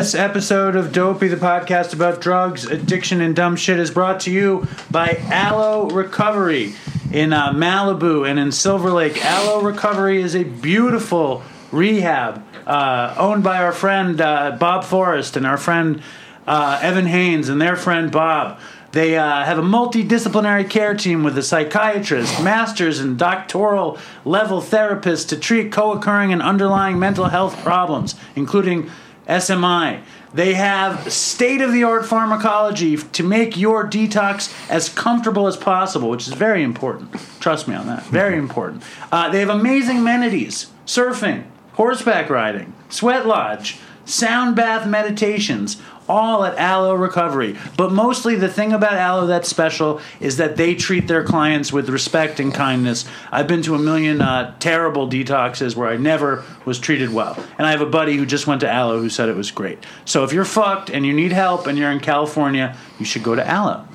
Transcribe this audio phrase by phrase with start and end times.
[0.00, 4.30] this episode of Dopey, the podcast about drugs, addiction, and dumb shit, is brought to
[4.30, 6.72] you by Alo Recovery
[7.12, 9.22] in uh, Malibu and in Silver Lake.
[9.22, 15.46] Alo Recovery is a beautiful rehab uh, owned by our friend uh, Bob Forrest and
[15.46, 16.02] our friend
[16.46, 18.58] uh, Evan Haynes and their friend Bob.
[18.92, 25.28] They uh, have a multidisciplinary care team with a psychiatrist, masters, and doctoral level therapists
[25.28, 28.90] to treat co occurring and underlying mental health problems, including
[29.30, 30.02] SMI.
[30.34, 36.10] They have state of the art pharmacology to make your detox as comfortable as possible,
[36.10, 37.14] which is very important.
[37.40, 38.04] Trust me on that.
[38.04, 38.82] Very important.
[39.10, 45.80] Uh, they have amazing amenities surfing, horseback riding, sweat lodge, sound bath meditations,
[46.10, 47.56] all at Alo Recovery.
[47.76, 51.88] But mostly the thing about Alo that's special is that they treat their clients with
[51.88, 53.04] respect and kindness.
[53.30, 57.38] I've been to a million uh, terrible detoxes where I never was treated well.
[57.56, 59.78] And I have a buddy who just went to Alo who said it was great.
[60.04, 63.36] So if you're fucked and you need help and you're in California, you should go
[63.36, 63.86] to Alo.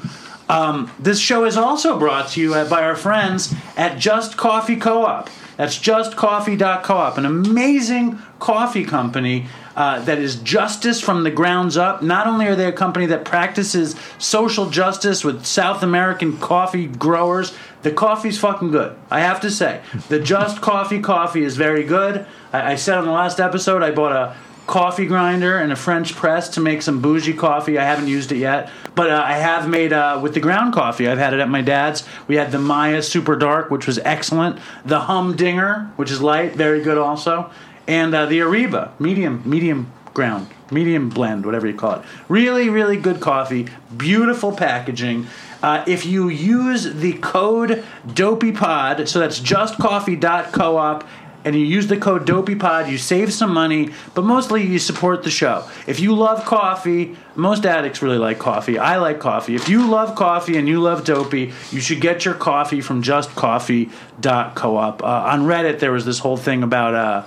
[0.48, 5.30] Um, this show is also brought to you by our friends at Just Coffee Co-op.
[5.58, 12.02] That's justcoffee.coop, an amazing coffee company uh, that is justice from the grounds up.
[12.02, 17.54] Not only are they a company that practices social justice with South American coffee growers,
[17.84, 18.96] the coffee's fucking good.
[19.12, 22.26] I have to say, the Just Coffee coffee is very good.
[22.52, 26.16] I, I said on the last episode I bought a coffee grinder and a French
[26.16, 27.78] press to make some bougie coffee.
[27.78, 31.08] I haven't used it yet, but uh, I have made uh, with the ground coffee.
[31.08, 32.04] I've had it at my dad's.
[32.28, 34.60] We had the Maya Super Dark, which was excellent.
[34.84, 37.52] The Humdinger, which is light, very good also,
[37.88, 42.06] and uh, the Ariba, medium, medium ground, medium blend, whatever you call it.
[42.28, 43.68] Really, really good coffee.
[43.96, 45.28] Beautiful packaging.
[45.62, 51.08] Uh, if you use the code DopeyPod, so that's justcoffee.coop,
[51.44, 55.30] and you use the code DopeyPod, you save some money, but mostly you support the
[55.30, 55.70] show.
[55.86, 58.80] If you love coffee, most addicts really like coffee.
[58.80, 59.54] I like coffee.
[59.54, 65.04] If you love coffee and you love Dopey, you should get your coffee from justcoffee.coop.
[65.04, 66.96] Uh, on Reddit, there was this whole thing about.
[66.96, 67.24] Uh,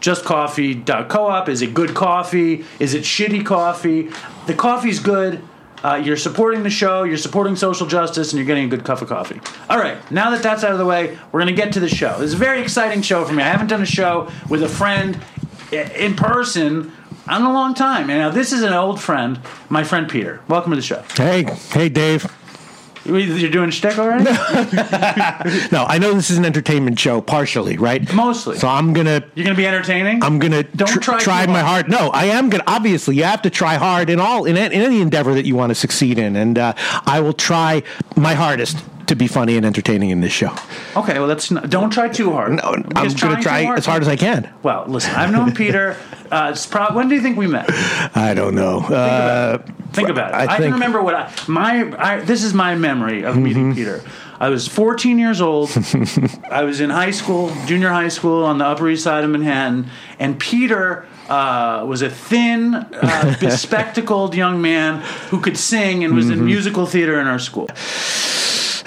[0.00, 4.10] justcoffee.coop is it good coffee is it shitty coffee
[4.46, 5.42] the coffee's good
[5.84, 9.00] uh, you're supporting the show, you're supporting social justice, and you're getting a good cup
[9.00, 9.40] of coffee.
[9.70, 11.88] All right, now that that's out of the way, we're going to get to the
[11.88, 12.18] show.
[12.18, 13.42] This is a very exciting show for me.
[13.42, 15.20] I haven't done a show with a friend
[15.70, 16.92] in person
[17.26, 18.10] in a long time.
[18.10, 20.40] And now this is an old friend, my friend Peter.
[20.48, 21.04] Welcome to the show.
[21.16, 22.26] Hey, hey, Dave.
[23.08, 24.24] You're doing shtick already?
[25.72, 28.12] No, I know this is an entertainment show, partially, right?
[28.12, 28.56] Mostly.
[28.58, 30.22] So I'm gonna, You're going to be entertaining?
[30.22, 31.88] I'm gonna Don't tr- try try my hard.
[31.88, 31.90] hard.
[31.90, 32.64] No, I am gonna.
[32.66, 35.70] Obviously, you have to try hard in all in, in any endeavor that you want
[35.70, 36.74] to succeed in, and uh,
[37.06, 37.82] I will try
[38.16, 40.54] my hardest to be funny and entertaining in this show.
[40.96, 42.52] Okay, well, that's not, don't try too hard.
[42.52, 44.52] No, I'm gonna trying try too as hard as I can.
[44.62, 45.96] Well, listen, I've known Peter.
[46.28, 47.64] Uh, it's prob- when do you think we met?
[48.14, 48.80] I don't know.
[48.80, 49.56] Uh,
[49.94, 50.34] Think about it.
[50.50, 51.90] I, I can remember what I my.
[51.98, 53.78] I, this is my memory of meeting Mm-hmm.
[53.78, 54.02] Peter.
[54.38, 55.70] I was 14 years old.
[56.50, 59.88] I was in high school, junior high school, on the Upper East Side of Manhattan,
[60.18, 61.06] and Peter.
[61.30, 66.40] Uh, was a thin, uh, bespectacled young man who could sing and was Mm-hmm.
[66.40, 67.68] in musical theater in our school.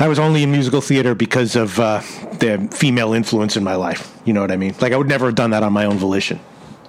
[0.02, 2.00] I was only in musical theater because of uh,
[2.40, 4.12] the female influence in my life.
[4.26, 4.74] You know what I mean?
[4.82, 6.40] Like I would never have done that on my own volition.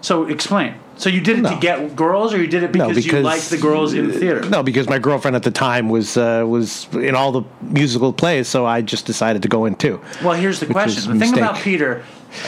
[0.01, 0.75] So explain.
[0.97, 3.59] So you did it to get girls, or you did it because, you liked the
[3.59, 4.49] girls in theater?
[4.49, 8.49] No, because my girlfriend at the time was uh, was in all the musical plays,
[8.49, 10.01] so I just decided to go in too.
[10.23, 11.19] Well, here's the question.
[11.19, 12.05] The thing about Peter,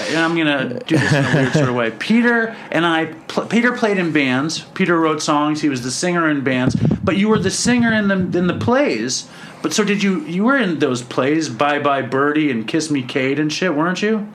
[0.08, 1.90] and I'm gonna do this in a weird sort of way.
[1.90, 4.60] Peter and I, pl- Peter played in bands.
[4.74, 5.60] Peter wrote songs.
[5.60, 6.74] He was the singer in bands.
[7.02, 9.28] But you were the singer in the in the plays.
[9.64, 10.20] But so did you?
[10.26, 14.02] You were in those plays, Bye Bye Birdie and Kiss Me Kate and shit, weren't
[14.02, 14.28] you?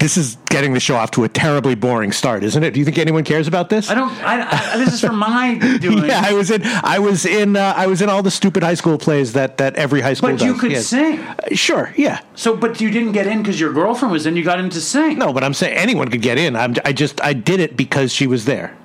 [0.00, 2.74] This is getting the show off to a terribly boring start, isn't it?
[2.74, 3.88] Do you think anyone cares about this?
[3.88, 4.10] I don't.
[4.24, 6.06] I, I, this is for my doing.
[6.06, 6.62] Yeah, I was in.
[6.64, 7.54] I was in.
[7.54, 10.30] Uh, I was in all the stupid high school plays that that every high school.
[10.30, 10.40] Does.
[10.40, 10.60] But you does.
[10.60, 10.86] could Yes.
[10.88, 11.20] sing.
[11.20, 11.92] Uh, Sure.
[11.96, 12.20] Yeah.
[12.34, 14.34] So, but you didn't get in because your girlfriend was in.
[14.36, 15.18] You got in to sing.
[15.18, 16.56] No, but I'm saying anyone could get in.
[16.56, 18.76] I'm, I just I did it because she was there.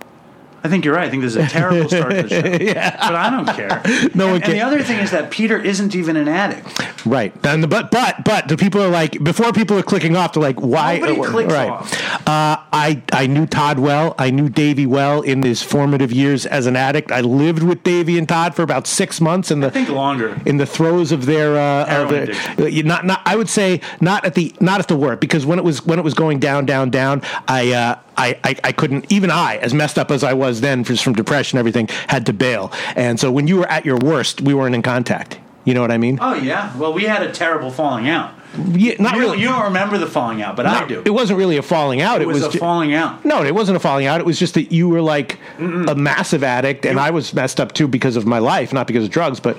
[0.64, 1.08] I think you're right.
[1.08, 2.64] I think this is a terrible start to the show.
[2.64, 2.96] yeah.
[2.98, 3.82] But I don't care.
[4.16, 7.06] No and, one and the other thing is that Peter isn't even an addict.
[7.06, 7.34] Right.
[7.46, 10.44] And the, but but but the people are like before people are clicking off, they're
[10.44, 10.98] like, why?
[10.98, 11.70] Nobody uh, clicks right.
[11.70, 11.94] off.
[12.28, 14.16] Uh, I I knew Todd well.
[14.18, 17.12] I knew Davey well in his formative years as an addict.
[17.12, 20.40] I lived with Davey and Todd for about six months in the I think longer.
[20.46, 24.26] in the throes of their uh, of their, uh, not not I would say not
[24.26, 26.66] at the not at the work because when it was when it was going down
[26.66, 30.34] down down I uh, I, I I couldn't even I as messed up as I
[30.34, 33.68] was then just from depression and everything had to bail and so when you were
[33.72, 36.18] at your worst we weren't in contact You know what I mean?
[36.22, 36.76] Oh yeah.
[36.78, 38.32] Well, we had a terrible falling out.
[38.74, 39.40] Yeah, not You, really.
[39.42, 41.04] you don't remember the falling out, but I do.
[41.06, 42.20] It wasn't really a falling out.
[42.22, 43.24] It was, a ju- falling out.
[43.24, 44.20] No, it wasn't a falling out.
[44.20, 47.74] It was just that you were like a massive addict, and I was messed up
[47.74, 49.40] too because of my life, not because of drugs.
[49.40, 49.56] But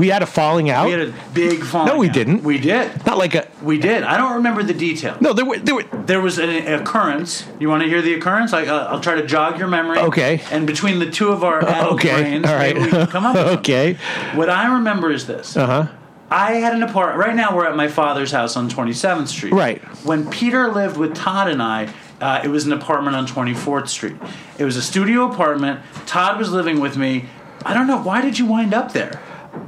[0.00, 0.86] we had a falling out.
[0.86, 1.88] We had a big falling.
[1.88, 2.14] No, we out.
[2.14, 2.42] didn't.
[2.42, 3.04] We did.
[3.04, 4.02] not like a We did.
[4.02, 5.16] I don't remember the detail.
[5.20, 5.34] no.
[5.34, 7.46] There were there were There was an occurrence.
[7.60, 8.54] You want to hear the occurrence?
[8.54, 9.98] I, uh, I'll try to jog your memory.
[9.98, 10.40] Okay.
[10.50, 12.22] And between the two of our adult okay.
[12.22, 12.74] brains, All right.
[12.74, 13.98] maybe we can come up okay.
[14.34, 15.56] What I remember is this.
[15.56, 15.86] Uh huh.
[16.30, 17.18] I had an apartment.
[17.18, 19.52] Right now, we're at my father's house on 27th Street.
[19.52, 19.82] Right.
[20.04, 24.16] When Peter lived with Todd and I, uh, it was an apartment on 24th Street.
[24.56, 25.80] It was a studio apartment.
[26.06, 27.26] Todd was living with me.
[27.66, 28.00] I don't know.
[28.00, 29.20] Why did you wind up there?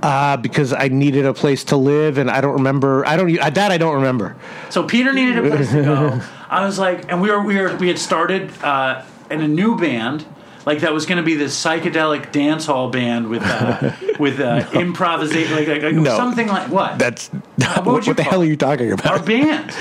[0.02, 3.06] Uh, because I needed a place to live, and I don't remember.
[3.06, 3.32] I don't.
[3.32, 4.36] That I don't remember.
[4.70, 6.20] So Peter needed a place to go.
[6.48, 9.76] I was like, and we were we were we had started uh, in a new
[9.76, 10.24] band.
[10.66, 14.64] Like that was going to be this psychedelic dance hall band with uh, with uh,
[14.72, 16.16] improvisation, like, like, like No.
[16.16, 16.98] something like what?
[16.98, 17.42] That's would
[17.84, 19.06] what, you the hell are you talking about?
[19.06, 19.74] Our band,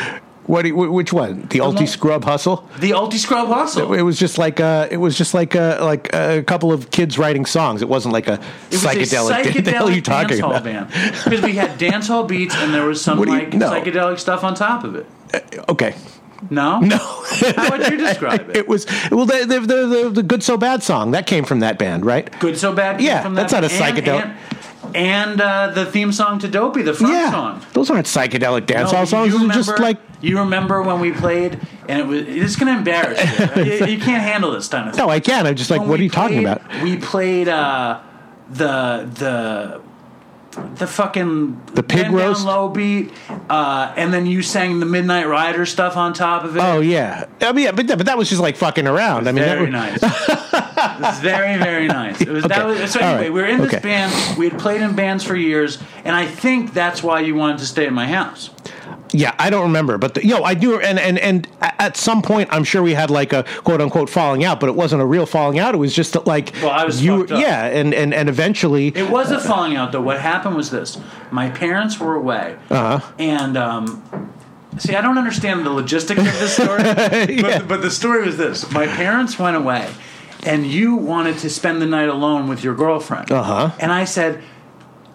[0.48, 0.64] What?
[0.64, 1.42] do you- Which one?
[1.50, 2.68] The Ulti Scrub Hustle?
[2.80, 3.94] the Ulti Scrub Hustle.
[3.94, 6.90] It was just like a, it was just like a, like uh, a couple of
[6.92, 7.82] kids writing songs.
[7.82, 8.40] It wasn't like a
[8.72, 9.46] psychedelic.
[9.46, 10.64] a what the hell are you talking hall about?
[10.64, 10.88] band
[11.24, 13.70] because we had dance hall beats and there was some you- like no.
[13.70, 15.06] psychedelic stuff on top of it.
[15.70, 15.96] Okay,
[16.50, 16.98] No, no.
[16.98, 18.58] How would you describe it?
[18.62, 21.78] It was well the the, the the good so bad song that came from that
[21.78, 22.28] band, right?
[22.40, 22.98] Good so bad.
[22.98, 24.61] came Yeah, from that's that not a psychedelic- And, and
[24.96, 27.62] uh, the theme song to Dopey, the front yeah, song.
[27.74, 29.34] those aren't psychedelic dance No, hall songs.
[29.34, 31.60] you Those are just remember- like you remember when we played,
[31.90, 32.22] and it was.
[32.28, 33.64] It's going to embarrass you.
[33.64, 33.86] you.
[33.94, 35.48] You can't handle this kind of no, I can't.
[35.48, 36.62] I'm just like, When what are you talking about?
[36.84, 38.02] We played uh,
[38.50, 39.82] the the
[40.76, 42.46] the fucking The pig roast?
[42.46, 43.12] low beat,
[43.50, 46.60] uh, and then you sang the Midnight Rider stuff on top of it.
[46.60, 49.28] Oh yeah, I mean, yeah, but that, but that was just like fucking around.
[49.28, 50.54] I mean, that very was- nice.
[50.78, 52.22] it's very very nice.
[52.22, 53.34] It was, that was, so anyway, right.
[53.34, 53.80] we were in this Okay.
[53.84, 54.38] band.
[54.38, 57.66] We had played in bands for years, and I think that's why you wanted to
[57.66, 58.50] stay in my house.
[59.14, 62.22] Yeah, I don't remember, but the, you know, I do, and and and at some
[62.22, 65.06] point, I'm sure we had like a quote unquote falling out, but it wasn't a
[65.06, 65.74] real falling out.
[65.74, 69.10] It was just that, like, Well, I was you, yeah, and and and eventually, It
[69.10, 70.02] was a falling out, though.
[70.02, 70.98] What happened was this:
[71.30, 73.06] my parents were away, Uh-huh.
[73.20, 74.32] and um,
[74.78, 76.84] see, I don't understand the logistics of this story.
[77.42, 79.90] but, but the story was this: my parents went away,
[80.46, 83.32] and you wanted to spend the night alone with your girlfriend.
[83.32, 83.72] Uh-huh.
[83.80, 84.44] And I said.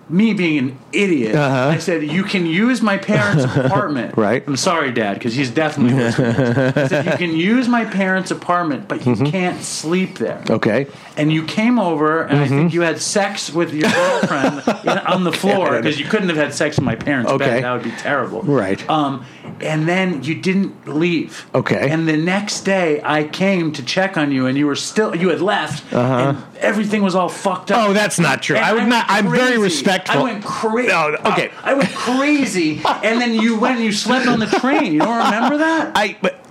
[0.08, 1.70] Me being an idiot, Uh-huh.
[1.70, 4.16] I said you can use my parents' apartment.
[4.16, 4.44] Right.
[4.46, 6.30] I'm sorry, Dad, because he's definitely listening.
[6.76, 9.26] I said you can use my parents' apartment, but you Mm-hmm.
[9.26, 10.86] can't sleep there okay,
[11.16, 15.24] and you came over and I think you had sex with your girlfriend in, on
[15.24, 17.44] the floor because you couldn't have had sex in my parents' Okay.
[17.44, 17.64] bed.
[17.64, 18.42] That would be terrible.
[18.42, 18.88] Right.
[18.88, 19.24] Um,
[19.60, 21.46] and then you didn't leave.
[21.54, 21.90] Okay.
[21.90, 25.28] And the next day I came to check on you and you were still you
[25.28, 27.78] had left and everything was all fucked up.
[27.78, 27.88] Uh-huh.
[27.90, 28.56] Oh, that's not true.
[28.56, 29.06] And I would not.
[29.08, 30.20] I'm very respectful.
[30.20, 30.88] I went crazy.
[30.88, 31.50] No, okay.
[31.62, 34.92] I went crazy, and then you went and you slept on the train.
[34.92, 35.92] You don't remember that?
[35.96, 36.45] I but.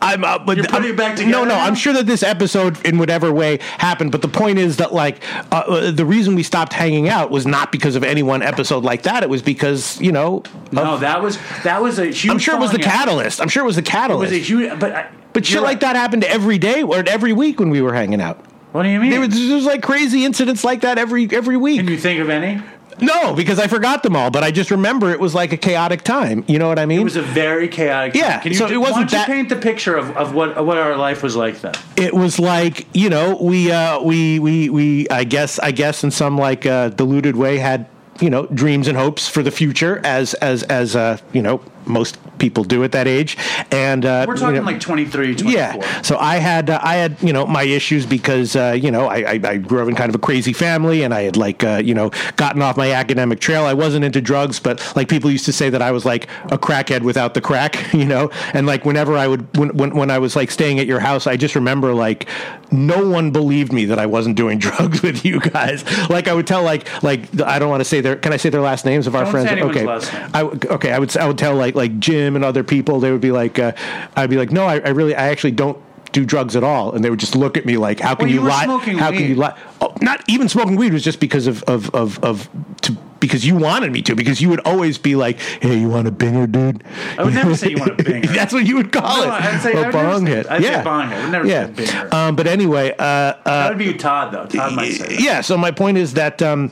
[0.00, 1.54] I'm, uh, but You're putting I'm- it back No, together no.
[1.56, 1.60] now?
[1.64, 4.12] I'm sure that this episode, in whatever way, happened.
[4.12, 7.46] But the point is that, like, uh, uh, the reason we stopped hanging out was
[7.46, 9.22] not because of any one episode like that.
[9.22, 10.42] It was because, you know,
[10.72, 12.28] No, that was that was a huge.
[12.30, 12.84] I'm sure it was the out.
[12.84, 13.40] catalyst.
[13.40, 14.30] I'm sure it was the It catalyst.
[14.32, 17.32] was a huge, but I, but shit you're like that happened every day or every
[17.32, 18.38] week when we were hanging out.
[18.72, 19.10] What do you mean?
[19.10, 21.78] There was, there was like crazy incidents like that every every week.
[21.80, 22.62] Can you think of any?
[23.00, 26.02] No, because I forgot them all, but I just remember it was like a chaotic
[26.02, 26.44] time.
[26.48, 27.00] You know what I mean?
[27.00, 28.14] It was a very chaotic.
[28.14, 28.20] time.
[28.22, 30.34] Yeah, Can you, so it why wasn't don't you that- paint the picture of, of
[30.34, 31.74] what of what our life was like then?
[31.96, 36.10] it was like you know we uh we we we i guess i guess in
[36.10, 37.86] some like uh diluted way had
[38.20, 42.18] you know dreams and hopes for the future as as as uh you know most
[42.38, 43.36] people do at that age
[43.72, 45.50] and uh We're you talking know- like 23, 24.
[45.52, 46.02] yeah.
[46.02, 49.16] So I had uh, I had you know my issues because uh, you know I,
[49.32, 51.80] I I grew up in kind of a crazy family and I had like uh,
[51.84, 53.64] you know gotten off my academic trail.
[53.64, 56.58] I wasn't into drugs, but like people used to say that I was like a
[56.58, 58.30] crackhead without the crack, you know.
[58.54, 61.26] And like whenever I would when when, when I was like staying at your house,
[61.26, 62.28] I just remember like
[62.70, 65.84] no one believed me that I wasn't doing drugs with you guys.
[66.08, 68.48] Like I would tell like like I don't want to say their can I say
[68.50, 69.50] their last names of our Don't friends?
[69.50, 69.86] okay.
[70.34, 73.00] I okay, I would I would tell like like Jim and other people.
[73.00, 73.72] They would be like, uh,
[74.16, 75.78] I'd be like, no, I, I really, I actually don't
[76.12, 78.34] do drugs at all, and they would just look at me like, how can Well,
[78.34, 78.66] you you, lie?
[78.66, 79.58] how can you lie?
[79.80, 82.48] Oh, not even smoking weed was just because of of of of.
[82.82, 86.06] To, because you wanted me to, because you would always be like, "Hey, you want
[86.06, 86.84] a binger, dude?"
[87.18, 88.28] I would never say you want a binger.
[88.32, 89.42] That's what you would call No, it.
[89.42, 90.46] I'd say- a bong say- hit.
[90.48, 91.18] I'd say bong hit.
[91.18, 91.66] I would never yeah.
[91.66, 92.12] say binger.
[92.14, 94.46] Um, but anyway, uh, uh, that would be Todd though.
[94.46, 95.20] Todd might say that.
[95.20, 95.40] yeah.
[95.40, 96.70] So my point is that, um,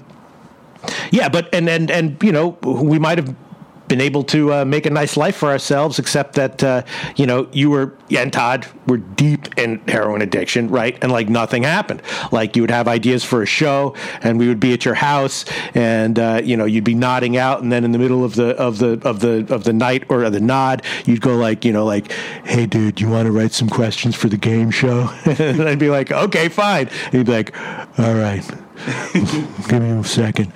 [1.10, 3.34] yeah, but and and and you know, we might have
[3.88, 6.83] been able to uh, make a nice life for ourselves, except that uh,
[7.16, 10.97] you know you were and Todd were deep in heroin addiction, right?
[11.02, 12.02] And like nothing happened.
[12.33, 15.45] Like you would have ideas for a show, and we would be at your house,
[15.75, 18.57] and uh, you know you'd be nodding out, and then in the middle of the
[18.57, 21.85] of the of the of the night or the nod, you'd go like you know
[21.85, 22.12] like,
[22.45, 25.11] hey dude, you want to write some questions for the game show?
[25.25, 26.88] and I'd be like, okay, fine.
[27.07, 27.57] And he'd be like,
[27.99, 28.45] all right,
[29.12, 30.52] give me a second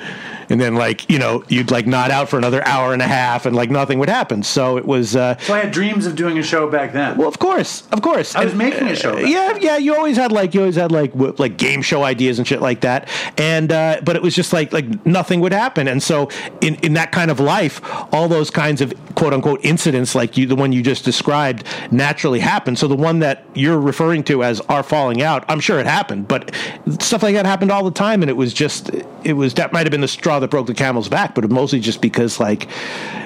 [0.50, 3.46] and then like you know you'd like nod out for another hour and a half
[3.46, 4.42] and like nothing would happen.
[4.42, 7.16] So it was uh So I had dreams of doing a show back then.
[7.16, 8.34] well of course of course.
[8.34, 9.16] I was And, making a show.
[9.18, 12.38] yeah yeah you always had like you always had like w- like game show ideas
[12.38, 13.08] and shit like that.
[13.38, 15.88] And uh but it was just like like nothing would happen.
[15.88, 16.28] And so
[16.60, 17.80] in in that kind of life
[18.12, 22.40] all those kinds of quote unquote incidents like you the one you just described naturally
[22.40, 25.86] happen so the one that you're referring to as our falling out i'm sure it
[25.86, 26.26] happened.
[26.28, 26.54] But
[27.00, 28.22] stuff like that happened all the time.
[28.22, 28.90] And it was just
[29.24, 31.80] it was that might have been the straw that broke the camel's back but mostly
[31.80, 32.68] just because like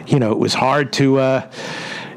[0.06, 1.50] you know it was hard to uh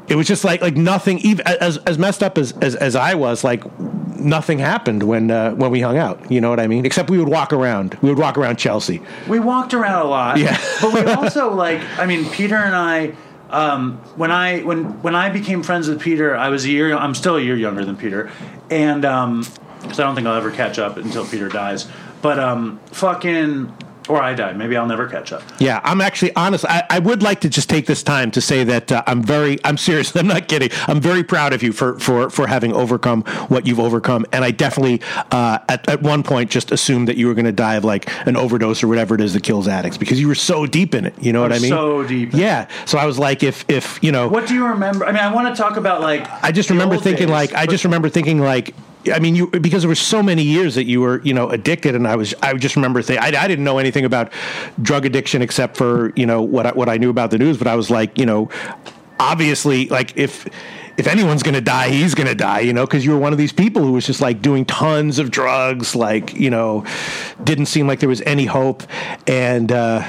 [0.08, 3.14] it was just like like nothing even as as messed up as as, as I
[3.14, 3.62] was like
[4.18, 7.18] nothing happened when uh, when we hung out you know what I mean except we
[7.18, 10.38] would walk around we would walk around Chelsea We walked around a lot.
[10.38, 10.58] Yeah.
[10.80, 13.14] but we also like I mean Peter and I
[13.50, 17.14] um, when I when when I became friends with Peter, I was a year I'm
[17.14, 18.30] still a year younger than Peter.
[18.70, 19.44] And um
[19.82, 21.86] 'cause I don't think I'll ever catch up until Peter dies.
[22.20, 23.72] But um fucking
[24.08, 24.52] or I die.
[24.52, 25.42] Maybe I'll never catch up.
[25.58, 26.64] Yeah, I'm actually honest.
[26.64, 29.58] I, I would like to just take this time to say that uh, I'm very,
[29.64, 30.14] I'm serious.
[30.16, 30.70] I'm not kidding.
[30.86, 34.26] I'm very proud of you for for for having overcome what you've overcome.
[34.32, 37.52] And I definitely, uh, at at one point, just assumed that you were going to
[37.52, 40.34] die of like an overdose or whatever it is that kills addicts because you were
[40.34, 41.14] so deep in it.
[41.20, 41.70] You know what I mean?
[41.70, 42.40] so deep in.
[42.40, 42.68] Yeah.
[42.86, 45.04] So I was like, if if you know, What do you remember?
[45.06, 47.66] I mean, I want to talk about like I just remember thinking days, like I
[47.66, 48.74] just remember thinking like
[49.12, 51.94] I mean you because there were so many years that you were you know addicted
[51.94, 54.32] and I was I just remember thinking I, I didn't know anything about
[54.82, 57.66] drug addiction except for you know what I, what I knew about the news but
[57.66, 58.50] I was like you know
[59.20, 60.46] obviously like if
[60.96, 63.32] if anyone's going to die he's going to die you know because you were one
[63.32, 66.84] of these people who was just like doing tons of drugs like you know
[67.44, 68.82] didn't seem like there was any hope
[69.26, 70.06] and uh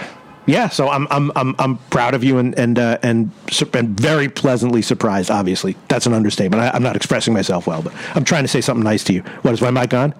[0.49, 3.31] yeah, so I'm I'm I'm I'm proud of you and and uh, and
[3.73, 5.29] and very pleasantly surprised.
[5.29, 6.61] Obviously, that's an understatement.
[6.63, 9.21] I, I'm not expressing myself well, but I'm trying to say something nice to you.
[9.43, 10.13] What is my mic on?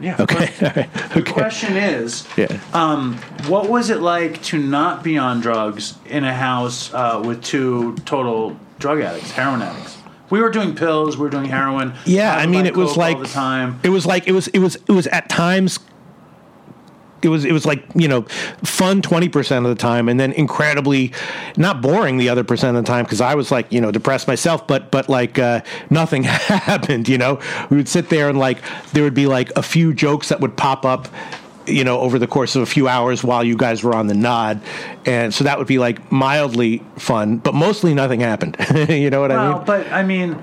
[0.00, 0.16] Yeah.
[0.18, 0.92] Okay, right.
[1.12, 1.32] The okay.
[1.32, 2.58] question is, Yeah.
[2.72, 7.42] um, what was it like to not be on drugs in a house uh, with
[7.42, 9.98] two total drug addicts, heroin addicts?
[10.30, 11.94] We were doing pills, we were doing heroin.
[12.06, 13.80] Yeah, I'd mean, it was like all the time.
[13.82, 15.78] It was like it was it was it was at times.
[17.22, 18.22] It was it was like you know
[18.64, 21.12] fun twenty percent of the time, and then incredibly
[21.56, 24.26] not boring the other percent of the time because I was like you know depressed
[24.28, 25.60] myself, but but like uh,
[25.90, 27.08] nothing happened.
[27.08, 28.58] You know, we would sit there and like
[28.92, 31.08] there would be like a few jokes that would pop up.
[31.66, 34.14] You know, over the course of a few hours while you guys were on the
[34.14, 34.60] nod,
[35.06, 38.56] and so that would be like mildly fun, but mostly nothing happened.
[38.88, 39.64] you know what I Well, mean?
[39.66, 40.36] but I mean,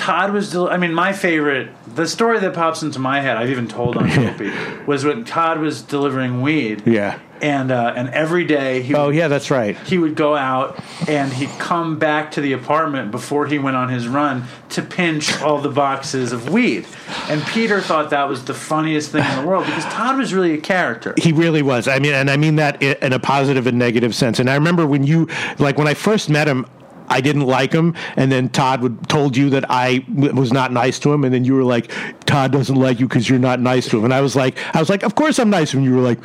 [0.00, 0.50] Todd was.
[0.52, 3.96] Del- I mean, my favorite, the story that pops into my head, I've even told
[3.96, 4.50] on Dopey,
[4.86, 6.86] was when Todd was delivering weed.
[6.86, 7.18] Yeah.
[7.42, 9.74] And uh, and every day he Oh would yeah, that's right.
[9.86, 10.78] he would go out
[11.08, 15.40] and he'd come back to the apartment before he went on his run to pinch
[15.40, 16.84] all the boxes of weed.
[17.30, 20.52] And Peter thought that was the funniest thing in the world because Todd was really
[20.52, 21.14] a character.
[21.16, 21.88] He really was.
[21.88, 24.38] I mean, and I mean that in a positive and negative sense.
[24.38, 25.26] And I remember when you,
[25.58, 26.66] like, when I first met him.
[27.10, 30.72] I didn't like him, and then Todd would told you that I w- was not
[30.72, 31.90] nice to him, and then you were like,
[32.24, 34.78] "Todd doesn't like you because you're not nice to him." And I was like, "I
[34.78, 36.20] was like, of course I'm nice him." You were like,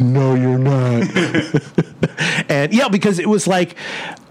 [0.00, 1.08] "No, you're not."
[2.48, 3.76] and yeah, because it was like,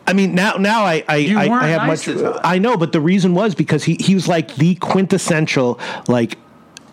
[0.05, 2.35] I mean, now now I I, I, I have nice much.
[2.43, 6.37] I know, but the reason was because he he was like the quintessential like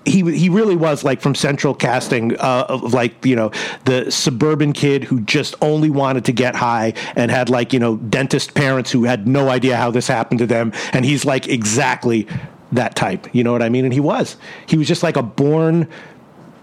[0.04, 3.50] he he really was like from central casting uh, of like you know
[3.84, 7.96] the suburban kid who just only wanted to get high and had like you know
[7.96, 10.72] dentist parents who had no idea how this happened to them.
[10.92, 12.26] And he's like exactly
[12.72, 13.26] that type.
[13.34, 13.84] You know what i mean?
[13.84, 14.36] And he was.
[14.66, 15.88] He was just like a born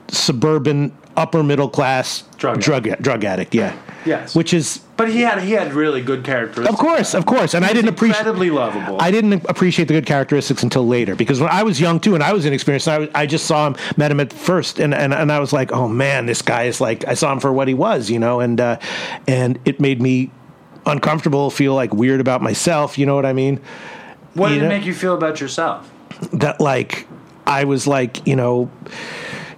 [0.07, 3.53] suburban upper middle class Drug drug drug addict.
[3.53, 4.35] Yeah Yes.
[4.35, 6.69] which is But he had he had really good characteristics.
[6.69, 8.97] of course of course and i didn't appreciate incredibly lovable.
[9.01, 12.23] I didn't appreciate the good characteristics until later because when I was young too and
[12.23, 15.13] I was inexperienced, I, was- I just saw him, met him at first, and, and
[15.13, 17.67] and I was like, oh man, this guy is like I saw him for what
[17.67, 18.77] he was, you know, and uh,
[19.27, 20.31] and it made me
[20.85, 23.59] uncomfortable, feel like weird about myself, you know what I mean?
[24.35, 25.89] what you did it make you feel about yourself?
[26.33, 27.07] That like
[27.45, 28.69] I was like, you know.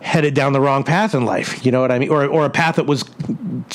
[0.02, 2.50] Headed down the wrong path in life, you know what I mean, or or a
[2.50, 3.04] path that was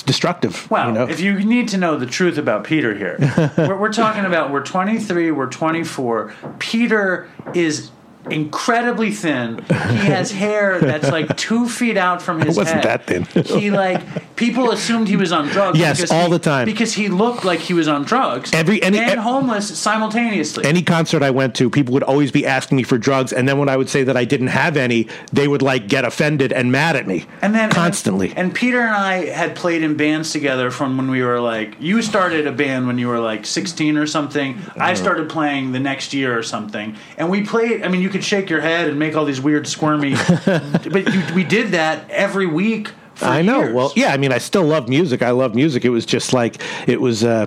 [0.07, 0.71] destructive.
[0.71, 1.09] Well, you know?
[1.09, 3.19] if you need to know the truth about Peter here,
[3.59, 6.35] we're, we're talking about we're 23, we're 24.
[6.59, 7.91] Peter is
[8.31, 9.59] incredibly thin.
[9.69, 13.07] He has hair that's like two feet out from his It wasn't head.
[13.07, 13.45] that thin.
[13.45, 15.79] he like people assumed he was on drugs.
[15.79, 16.65] Yes, all he- the time.
[16.67, 18.53] because he looked like he was on drugs.
[18.53, 20.65] Every- any- and homeless simultaneously.
[20.65, 23.59] any concert I went to, people would always be asking me for drugs, and then
[23.59, 26.73] when I would say that I didn't have any, they would like get offended and
[26.73, 27.27] mad at me.
[27.43, 28.33] and then constantly.
[28.37, 31.75] And, Peter and I had played in bands together from when we were like.
[31.81, 34.55] You started a band when you were like 16 or something.
[34.55, 34.73] Uh-huh.
[34.81, 36.97] I started playing the next year or something.
[37.19, 37.83] And we played.
[37.83, 40.15] I mean, you could shake your head and make all these weird squirmy.
[40.47, 42.93] but you, we did that every week.
[43.17, 43.61] For I know.
[43.61, 43.75] years.
[43.75, 44.13] Well, yeah.
[44.13, 45.23] I mean, I still love music.
[45.23, 45.85] I love music.
[45.85, 47.25] It was just like it was.
[47.25, 47.47] Uh,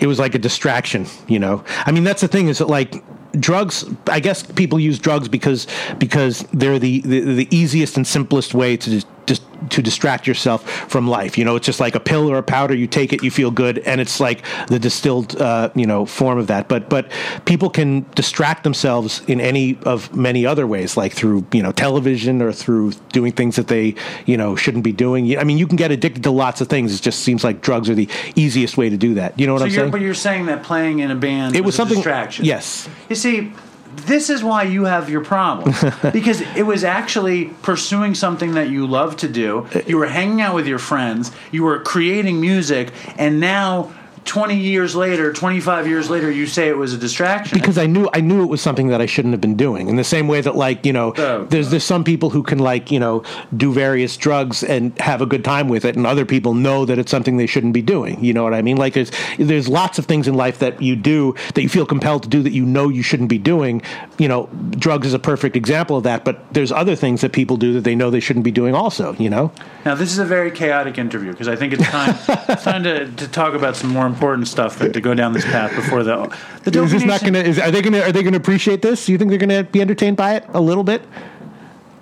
[0.00, 1.06] it was like a distraction.
[1.28, 1.64] You know.
[1.86, 2.48] I mean, that's the thing.
[2.48, 3.02] Is that like
[3.38, 3.84] drugs?
[4.06, 5.66] I guess people use drugs because
[5.98, 9.42] because they're the the, the easiest and simplest way to just.
[9.70, 12.74] to distract yourself from life, you know, it's just like a pill or a powder.
[12.74, 16.36] You take it, you feel good, and it's like the distilled, uh, you know, form
[16.38, 16.66] of that.
[16.66, 17.06] But but
[17.44, 22.42] people can distract themselves in any of many other ways, like through you know television
[22.42, 23.94] or through doing things that they
[24.26, 25.38] you know shouldn't be doing.
[25.38, 26.92] I mean, you can get addicted to lots of things.
[26.98, 29.38] It just seems like drugs are the easiest way to do that.
[29.38, 29.90] You know what So I'm you're, saying?
[29.92, 32.44] but you're saying that playing in a band It was a something- distraction.
[32.46, 32.88] yes.
[33.08, 33.52] You see,
[33.94, 35.74] this is why you have your problem
[36.12, 39.66] because it was actually pursuing something that you love to do.
[39.86, 41.30] You were hanging out with your friends.
[41.50, 43.92] You were creating music, and now.
[44.24, 47.58] 20 years later, 25 years later, you say it was a distraction.
[47.58, 49.88] because I knew I knew it was something that I shouldn't have been doing.
[49.88, 52.58] In the same way that like you know, Oh, there's there's some people who can
[52.58, 53.22] like you know
[53.56, 56.98] do various drugs and have a good time with it, and other people know that
[56.98, 58.22] it's something they shouldn't be doing.
[58.24, 58.76] You know what I mean?
[58.76, 62.22] Like there's there's lots of things in life that you do that you feel compelled
[62.24, 63.82] to do that you know you shouldn't be doing.
[64.18, 66.24] You know, drugs is a perfect example of that.
[66.24, 69.14] But there's other things that people do that they know they shouldn't be doing also.
[69.18, 69.52] You know?
[69.84, 72.14] Now, this is a very chaotic interview because I think it's time,
[72.48, 75.44] it's time to, to talk about some more important stuff than to go down this
[75.44, 77.40] path before the the Is this not gonna?
[77.40, 78.00] Is, are they gonna?
[78.00, 79.06] Are they gonna appreciate this?
[79.06, 81.02] Do you think they're gonna be entertained by it a little bit?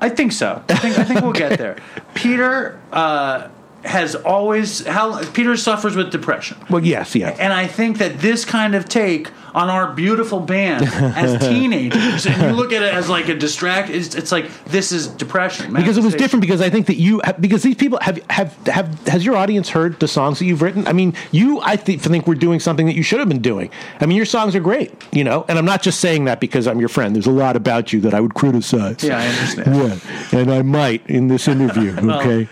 [0.01, 0.63] I think so.
[0.69, 1.77] I think I think we'll get there.
[2.15, 3.49] Peter uh,
[3.85, 7.37] has always how Peter suffers with depression, Well, yes, yeah.
[7.39, 10.85] and I think that this kind of take on our beautiful band
[11.17, 13.91] as teenagers, and you look at it as like a distract.
[13.91, 17.21] It's, it's like this is depression because it was different because I think that you
[17.41, 20.87] because these people have have have has your audience heard the songs that you've written?
[20.87, 23.71] I mean, you I think think we're doing something that you should have been doing.
[24.01, 26.69] I mean, your songs are great, you know, and I'm not just saying that because
[26.69, 27.15] I'm your friend.
[27.15, 29.03] There's a lot about you that I would criticize.
[29.03, 30.03] Yeah, I understand.
[30.33, 31.97] Yeah, and I might in this interview.
[32.21, 32.49] Okay,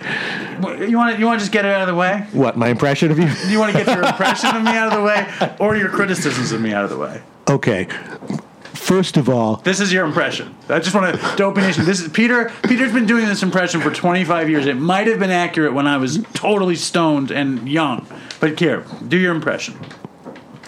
[0.89, 2.27] You want to you want to just get it out of the way?
[2.33, 3.29] what my impression of you?
[3.49, 6.53] You want to get your impression of me out of the way, or your criticisms
[6.53, 7.23] of me out of the way?
[7.49, 7.85] Okay,
[8.75, 10.55] first of all, This is your impression.
[10.69, 11.85] I just want to Dopey Nation.
[11.85, 12.53] This is Peter.
[12.65, 14.67] Peter's been doing this impression for 25 years.
[14.67, 18.07] It might have been accurate when I was totally stoned and young,
[18.41, 19.79] but here, do your impression.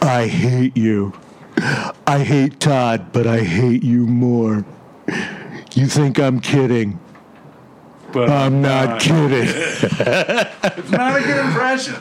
[0.02, 1.12] I hate you.
[2.06, 4.64] I hate Todd, but I hate you more.
[5.74, 6.98] You think I'm kidding?
[8.12, 9.48] But I'm not kidding.
[9.48, 11.96] it's not a good impression.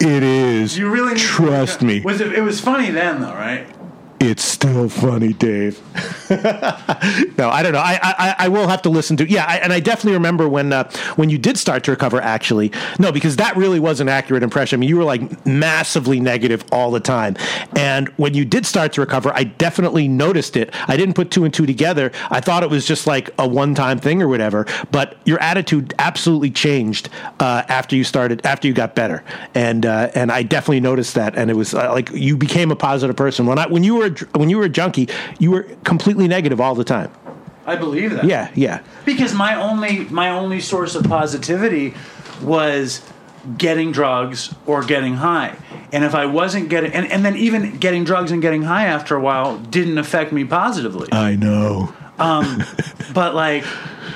[0.00, 0.76] It is.
[0.76, 2.00] You really trust me.
[2.00, 2.32] Was it?
[2.32, 3.66] It was funny then, though, right?
[4.26, 5.78] It's still funny, Dave.
[6.30, 7.78] no, I don't know.
[7.78, 9.28] I, I I will have to listen to.
[9.28, 12.22] Yeah, I, and I definitely remember when uh, when you did start to recover.
[12.22, 14.78] Actually, no, because that really was an accurate impression.
[14.78, 17.36] I mean, you were like massively negative all the time,
[17.76, 20.74] and when you did start to recover, I definitely noticed it.
[20.88, 22.10] I didn't put two and two together.
[22.30, 24.66] I thought it was just like a one time thing or whatever.
[24.90, 27.10] But your attitude absolutely changed
[27.40, 29.22] uh, after you started after you got better,
[29.54, 31.36] and uh, and I definitely noticed that.
[31.36, 34.13] And it was uh, like you became a positive person when I when you were
[34.34, 37.10] when you were a junkie, you were completely negative all the time.
[37.66, 38.24] I believe that.
[38.24, 38.82] Yeah, yeah.
[39.04, 41.94] because my only my only source of positivity
[42.42, 43.00] was
[43.58, 45.54] getting drugs or getting high
[45.92, 49.14] and if i wasn't getting and, and then even getting drugs and getting high after
[49.16, 51.92] a while didn't affect me positively I know.
[52.18, 52.62] Um,
[53.14, 53.64] but like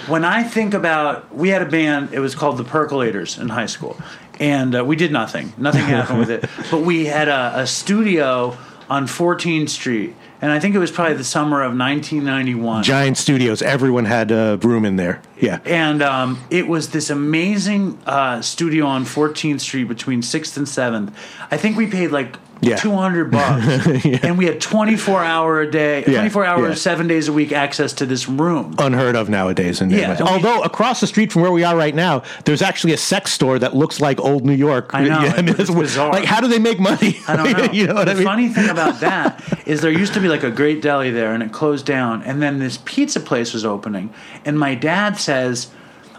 [0.08, 3.66] when i think about we had a band it was called the percolators in high
[3.66, 4.00] school
[4.40, 8.56] and uh, we did nothing nothing happened with it but we had a, a studio
[8.88, 13.62] on 14th street and i think it was probably the summer of 1991 Giant studios.
[13.62, 15.20] Everyone had a room in there.
[15.40, 15.60] Yeah.
[15.64, 21.12] and um, it was this amazing uh, studio on 14th Street between 6th and 7th.
[21.50, 22.74] I think we paid like Yeah.
[22.76, 24.04] 200 bucks.
[24.24, 26.74] And we had 24 hour a day, Yeah, 24 hours, yeah.
[26.92, 28.74] 7 days a week access to this room.
[28.78, 29.80] Unheard of nowadays.
[29.80, 32.96] In Yeah, Although across the street from where we are right now, there's actually a
[32.96, 34.90] sex store that looks like old New York.
[34.92, 36.10] I know, Yeah, it's bizarre.
[36.10, 37.20] Like, how do they make money?
[37.28, 37.72] I don't know.
[37.78, 38.24] you know what the I mean?
[38.24, 41.42] funny thing about that is there used to be like a great deli there and
[41.44, 42.22] it closed down.
[42.24, 44.12] And then this pizza place was opening.
[44.44, 45.68] And my dad says,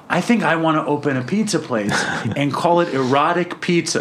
[0.08, 1.92] I think I want to open a pizza place
[2.36, 4.00] and call it Erotic Pizza.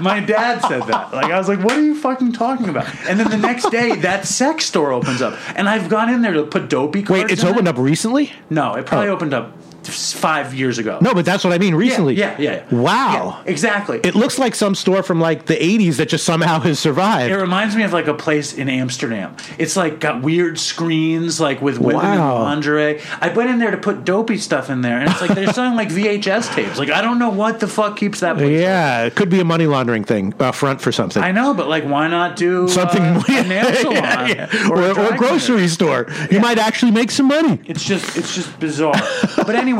[0.00, 1.12] My dad said that.
[1.12, 3.94] Like I was like, "What are you fucking talking about?" And then the next day,
[3.96, 7.22] that sex store opens up, and I've gone in there to put dopey cards.
[7.24, 7.70] Wait, it's opened it.
[7.70, 8.32] up recently?
[8.50, 9.12] No, it probably Oh.
[9.14, 9.52] opened up
[9.88, 10.98] five years ago.
[11.00, 11.74] No, but that's what I mean.
[11.74, 12.14] Recently.
[12.14, 12.64] yeah, yeah.
[12.70, 12.74] yeah.
[12.78, 13.42] Wow.
[13.44, 14.00] Yeah, exactly.
[14.04, 17.32] It looks like some store from like the 80s that just somehow has survived.
[17.32, 19.36] It reminds me of like a place in Amsterdam.
[19.58, 22.42] It's like got weird screens, like with women in Wow.
[22.42, 23.00] lingerie.
[23.20, 25.74] I went in there to put dopey stuff in there, and it's like they're selling
[25.76, 26.78] like VHS tapes.
[26.78, 28.36] Like I don't know what the fuck keeps that.
[28.36, 31.22] Place yeah, it could be a money laundering thing, uh, front for something.
[31.22, 34.68] I know, but like, why not do Something uh, a yeah, nail salon yeah, yeah.
[34.70, 36.06] or, or, a or grocery store?
[36.30, 37.60] You might actually make some money.
[37.66, 38.94] It's just it's just bizarre.
[39.36, 39.73] but anyway,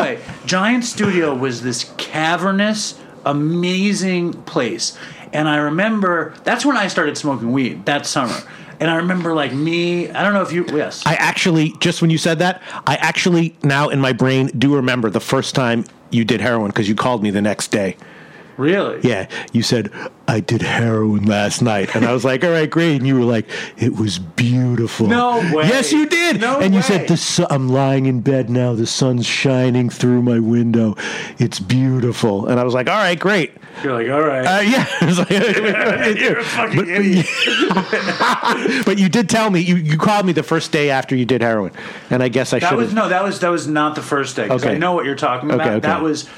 [0.46, 4.96] Giant Studio was this cavernous, amazing place.
[5.32, 8.40] And I remember that's when I started smoking weed that summer.
[8.80, 11.02] And I remember like me, I don't know if you yes.
[11.06, 15.10] I actually, just when you said that, I actually now in my brain do remember
[15.10, 17.96] the first time you did heroin because you called me the next day.
[18.56, 19.00] Really?
[19.02, 19.90] Yeah, you said
[20.26, 23.24] I did heroin last night, and I was like, "All right, great." And you were
[23.24, 25.68] like, "It was beautiful." No way.
[25.68, 26.40] Yes, you did.
[26.40, 26.82] No and you way.
[26.86, 28.74] said, "The sun, I'm lying in bed now.
[28.74, 30.96] The sun's shining through my window.
[31.38, 34.46] It's beautiful." And I was like, "All right, great." You're like, all right.
[34.46, 34.86] Uh, yeah,
[35.18, 37.26] like- You're a fucking but, idiot.
[38.86, 41.42] but you did tell me you, you called me the first day after you did
[41.42, 41.72] heroin,
[42.10, 44.36] and I guess I That should was no, that was that was not the first
[44.36, 44.48] day.
[44.48, 44.74] Okay.
[44.74, 45.66] I know what you're talking about.
[45.66, 45.86] Okay, okay.
[45.88, 46.28] That was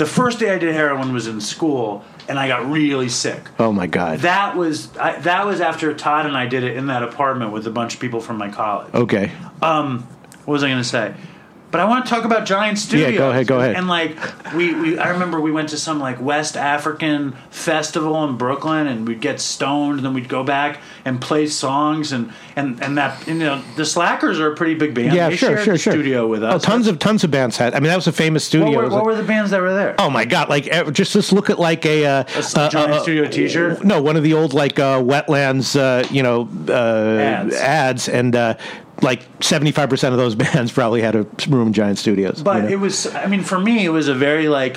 [0.00, 3.42] the first day I did heroin was in school, and I got really sick.
[3.58, 4.20] Oh my god.
[4.20, 7.66] That was I, that was after Todd and I did it in that apartment with
[7.66, 8.94] a bunch of people from my college.
[8.94, 9.30] okay.
[9.60, 10.04] Um,
[10.46, 11.14] what was I going to say?
[11.70, 13.16] But I want to talk about Giant Studios.
[13.16, 13.76] go ahead, go ahead.
[13.76, 14.16] And like
[14.54, 19.06] we, we, I remember we went to some like West African festival in Brooklyn, and
[19.06, 23.26] we'd get stoned, and then we'd go back and play songs, and and and that
[23.28, 25.14] you know the Slackers are a pretty big band.
[25.14, 25.92] Yeah, they sure, shared sure, the sure.
[25.92, 26.54] Studio with us.
[26.54, 27.74] Oh, tons of tons of bands had.
[27.74, 28.74] I mean, that was a famous studio.
[28.74, 29.94] What were, what were the bands that were there?
[29.98, 30.48] Oh my god!
[30.48, 33.84] Like eh, just just look at like a, uh, A Giant Studio T-shirt.
[33.84, 37.54] No, one of the old like uh, wetlands, uh, you know, uh, Ads.
[37.54, 38.56] ads, and uh,
[39.02, 42.42] like seventy five percent of those bands probably had a room in Giant Studios.
[42.42, 42.68] But you know?
[42.68, 44.76] it was, I mean, for me, it was a very like.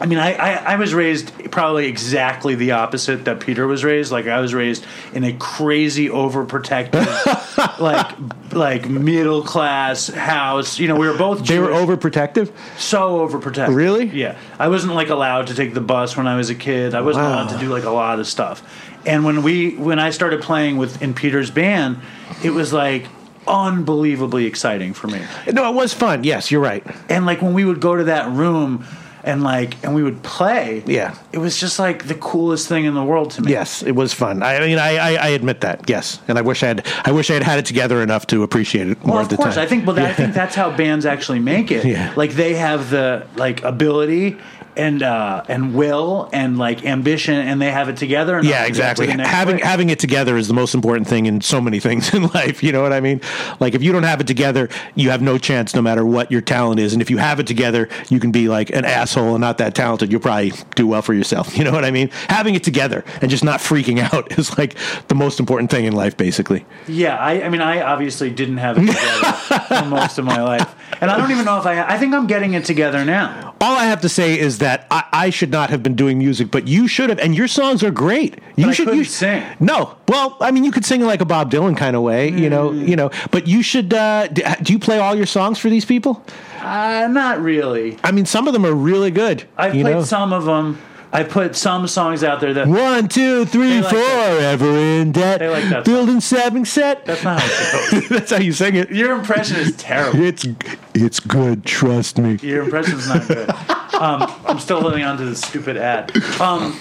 [0.00, 4.12] I mean, I, I, I was raised probably exactly the opposite that Peter was raised.
[4.12, 10.78] Like I was raised in a crazy overprotective, like like middle class house.
[10.78, 12.52] You know, we were both they were Jewish, overprotective.
[12.78, 13.74] so overprotective.
[13.74, 14.06] Really?
[14.06, 14.38] Yeah.
[14.58, 16.94] I wasn't like allowed to take the bus when I was a kid.
[16.94, 17.32] I wasn't Wow.
[17.34, 18.62] allowed to do like a lot of stuff.
[19.04, 21.98] And when we when I started playing with in Peter's band,
[22.44, 23.06] it was like
[23.48, 25.20] unbelievably exciting for me.
[25.52, 26.24] No, it was fun.
[26.24, 26.84] Yes, you're right.
[27.08, 28.84] and like when we would go to that room
[29.24, 31.12] and like and we would play Yeah.
[31.32, 34.14] it was just like the coolest thing in the world to me Yes, it was
[34.14, 34.42] fun.
[34.44, 35.90] I mean, I, I, I admit that.
[35.90, 38.42] Yes, and I wish I had I wish I had had it together enough to
[38.44, 39.56] appreciate it more well, of the course.
[39.56, 39.64] time.
[39.64, 39.86] I think.
[39.86, 41.84] Well, I think that's how bands actually make it.
[41.84, 42.12] Yeah.
[42.16, 44.38] Like they have the like ability
[44.78, 48.36] and uh, and will and like ambition, and they have it together.
[48.36, 49.06] Yeah, get to exactly.
[49.08, 52.62] Having having it together is the most important thing in so many things in life.
[52.62, 53.20] You know what I mean?
[53.60, 56.40] Like if you don't have it together, you have no chance, no matter what your
[56.40, 56.92] talent is.
[56.92, 59.74] And if you have it together, you can be like an asshole and not that
[59.74, 60.10] talented.
[60.12, 61.48] You'll probably do well for yourself.
[61.58, 62.10] You know what I mean?
[62.28, 64.76] Having it together and just not freaking out is like
[65.08, 66.64] the most important thing in life, basically.
[66.86, 69.32] Yeah, I, I mean, I obviously didn't have it together
[69.66, 71.82] for most of my life, and I don't even know if I.
[71.82, 73.47] I think I'm getting it together now.
[73.60, 76.50] All I have to say is that I, I should not have been doing music,
[76.50, 78.38] but you should have, and your songs are great.
[78.56, 79.42] You I should you, sing.
[79.58, 82.48] No, well, I mean, you could sing like a Bob Dylan kind of way, you
[82.48, 82.88] know, Mm.
[82.88, 83.10] you know.
[83.32, 83.92] But you should.
[83.92, 86.24] Uh, do you play all your songs for these people?
[86.60, 87.96] Uh, not really.
[88.04, 89.44] I mean, some of them are really good.
[89.56, 90.02] I've played know?
[90.02, 90.78] some of them.
[91.10, 93.98] I put some songs out there that One, two, three, like four.
[93.98, 94.40] that.
[94.54, 95.38] Ever in debt?
[95.38, 97.06] They like that Building seven set.
[97.06, 98.08] that's not how it goes.
[98.10, 98.90] That's how you sing it.
[98.90, 100.20] Your impression is terrible.
[100.20, 100.46] It's
[100.94, 101.64] it's good.
[101.64, 102.36] Trust me.
[102.42, 103.48] Your impression's not good.
[103.94, 106.14] Um, I'm still holding on to this stupid ad.
[106.40, 106.78] Um,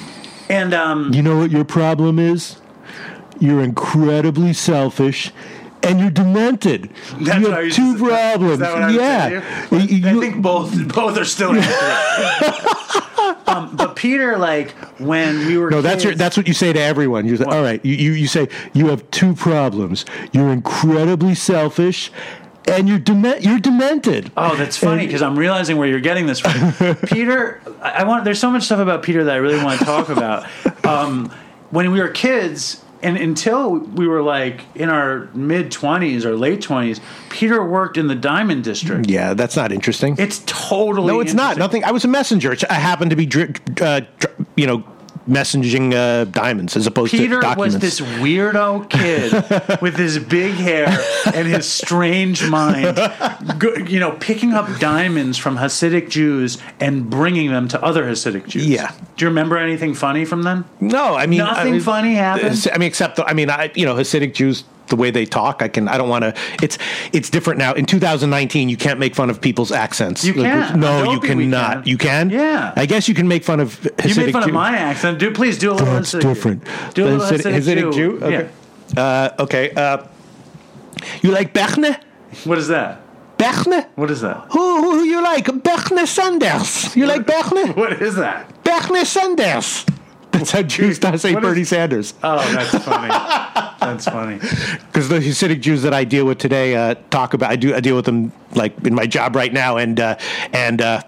[0.50, 2.58] and um, You know what your problem is?
[3.40, 5.32] You're incredibly selfish.
[5.84, 6.90] And you're demented.
[7.22, 8.62] That's you have two problems.
[8.62, 9.38] I yeah, you?
[10.08, 11.54] I think both both are still.
[13.48, 16.80] um, but Peter, like when we were No, that's your, that's what you say to
[16.80, 17.26] everyone.
[17.26, 17.84] You're like, all right.
[17.84, 20.06] You, you you say you have two problems.
[20.34, 22.12] You're incredibly selfish,
[22.68, 23.44] and you're dement.
[23.44, 24.32] You're demented.
[24.36, 26.96] Oh, that's funny because I'm realizing where you're getting this from.
[27.08, 28.26] Peter, I I want.
[28.26, 30.46] There's so much stuff about Peter that I really want to talk about.
[30.86, 31.32] Um,
[31.70, 36.62] when we were kids, and until we were like in our mid 20s or late
[36.62, 39.10] 20s, Peter worked in the Diamond District.
[39.10, 40.16] Yeah, that's not interesting.
[40.18, 41.58] It's totally no, it's not.
[41.58, 41.84] Nothing.
[41.84, 42.56] I was a messenger.
[42.70, 44.84] I happened to be, dri- uh, dr- you know,
[45.28, 47.76] messaging uh, diamonds as opposed Peter to documents.
[47.76, 50.88] Peter was this weirdo kid with his big hair
[51.34, 52.98] and his strange mind,
[53.90, 58.68] you know, picking up diamonds from Hasidic Jews and bringing them to other Hasidic Jews.
[58.68, 58.92] Yeah.
[59.18, 60.66] Do you remember anything funny from then?
[60.80, 62.68] no, I mean Nothing I mean, funny happened?
[62.74, 64.64] I mean, except I mean, I you know Hasidic Jews.
[64.88, 65.88] The way they talk, I can.
[65.88, 66.34] I don't want to.
[66.64, 66.78] It's
[67.12, 67.74] it's different now.
[67.74, 70.24] In 2019, you can't make fun of people's accents.
[70.24, 70.80] You can.
[70.80, 71.74] No, you cannot.
[71.84, 71.88] can.
[71.88, 72.30] You can.
[72.30, 72.74] Yeah.
[72.76, 74.48] I guess you can make fun of Hasidic You made fun Jews.
[74.50, 75.20] of my accent.
[75.20, 76.22] Do please do a little That's Hasidic.
[76.22, 76.64] different.
[76.94, 78.20] Do a little Hasidic, Hasidic, Hasidic Jew.
[78.22, 78.50] Okay.
[78.96, 79.02] Yeah.
[79.02, 79.72] Uh, okay.
[79.72, 80.08] Uh,
[81.22, 82.02] you like Bechne?
[82.46, 83.02] What is that?
[83.38, 83.86] Bechne?
[83.96, 84.48] What is that?
[84.52, 85.46] Who, who you like?
[85.46, 86.96] Bechne Sanders.
[86.96, 87.76] You like Bechne?
[87.82, 88.64] What is that?
[88.64, 89.86] Bechne Sanders.
[90.40, 92.14] That's how Jews don't say What is- Bernie Sanders.
[92.24, 93.08] Oh, that's funny.
[93.80, 94.40] that's funny.
[94.88, 97.80] Because the Hasidic Jews that I deal with today uh, talk about, I do, I
[97.80, 100.18] deal with them like in my job right now, and uh,
[100.52, 101.04] and uh,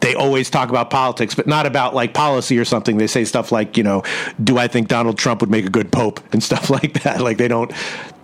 [0.00, 2.96] they always talk about politics, but not about like policy or something.
[2.98, 4.02] They say stuff like, you know,
[4.42, 7.20] do I think Donald Trump would make a good pope and stuff like that.
[7.20, 7.70] Like they don't,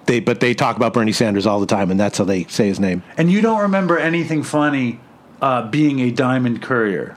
[0.06, 2.66] they but they talk about Bernie Sanders all the time, and that's how they say
[2.66, 3.02] his name.
[3.16, 4.98] And you don't remember anything funny
[5.40, 7.16] uh, being a diamond courier.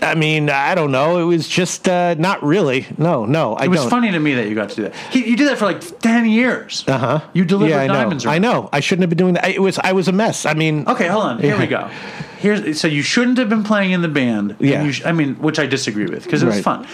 [0.00, 1.18] I mean, I don't know.
[1.20, 2.86] It was just uh, not really.
[2.98, 3.90] No, no, I It was don't.
[3.90, 4.94] funny to me that you got to do that.
[5.10, 6.84] He, you did that for like ten years.
[6.88, 7.20] Uh Huh?
[7.34, 7.94] You delivered yeah, I know.
[7.94, 8.26] diamonds.
[8.26, 8.68] I know.
[8.72, 9.44] I shouldn't have been doing that.
[9.44, 9.78] I- It was.
[9.78, 10.46] I was a mess.
[10.46, 10.88] I mean.
[10.88, 11.38] Okay, hold on.
[11.40, 11.88] Here we go.
[12.38, 14.56] Here's so you shouldn't have been playing in the band.
[14.58, 14.90] and Yeah.
[14.90, 16.64] Sh- I mean, which I disagree with because it was Right.
[16.64, 16.86] fun.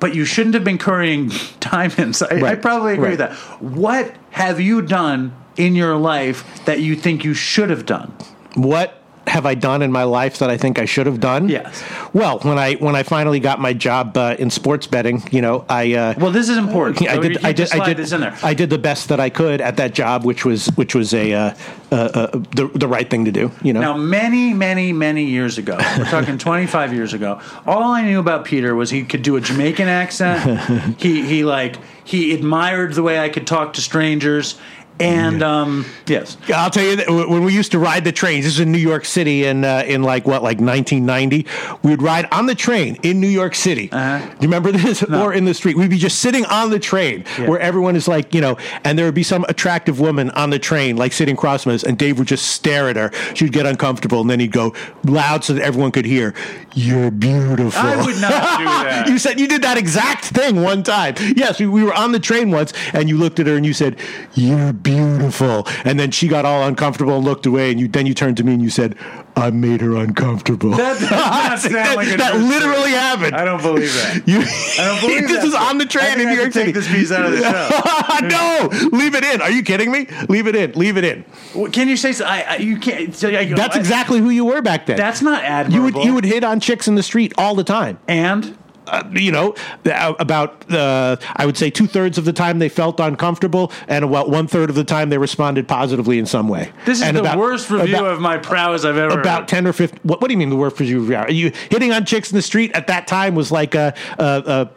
[0.00, 2.22] But you shouldn't have been currying diamonds.
[2.22, 3.32] I, I probably agree with that.
[3.60, 8.12] What have you done in your life that you think you should have done?
[8.54, 8.97] what
[9.28, 11.48] have I done in my life that I think I should have done?
[11.48, 11.82] Yes.
[12.12, 15.64] Well, when I when I finally got my job uh, in sports betting, you know,
[15.68, 17.02] I uh, Well, this is important.
[17.08, 17.44] I So did.
[17.44, 17.72] I did.
[17.72, 17.96] I did.
[17.96, 18.36] this in there.
[18.42, 21.32] I did the best that I could at that job, which was which was a
[21.32, 21.54] uh,
[21.90, 23.50] uh, uh, the the right thing to do.
[23.62, 23.80] You know.
[23.80, 28.44] Now, many, many, many years ago, we're talking 25 years ago, all I knew about
[28.44, 30.60] Peter was he could do a Jamaican accent.
[31.00, 34.58] he, he like, he admired the way I could talk to strangers.
[35.00, 36.36] And, um, yes.
[36.54, 38.78] I'll tell you that when we used to ride the trains, this is in New
[38.78, 41.46] York City in uh, in like what like 1990.
[41.82, 43.90] We would ride on the train in New York City.
[43.92, 44.18] Uh-huh.
[44.18, 45.02] Do you remember this?
[45.04, 47.48] Or in the street, we'd be just sitting on the train Yeah.
[47.48, 50.58] where everyone is like, you know, and there would be some attractive woman on the
[50.58, 53.10] train, like sitting cross from us, and Dave would just stare at her.
[53.34, 56.34] She'd get uncomfortable, and then he'd go loud so that everyone could hear,
[56.74, 59.06] "You're beautiful." I would not do that.
[59.08, 61.14] you said you did that exact thing one time.
[61.36, 63.72] Yes, we, we were on the train once, and you looked at her and you
[63.72, 63.96] said,
[64.34, 68.14] "You're beautiful," and then she got all uncomfortable and looked away, and you then you
[68.14, 68.96] turned to me and you said,
[69.36, 70.96] "I made her uncomfortable." That
[71.60, 73.34] sound that, like that literally happened.
[73.34, 74.22] I don't believe that.
[74.28, 75.46] You, I don't believe this that.
[75.46, 76.66] is on the train in New York City.
[76.66, 78.26] take this piece out of the show.
[78.26, 79.40] no, leave it in.
[79.40, 80.06] Are you kidding me?
[80.28, 80.72] Leave it in.
[80.72, 81.24] Leave it in.
[81.54, 82.24] Well, Can you say so?
[82.26, 83.14] I, I, you can't.
[83.14, 84.96] So I, That's exactly who you were back then.
[84.96, 86.04] That's not you would admirable.
[86.04, 87.98] you would hit on chicks in the street all the time.
[88.06, 88.57] And
[88.90, 89.54] uh, you know,
[89.86, 94.04] uh, about uh, I would say two thirds of the time they felt uncomfortable, and
[94.04, 96.70] about one third of the time they responded positively in some way.
[96.84, 99.48] this is And the about- worst review about, of my prowess I've ever about heard.
[99.48, 100.00] ten or fifteen.
[100.02, 101.14] What, what do you mean the worst review?
[101.14, 103.94] Are you hitting on chicks in the street at that time was like a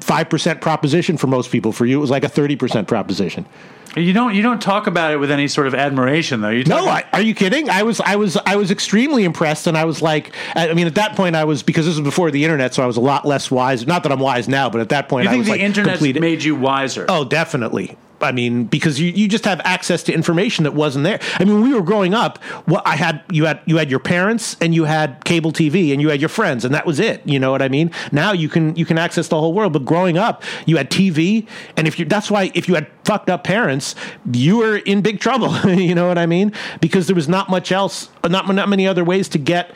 [0.01, 1.71] five percent proposition for most people.
[1.71, 3.45] For you, it was like a thirty percent proposition.
[3.95, 6.49] You don't you don't talk about it with any sort of admiration though.
[6.49, 7.69] You No, I, are you kidding?
[7.69, 10.95] I was, I was, I was extremely impressed, and I was like, I mean, at
[10.95, 13.25] that point, I was because this was before the internet, so I was a lot
[13.25, 13.85] less wise.
[13.85, 15.61] Not that I'm wise now, but at that point, you I think was the like
[15.61, 17.05] internet made you wiser?
[17.09, 17.97] Oh, definitely.
[18.23, 21.19] I mean, because you, you just have access to information that wasn't there.
[21.39, 24.57] I mean, we were growing up, what I had you had you had your parents
[24.61, 27.21] and you had cable TV and you had your friends and that was it.
[27.25, 27.91] You know what I mean?
[28.11, 29.73] Now you can you can access the whole world.
[29.73, 33.29] But growing up, you had TV, and if you that's why if you had fucked
[33.29, 33.95] up parents,
[34.31, 35.55] you were in big trouble.
[35.69, 36.53] you know what I mean?
[36.79, 39.75] Because there was not much else, not not many other ways to get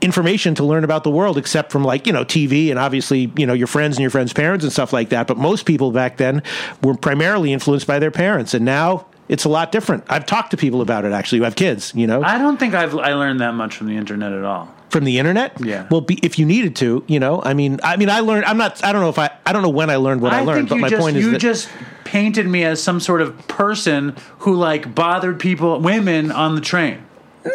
[0.00, 3.46] information to learn about the world except from like you know TV and obviously you
[3.46, 5.26] know your friends and your friends' parents and stuff like that.
[5.26, 6.42] But most people back then
[6.82, 10.04] were primarily influenced by their parents, and now it's a lot different.
[10.08, 12.74] I've talked to people about it actually who have kids, you know, I don't think
[12.74, 14.74] I've I learned that much from the internet at all.
[14.90, 15.60] from the internet.
[15.60, 15.86] Yeah.
[15.90, 18.46] Well, be, if you needed to, you know, I mean, I mean, I learned.
[18.46, 18.82] I'm not.
[18.82, 19.30] I don't know if I.
[19.44, 21.32] I don't know when I learned what I, learned, but my just point is you
[21.32, 21.68] that just
[22.04, 27.04] painted me as some sort of person who like bothered people, women on the train.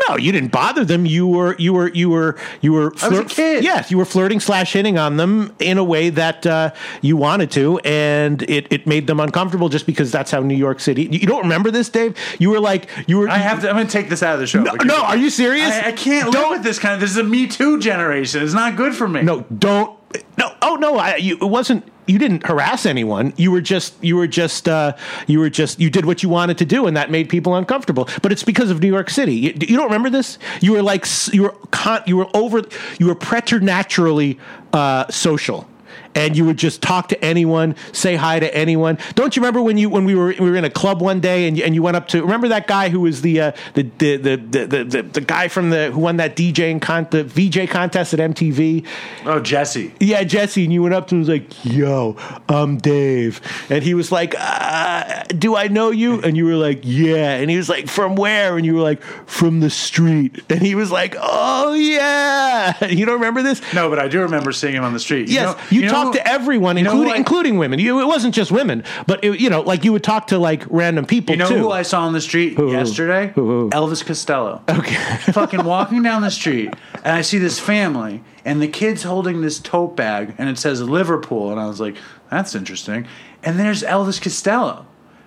[0.09, 1.05] No, you didn't bother them.
[1.05, 3.63] You were you were you were you were I was a kid.
[3.63, 7.51] Yes, you were flirting slash hitting on them in a way that uh, you wanted
[7.51, 11.03] to, and it, it made them uncomfortable just because that's how New York City.
[11.03, 12.17] You don't remember this, Dave?
[12.39, 13.29] You were like you were.
[13.29, 13.69] I have to.
[13.69, 14.61] I'm going to take this out of the show.
[14.63, 15.69] No, no, are you serious?
[15.71, 16.99] I, I can't live Don't- with this kind of.
[17.01, 18.43] This is a Me Too generation.
[18.43, 19.21] It's not good for me.
[19.21, 19.97] No, don't.
[20.37, 20.55] No.
[20.61, 20.97] Oh no.
[20.97, 21.83] I, you, it wasn't.
[22.05, 23.33] You didn't harass anyone.
[23.37, 23.93] You were just.
[24.03, 24.67] You were just.
[24.67, 24.95] Uh,
[25.27, 25.79] you were just.
[25.79, 28.09] You did what you wanted to do, and that made people uncomfortable.
[28.21, 29.35] But it's because of New York City.
[29.35, 30.37] You, you don't remember this?
[30.61, 31.05] You were like.
[31.31, 31.55] You were.
[31.71, 32.61] Con, you were over.
[32.99, 34.39] You were preternaturally
[34.73, 35.67] uh, social.
[36.15, 38.97] And you would just talk to anyone, say hi to anyone.
[39.15, 41.47] Don't you remember when you when we were we were in a club one day
[41.47, 43.83] and you, and you went up to remember that guy who was the uh, the,
[43.97, 47.69] the, the, the the the guy from the who won that DJing con the VJ
[47.69, 48.85] contest at MTV.
[49.25, 49.93] Oh, Jesse.
[49.99, 52.17] Yeah, Jesse, and you went up to him and was like, "Yo,
[52.49, 56.81] I'm Dave," and he was like, uh, "Do I know you?" And you were like,
[56.83, 60.61] "Yeah," and he was like, "From where?" And you were like, "From the street," and
[60.61, 63.61] he was like, "Oh yeah." You don't remember this?
[63.73, 65.27] No, but I do remember seeing him on the street.
[65.27, 67.79] Yes, you, know talked who- to everyone, you know including I- including women.
[67.79, 70.63] You, it wasn't just women, but it, you know, like you would talk to like
[70.69, 71.57] random people You know too.
[71.57, 72.71] who I saw on the street Who?
[72.71, 73.31] yesterday?
[73.35, 73.69] Who?
[73.71, 74.61] Elvis Costello.
[74.69, 74.95] okay.
[75.31, 79.59] Fucking walking down the street, and I see this family, and the kid's holding this
[79.59, 81.95] tote bag, and it says Liverpool, and I was like,
[82.29, 83.07] "That's interesting."
[83.43, 84.85] And there's Elvis Costello,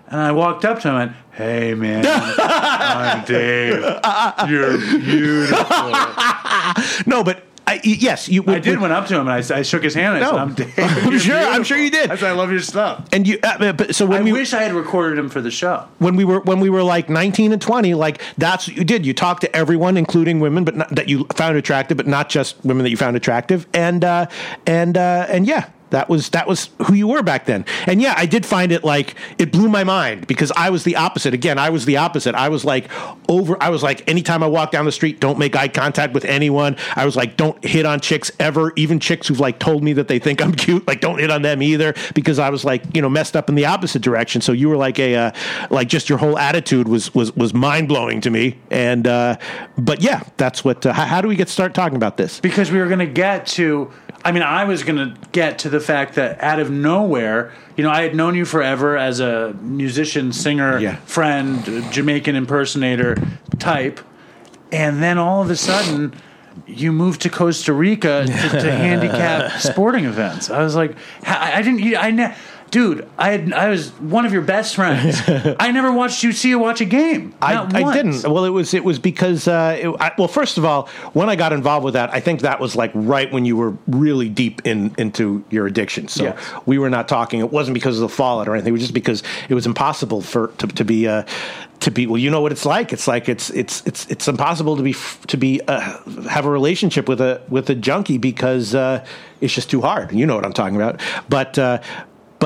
[0.09, 2.05] and I walked up to him and, "Hey, man,
[2.39, 3.81] I'm Dave.
[4.49, 5.67] You're beautiful."
[7.07, 7.43] no, but
[7.77, 8.45] I, yes, you.
[8.47, 10.17] I did went up to him and I, I shook his hand.
[10.17, 10.55] And I No.
[10.55, 12.11] said, "I'm I'm You're sure- I'm sure you did.
[12.11, 14.53] I said, "I love your stuff." And you, uh, but so when I we wish
[14.55, 15.87] I had recorded him for the show.
[15.99, 19.05] when we were when we were like 19 and 20 like that's what you did
[19.07, 22.57] you talked to everyone including women but not, that you found attractive but not just
[22.65, 24.27] women that you found attractive and uh
[24.67, 27.65] and uh and yeah that was that was who you were back then.
[27.87, 30.97] And yeah i did find it like it blew my mind because i was the
[30.97, 31.33] opposite.
[31.33, 32.35] Again i was the opposite.
[32.35, 32.91] I was like
[33.31, 36.27] over i was like anytime i walk down the street don't make eye contact with
[36.27, 36.77] anyone.
[36.95, 38.75] I was like don't hit on chicks ever.
[38.77, 41.41] Even chicks who've like told me that they think i'm cute like don't hit on
[41.41, 44.43] them either because i was like you know messed up in the opposite direction.
[44.43, 45.31] So you were like a uh,
[45.71, 48.59] like just your whole attitude was was was mind-blowing to me.
[48.71, 49.39] And uh
[49.79, 52.39] but yeah that's what uh, how, how do we get start talking about this?
[52.41, 53.91] Because we were going to get to
[54.25, 57.85] i mean i was going to get to the fact that out of nowhere you
[57.85, 60.97] know i had known you forever as a musician singer Yeah.
[61.07, 63.17] friend jamaican impersonator
[63.59, 64.01] type
[64.73, 66.13] and then all of a sudden
[66.67, 70.49] you moved to Costa Rica to, to handicap sporting events.
[70.51, 72.35] I was like, I I didn't, I ne-
[72.77, 75.23] dude, I had, I was one of your best friends.
[75.59, 77.35] I never watched you see you watch a game.
[77.41, 78.23] I, I didn't.
[78.31, 81.37] Well, it was it was because uh, it, I, well, first of all, when I
[81.37, 84.61] got involved with that, I think that was like right when you were really deep
[84.67, 86.09] in into your addiction.
[86.09, 86.53] So Yes.
[86.67, 87.41] we were not talking.
[87.41, 88.69] It wasn't because of the fallout or anything.
[88.69, 91.23] It was just because it was impossible for to, to be uh,
[91.81, 92.07] to be.
[92.07, 92.93] Well, you know what it's like.
[92.93, 94.95] It's like it's it's it's it's impossible to be
[95.29, 95.81] to be uh,
[96.29, 99.03] have a relationship with a with a junkie because uh,
[99.41, 100.13] it's just too hard.
[100.13, 101.01] You know what I'm talking about.
[101.31, 101.59] But.
[101.59, 101.81] Uh,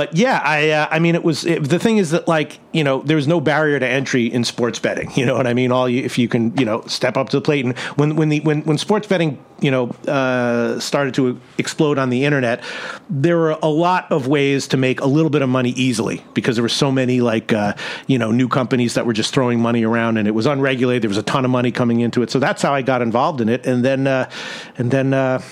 [0.01, 2.83] but yeah, I uh, I mean, it was it, the thing is that like you
[2.83, 5.11] know there's no barrier to entry in sports betting.
[5.15, 5.73] You know what I mean?
[5.73, 8.31] All you, if you can you know step up to the plate and when when
[8.31, 12.65] the when when sports betting you know uh, started to explode on the internet,
[13.11, 16.57] there were a lot of ways to make a little bit of money easily because
[16.57, 17.75] there were so many like uh,
[18.07, 21.03] you know new companies that were just throwing money around and it was unregulated.
[21.03, 23.43] There was a ton of money coming into it, so that's how I got involved
[23.43, 23.67] in it.
[23.67, 24.31] And then uh,
[24.79, 25.43] and then uh,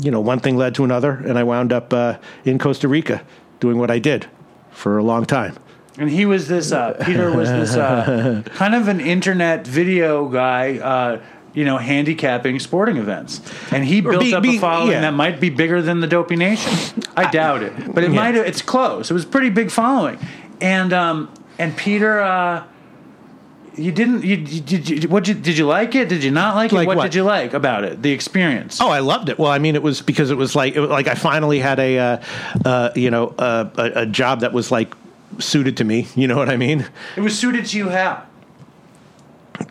[0.00, 3.24] you know one thing led to another, and I wound up uh, in Costa Rica
[3.60, 4.26] doing what I did
[4.70, 5.56] for a long time.
[5.98, 10.76] And he was this, uh, Peter was this uh, kind of an internet video guy,
[10.78, 11.22] uh,
[11.54, 13.40] you know, handicapping sporting events.
[13.72, 15.00] And he built be- up be- a following yeah.
[15.02, 17.02] that might be bigger than the Dopey Nation.
[17.16, 17.94] I doubt it.
[17.94, 18.16] But it Yeah.
[18.16, 19.10] might it's close.
[19.10, 20.18] It was a pretty big following.
[20.60, 22.64] And, um, and Peter, uh,
[23.76, 24.24] you didn't.
[24.24, 24.88] You, you did.
[24.88, 26.08] You, what you, did you like it?
[26.08, 26.76] Did you not like it?
[26.76, 27.04] Like what, what?
[27.04, 28.02] did you like about it?
[28.02, 28.80] The experience.
[28.80, 29.38] Oh, I loved it.
[29.38, 31.78] Well, I mean, it was because it was like, it was like I finally had
[31.78, 32.22] a, uh,
[32.64, 34.94] uh, you know, uh, a, a job that was like
[35.38, 36.08] suited to me.
[36.14, 36.86] You know what I mean?
[37.16, 37.88] It was suited to you.
[37.90, 38.24] How?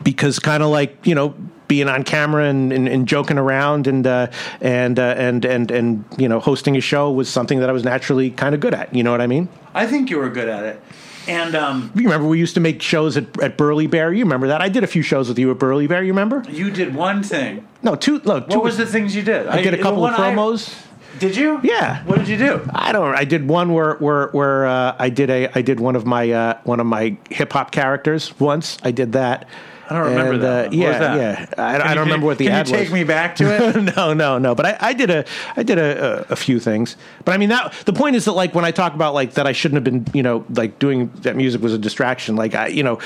[0.03, 1.35] Because kind of like you know
[1.67, 4.27] being on camera and, and, and joking around and uh,
[4.61, 7.83] and uh, and and and you know hosting a show was something that I was
[7.83, 8.93] naturally kind of good at.
[8.93, 9.49] You know what I mean?
[9.73, 10.81] I think you were good at it.
[11.27, 14.13] And um, You remember we used to make shows at, at Burly Bear.
[14.13, 14.61] You remember that?
[14.61, 16.03] I did a few shows with you at Burly Bear.
[16.03, 16.43] You remember?
[16.49, 17.67] you did one thing.
[17.81, 18.19] No, two.
[18.19, 18.55] Look, two.
[18.57, 19.47] What was the things you did?
[19.47, 20.75] I did a couple of one I- promos.
[21.19, 21.59] did you?
[21.63, 22.03] Yeah.
[22.05, 22.67] What did you do?
[22.73, 23.15] I don't.
[23.15, 26.29] I did one where where where uh, I did a I did one of my
[26.31, 28.77] uh, one of my hip hop characters once.
[28.83, 29.47] I did that.
[29.89, 31.17] I don't remember And, that uh, yeah, that?
[31.17, 31.63] yeah.
[31.63, 32.81] I, I don't remember what the can ad you was.
[32.81, 33.95] take me back to it?
[33.95, 34.55] no, no, no.
[34.55, 36.97] But I, I did a, I did a, a, a few things.
[37.23, 39.45] But I mean, that the point is that like when I talk about like that,
[39.47, 42.35] I shouldn't have been, you know, like doing that music was a distraction.
[42.35, 42.99] Like I, you know,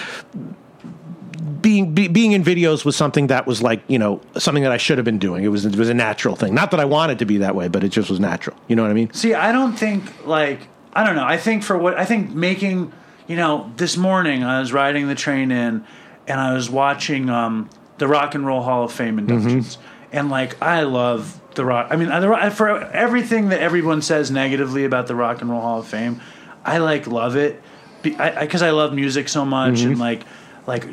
[1.62, 4.78] being be, being in videos was something that was like, you know, something that I
[4.78, 5.44] should have been doing.
[5.44, 6.54] It was it was a natural thing.
[6.54, 8.56] Not that I wanted to be that way, but it just was natural.
[8.68, 9.12] You know what I mean?
[9.14, 11.26] See, I don't think like I don't know.
[11.26, 12.94] I think for what I think making
[13.28, 15.86] you know this morning I was riding the train in
[16.30, 19.78] and I was watching um, the Rock and Roll Hall of Fame inductions
[20.12, 21.88] and like I love the rock.
[21.92, 25.80] I mean, I- for everything that everyone says negatively about the Rock and Roll Hall
[25.80, 26.22] of Fame,
[26.64, 27.62] I like love it
[28.02, 30.24] because I, I, I love music so much and like
[30.68, 30.86] like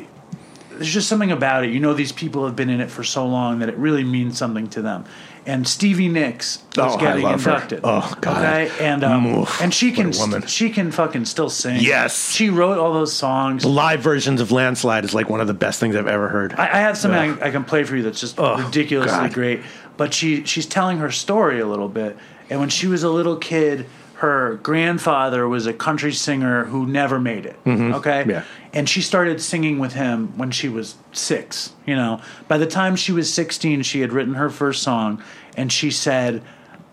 [0.71, 1.71] there's just something about it.
[1.71, 4.37] You know, these people have been in it for so long that it really means
[4.37, 5.05] something to them.
[5.47, 7.51] And Stevie Nicks was Oh, I getting love her.
[7.53, 7.79] inducted.
[7.83, 8.37] Oh, God.
[8.43, 10.41] Okay, and um, Oof, and she what can a woman.
[10.41, 11.77] st- she can fucking still sing.
[11.79, 12.31] Yes.
[12.33, 13.63] she wrote all those songs.
[13.63, 16.53] The live versions of Landslide is like one of the best things I've ever heard.
[16.55, 19.33] I, I have something I, I can play for you that's just Oh, ridiculously God.
[19.33, 19.61] great.
[19.95, 22.17] But she she's telling her story a little bit.
[22.49, 23.85] And when she was a little kid,
[24.15, 27.55] her grandfather was a country singer who never made it.
[27.65, 28.29] Okay, Mm-hmm.
[28.29, 28.43] Yeah.
[28.73, 31.73] And she started singing with him when she was six.
[31.85, 35.23] You know, by the time she was sixteen, she had written her first song,
[35.55, 36.43] and she said,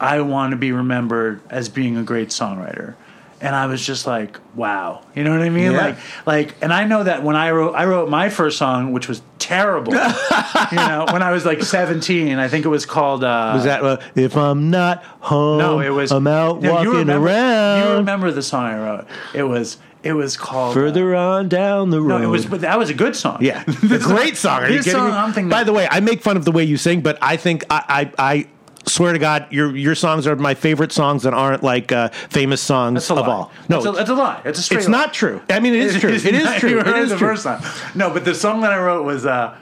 [0.01, 2.95] "I want to be remembered as being a great songwriter."
[3.41, 5.73] And I was just like, "Wow," you know what I mean?
[5.73, 5.79] Yeah.
[5.79, 9.07] Like, like, and I know that when I wrote, I wrote my first song, which
[9.09, 9.93] was terrible.
[10.73, 13.23] you know, when I was like seventeen, I think it was called.
[13.25, 15.59] Uh, Was that uh, if I'm not home?
[15.59, 16.13] no, it was.
[16.13, 17.83] I'm out No, walking you remember, around.
[17.89, 19.07] You remember the song I wrote?
[19.35, 19.77] It was.
[20.05, 20.73] It was called.
[20.73, 22.19] uh, further on down the road.
[22.19, 22.47] no, it was.
[22.47, 23.39] But that was a good song.
[23.41, 24.63] Yeah, a great song.
[24.63, 25.17] Are you This kidding song, me?
[25.17, 25.49] I'm thinking.
[25.49, 28.11] By the way, I make fun of the way you sing, but I think I
[28.19, 28.47] I, I
[28.87, 32.61] swear to God, your your songs are my favorite songs that aren't like uh, famous
[32.61, 33.33] songs That's a of lie.
[33.35, 33.53] all.
[33.71, 34.43] No, it's a, it's a lie.
[34.45, 34.79] It's a straight.
[34.79, 34.93] it's lie.
[34.99, 35.41] not true.
[35.49, 36.11] I mean, it is true.
[36.11, 36.59] It is not.
[36.61, 36.71] true.
[36.71, 37.29] You It heard is the true.
[37.29, 37.63] first time.
[37.95, 39.25] No, but the song that I wrote was.
[39.27, 39.57] uh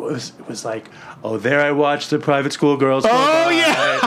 [0.00, 0.90] was was like,
[1.22, 3.04] oh, there I watched the private school girls.
[3.06, 4.00] Oh, yeah.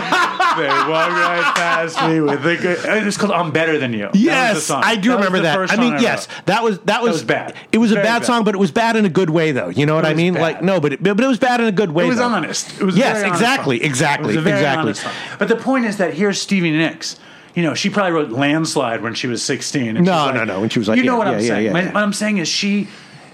[0.57, 2.83] they walk right past me with the good.
[2.85, 4.69] It was called "I'm Better Than You." That Yes.
[4.71, 5.71] I do That remember that.
[5.71, 7.55] I mean, yes, that was that was, was bad.
[7.71, 8.25] It was a bad, bad.
[8.25, 9.69] song, but it was bad in a good way, though.
[9.69, 10.33] You know what I mean?
[10.33, 10.41] bad.
[10.41, 12.05] Like no, but it, but it was bad in a good way.
[12.05, 12.25] It was though.
[12.25, 12.79] honest.
[12.79, 14.93] It was Yes, exactly, exactly, It was a very exactly.
[14.93, 15.13] song.
[15.39, 17.17] But the point is that here's Stevie Nicks.
[17.55, 19.97] You know, she probably wrote "Landslide" when she was 16.
[19.97, 21.47] and No, like- no, no, when she was like- you know yeah, what I'm yeah,
[21.47, 21.65] saying.
[21.65, 22.87] yeah, My- What I'm saying is she,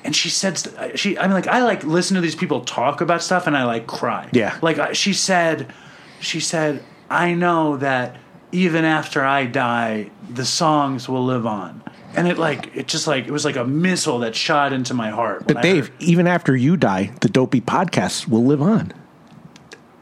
[0.04, 1.18] and she said st- uh, she.
[1.18, 3.88] I mean, like I like listen to these people talk about stuff, and I like
[3.88, 4.30] cry.
[4.34, 4.58] Yeah.
[4.62, 5.74] Like I- she said,
[6.20, 8.18] she said, I know that
[8.52, 11.82] even after I die, the songs will live on.
[12.16, 15.10] And it like it just like it was like a missile that shot into my
[15.10, 15.48] heart.
[15.48, 18.94] But Dave, even after you die, the Dopey podcasts will live on.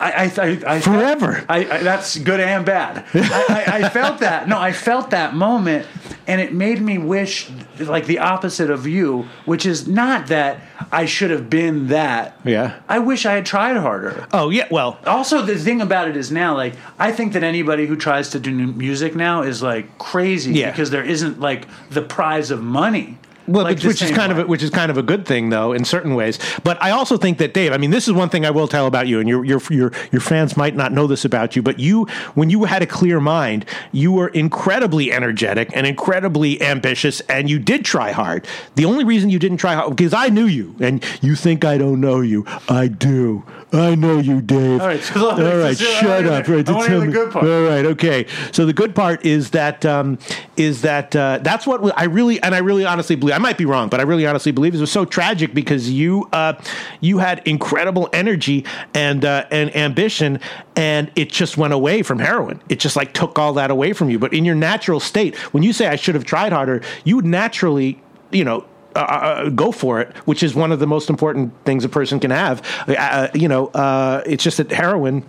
[0.02, 1.46] I, I, I, I Forever.
[1.48, 3.06] I, I, that's good and bad.
[3.14, 4.48] I, I, I felt that.
[4.48, 5.88] No, I felt that moment,
[6.28, 7.50] and it made me wish,
[7.80, 10.60] like the opposite of you, which is not that
[10.92, 12.40] I should have been that.
[12.44, 12.80] Yeah.
[12.90, 14.28] I wish I had tried harder.
[14.34, 17.86] Oh yeah, well, Also, the thing about it is now, like, I think that anybody
[17.86, 20.72] who tries to do new music now is like crazy Yeah.
[20.72, 23.18] because there isn't like the prize of money.
[23.48, 24.40] Well, like which, which is kind way.
[24.40, 26.40] of a, which is kind of a good thing, though, in certain ways.
[26.64, 27.72] But I also think that Dave.
[27.72, 29.92] I mean, this is one thing I will tell about you, and your your your
[30.12, 31.62] your fans might not know this about you.
[31.62, 37.22] But you, when you had a clear mind, you were incredibly energetic and incredibly ambitious,
[37.22, 38.46] and you did try hard.
[38.76, 41.78] The only reason you didn't try hard because I knew you, and you think I
[41.78, 42.46] don't know you.
[42.70, 43.44] I do.
[43.74, 44.82] I know you, Dave.
[44.82, 46.48] All right, so- all right, shut up.
[46.48, 47.46] Right, I wanna hear the good part.
[47.46, 48.26] All right, okay.
[48.52, 50.18] So the good part is that um,
[50.58, 53.36] is that uh, that's what I really and I really honestly believe.
[53.36, 56.28] I might be wrong, but I really honestly believe it was so tragic because you
[56.34, 56.54] uh,
[57.00, 60.40] you had incredible energy and uh, and ambition,
[60.76, 62.62] and it just went away from heroin.
[62.68, 64.20] It just like took all that away from you.
[64.20, 67.26] But in your natural state, when you say I should have tried harder, you would
[67.26, 68.02] naturally,
[68.32, 68.66] you know.
[68.96, 72.20] Uh, uh, go for it, which is one of the most important things a person
[72.20, 72.62] can have.
[72.90, 75.24] Uh, you know, uh, it's just that heroin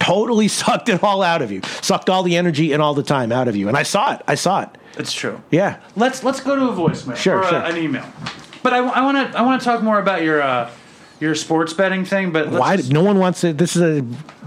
[0.00, 3.30] totally sucked it all out of you, sucked all the energy and all the time
[3.30, 3.68] out of you.
[3.68, 4.22] And I saw it.
[4.26, 4.68] I saw it.
[4.98, 5.40] It's true.
[5.50, 5.78] Yeah.
[5.94, 8.04] Let's let's go to a voicemail Sure, or a- an email.
[8.62, 10.70] But I want to I want to talk more about your uh,
[11.20, 12.32] your sports betting thing.
[12.32, 12.76] But let's Why?
[12.76, 13.58] just- No one wants it.
[13.58, 14.00] This is a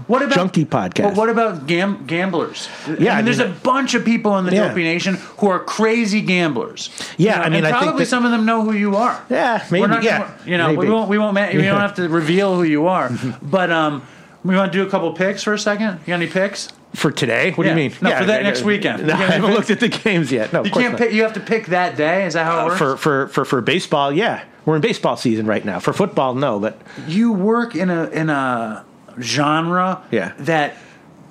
[0.06, 1.02] what about junkie podcast.
[1.02, 2.68] But what about gam- gamblers?
[2.98, 4.68] Yeah, I I mean, there's mean- a bunch of people in the Yeah.
[4.68, 6.90] Dopey Nation who are crazy gamblers.
[7.16, 8.96] Yeah, You know, I mean, I think probably that- some of them know who you
[8.96, 9.20] are.
[9.30, 11.70] Yeah, maybe, We're not yeah, you know, we won't we won't we Yeah.
[11.70, 13.10] don't have to reveal who you are.
[13.42, 14.02] but um,
[14.42, 16.00] we want to do a couple picks for a second.
[16.06, 16.68] You got any picks?
[16.94, 17.52] For today?
[17.52, 17.74] What Yeah.
[17.74, 17.98] do you mean?
[18.02, 19.06] No, for that next weekend.
[19.06, 20.52] No, I haven't looked at the games yet.
[20.52, 21.12] No, You can't pick.
[21.12, 22.26] You have to pick that day.
[22.26, 22.78] Is that how it works?
[22.78, 24.12] for for for for baseball.
[24.12, 25.78] Yeah, we're in baseball season right now.
[25.78, 28.84] For football, no, but you work in a in a
[29.20, 30.32] genre Yeah.
[30.40, 30.74] that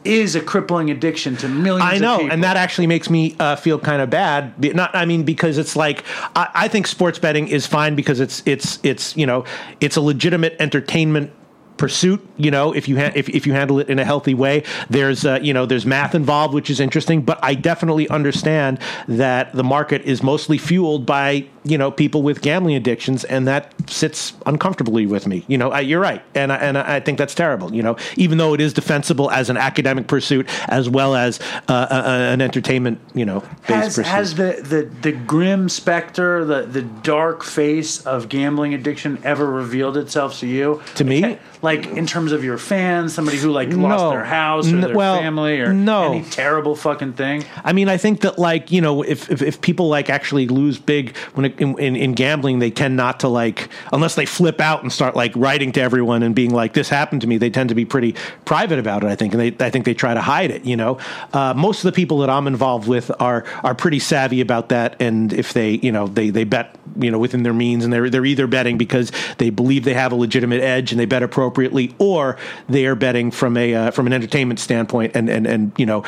[0.05, 3.77] is a crippling addiction to millions I know, and that actually makes me uh, feel
[3.77, 4.53] kind of bad.
[4.73, 6.05] Not, I mean, because it's like
[6.37, 9.43] I, I think sports betting is fine because it's it's it's you know
[9.81, 11.31] it's a legitimate entertainment
[11.79, 14.61] pursuit you know if you ha- if, if you handle it in a healthy way
[14.89, 18.77] there's uh, you know there's math involved which is interesting but i definitely understand
[19.07, 23.73] that the market is mostly fueled by you know people with gambling addictions and that
[23.89, 27.33] sits uncomfortably with me you know I, you're right and I, and I think that's
[27.35, 31.39] terrible you know even though it is defensible as an academic pursuit as well as
[31.69, 34.05] uh, a, a- an entertainment you know based has pursuit.
[34.05, 39.95] has the, the the grim specter, the the dark face of gambling addiction ever revealed
[39.97, 40.81] itself to you?
[40.95, 41.37] To me?
[41.61, 44.09] Like, in terms of your fans, somebody who like lost No.
[44.11, 46.13] their house or their well, family or no.
[46.13, 47.43] any terrible fucking thing?
[47.65, 50.77] I mean, I think that like you know, if if, if people like actually lose
[50.79, 54.61] big when it, in, in in gambling, they tend not to like unless they flip
[54.61, 57.49] out and start like writing to everyone and being like, "This happened to me." They
[57.49, 59.07] tend to be pretty private about it.
[59.07, 60.63] I think, and they I think they try to hide it.
[60.63, 60.97] You know,
[61.33, 64.95] uh, most of the people that I'm involved with are are pretty savvy about that,
[65.01, 68.09] and if they you know they they bet you know within their means, and they're
[68.09, 71.95] they're either betting because they believe they have a legitimate edge and they bet appropriately,
[71.97, 72.37] or
[72.67, 76.03] they are betting from a uh, from an entertainment standpoint and and and you know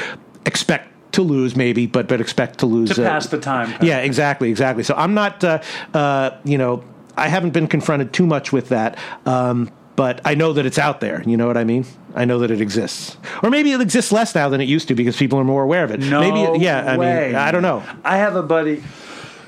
[0.46, 3.74] expect to lose maybe but but expect to lose To uh, pass the time.
[3.82, 4.84] yeah exactly exactly.
[4.84, 5.62] So i'm not uh,
[5.94, 6.84] uh, you know
[7.18, 11.00] i haven't been confronted too much with that um, but i know that it's out
[11.02, 11.22] there.
[11.26, 11.86] You know what i mean?
[12.16, 13.16] I know that it exists.
[13.42, 15.84] Or maybe it exists less now than it used to because people are more aware
[15.84, 16.00] of it.
[16.02, 17.28] No maybe yeah i way.
[17.28, 17.84] mean i don't know.
[18.06, 18.84] I have a buddy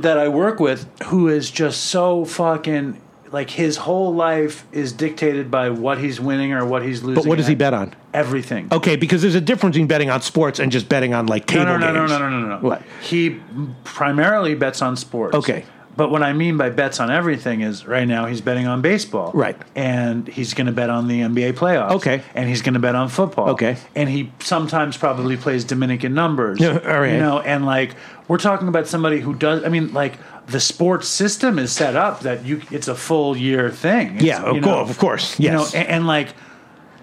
[0.05, 3.01] that I work with who is just so fucking
[3.35, 7.21] like his whole life is dictated by what he's winning or what he's losing.
[7.23, 8.69] but what does he bet on Everything.
[8.71, 11.59] okay because there's a difference between betting on sports and just betting on like No,
[11.65, 12.59] table no, no, no, games no, no, no, no.
[12.59, 12.83] What?
[13.03, 13.41] He
[13.83, 15.35] primarily bets on sports.
[15.35, 15.65] Okay.
[15.97, 19.31] But what I mean by bets on everything is right now he's betting on baseball.
[19.33, 19.57] Right.
[19.75, 21.93] And he's going to bet on the NBA playoffs.
[21.93, 22.23] Okay.
[22.35, 23.51] And he's going to bet on football.
[23.51, 23.77] Okay.
[23.95, 26.61] And he sometimes probably plays Dominican numbers.
[26.61, 27.13] Yeah, all right.
[27.13, 27.95] You know, and like
[28.27, 32.21] we're talking about somebody who does, I mean, like the sports system is set up
[32.21, 34.17] that you, it's a full year thing.
[34.17, 36.35] It's, yeah of you know, course of course you know, and, and like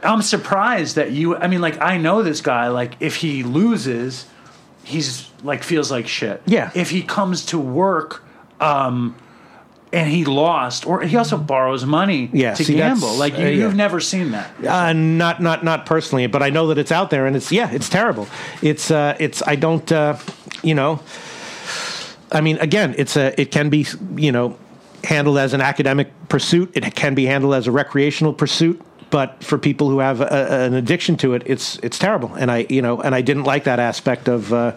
[0.04, 1.36] I'm surprised that you.
[1.36, 2.70] I mean, like I know this guy.
[2.70, 4.26] Like if he loses,
[4.84, 6.42] he's like feels like shit.
[6.46, 6.72] Yeah.
[6.74, 8.24] If he comes to work,
[8.62, 9.16] um,
[9.94, 13.14] and he lost, or he also borrows money Yeah, to see, gamble.
[13.16, 13.66] Like you, uh, yeah.
[13.66, 14.52] you've never seen that.
[14.66, 17.70] Uh, not not not personally, but I know that it's out there, and it's yeah,
[17.72, 18.28] it's terrible.
[18.62, 20.18] It's uh, it's I don't uh,
[20.64, 21.02] you know.
[22.32, 23.86] I mean, again, it's a it can be
[24.16, 24.58] you know
[25.04, 26.72] handled as an academic pursuit.
[26.74, 28.82] It can be handled as a recreational pursuit.
[29.12, 32.34] But for people who have a, an addiction to it, it's it's terrible.
[32.34, 34.76] And I you know and I didn't like that aspect of uh,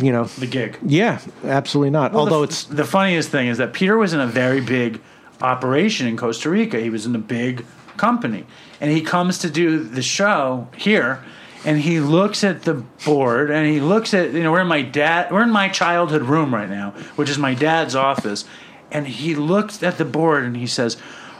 [0.00, 0.78] you know The gig.
[0.84, 2.14] yeah, absolutely not.
[2.14, 5.00] Although the, it's the funniest thing is that Peter was in a very big
[5.40, 6.80] operation in Costa Rica.
[6.80, 7.64] He was in a big
[7.96, 8.46] company,
[8.80, 11.22] and he comes to do the show here.
[11.64, 14.82] And he looks at the board, and he looks at you know we're in my
[14.82, 18.44] dad we're in my childhood room right now, which is my dad's office,
[18.90, 20.96] and he looks at the board and he says,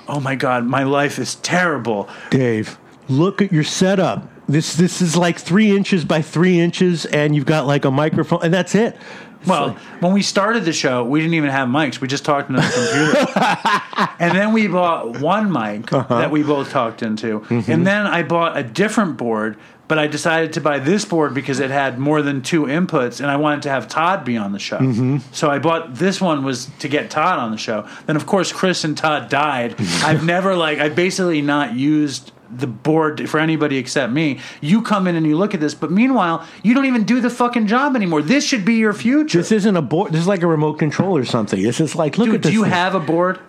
[0.09, 2.79] "Oh my God, my life is terrible." Dave,
[3.09, 4.29] look at your setup.
[4.49, 8.41] This this is like three inches by three inches, and you've got like a microphone,
[8.43, 8.97] and that's it.
[9.47, 12.01] Well, when we started the show, we didn't even have mics.
[12.01, 14.15] We just talked into the computer.
[14.21, 16.19] and then we bought one mic uh-huh.
[16.19, 17.41] that we both talked into.
[17.41, 17.71] Mm-hmm.
[17.71, 21.61] And then I bought a different board, but I decided to buy this board because
[21.61, 24.59] it had more than two inputs and I wanted to have Todd be on the
[24.59, 24.79] show.
[24.79, 25.19] Mm-hmm.
[25.33, 27.87] So I bought this one was to get Todd on the show.
[28.07, 29.75] Then of course Chris and Todd died.
[30.03, 34.39] I've never like I basically not used the board for anybody except me.
[34.61, 37.31] You come in and you look at this, but meanwhile, you don't even do the
[37.31, 38.21] fucking job anymore.
[38.21, 39.39] This should be your future.
[39.39, 40.13] This isn't a board.
[40.13, 41.63] This is like a remote control or something.
[41.63, 42.51] This is like look Dude, at this.
[42.53, 42.73] do you thing.
[42.73, 43.41] have a board?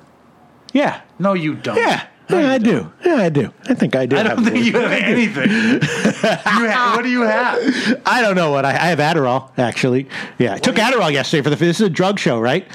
[0.71, 1.75] Yeah, No, you don't.
[1.77, 2.51] yeah, yeah.
[2.51, 2.91] I do.
[3.05, 3.53] Yeah, I do.
[3.69, 4.17] I think I do.
[4.17, 5.49] I don't a think you have anything.
[5.49, 8.01] you ha- what do you have?
[8.05, 8.99] I don't know what I, I have.
[8.99, 10.07] Adderall, actually.
[10.39, 11.55] Yeah, I took Adderall yesterday for the.
[11.55, 12.65] This is a drug show, right?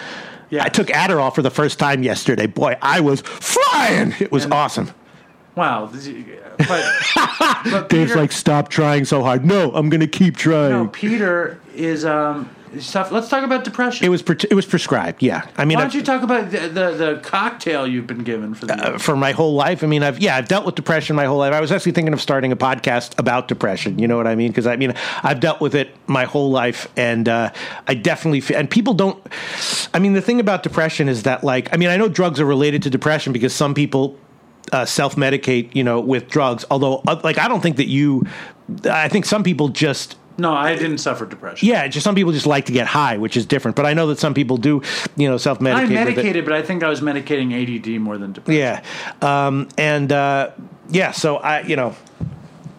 [0.51, 0.65] Yeah.
[0.65, 2.47] I took Adderall for the first time yesterday.
[2.47, 4.15] Boy, I was flying.
[4.19, 4.91] It was awesome.
[5.57, 5.91] Wow.
[5.93, 6.09] is-
[6.57, 6.85] But,
[7.71, 9.45] but Dave's Peter, like, stop trying so hard.
[9.45, 10.71] No, I'm going to keep trying.
[10.71, 12.49] no, Peter is um
[12.81, 13.11] stuff.
[13.11, 14.07] Let's talk about depression.
[14.07, 15.23] It was pre- it was prescribed.
[15.23, 18.25] Yeah, I mean, Why I've- don't you talk about the, the, the cocktail you've been
[18.25, 19.83] given for the uh, for my whole life.
[19.83, 21.53] I mean, I've yeah, I've dealt with depression my whole life.
[21.53, 23.99] I was actually thinking of starting a podcast about depression.
[23.99, 24.49] You know what I mean?
[24.49, 27.51] Because I mean, I've dealt with it my whole life, and uh,
[27.87, 28.59] I definitely feel.
[28.59, 29.23] And people don't.
[29.95, 32.45] I mean, the thing about depression is that, like, I mean, I know drugs are
[32.47, 34.17] related to depression because some people
[34.73, 36.65] uh, self medicate, you know, with drugs.
[36.71, 38.25] Although, uh, like, I don't think that you.
[38.85, 41.69] I think some people just No, I didn't suffer depression.
[41.69, 43.77] yeah, just some people just like to get high, which is different.
[43.77, 44.81] But I know that some people do,
[45.17, 45.75] you know, self medicate.
[45.75, 48.61] I medicated, but I think I was medicating ADD more than depression.
[48.61, 48.83] Yeah,
[49.21, 50.51] um, and uh,
[50.91, 51.11] yeah.
[51.11, 51.97] So I, you know,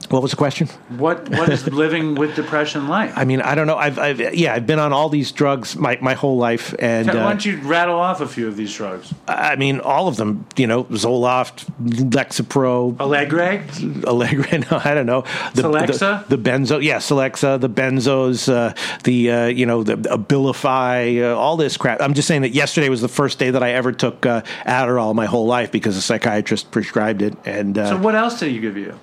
[0.10, 0.68] what was the question?
[0.98, 3.16] What What is living with depression like?
[3.16, 3.78] I mean, I don't know.
[3.78, 7.14] I've, I've yeah, I've been on all these drugs my, my whole life, and Why
[7.14, 9.14] uh, don't you rattle off a few of these drugs?
[9.28, 10.48] I mean, all of them.
[10.58, 13.64] You know, Zoloft, Lexapro, Allegre?
[14.06, 14.40] Allegra.
[14.70, 15.22] No, I don't know.
[15.54, 16.28] The, Celexa?
[16.28, 16.84] the, the benzo.
[16.84, 22.02] Yeah, Celexa, the benzos, uh, the uh, you know the Abilify, uh, all this crap.
[22.02, 25.14] I'm just saying that yesterday was the first day that I ever took uh, Adderall
[25.14, 28.60] my whole life because a psychiatrist prescribed it, and uh, So what else did he
[28.60, 29.00] give you?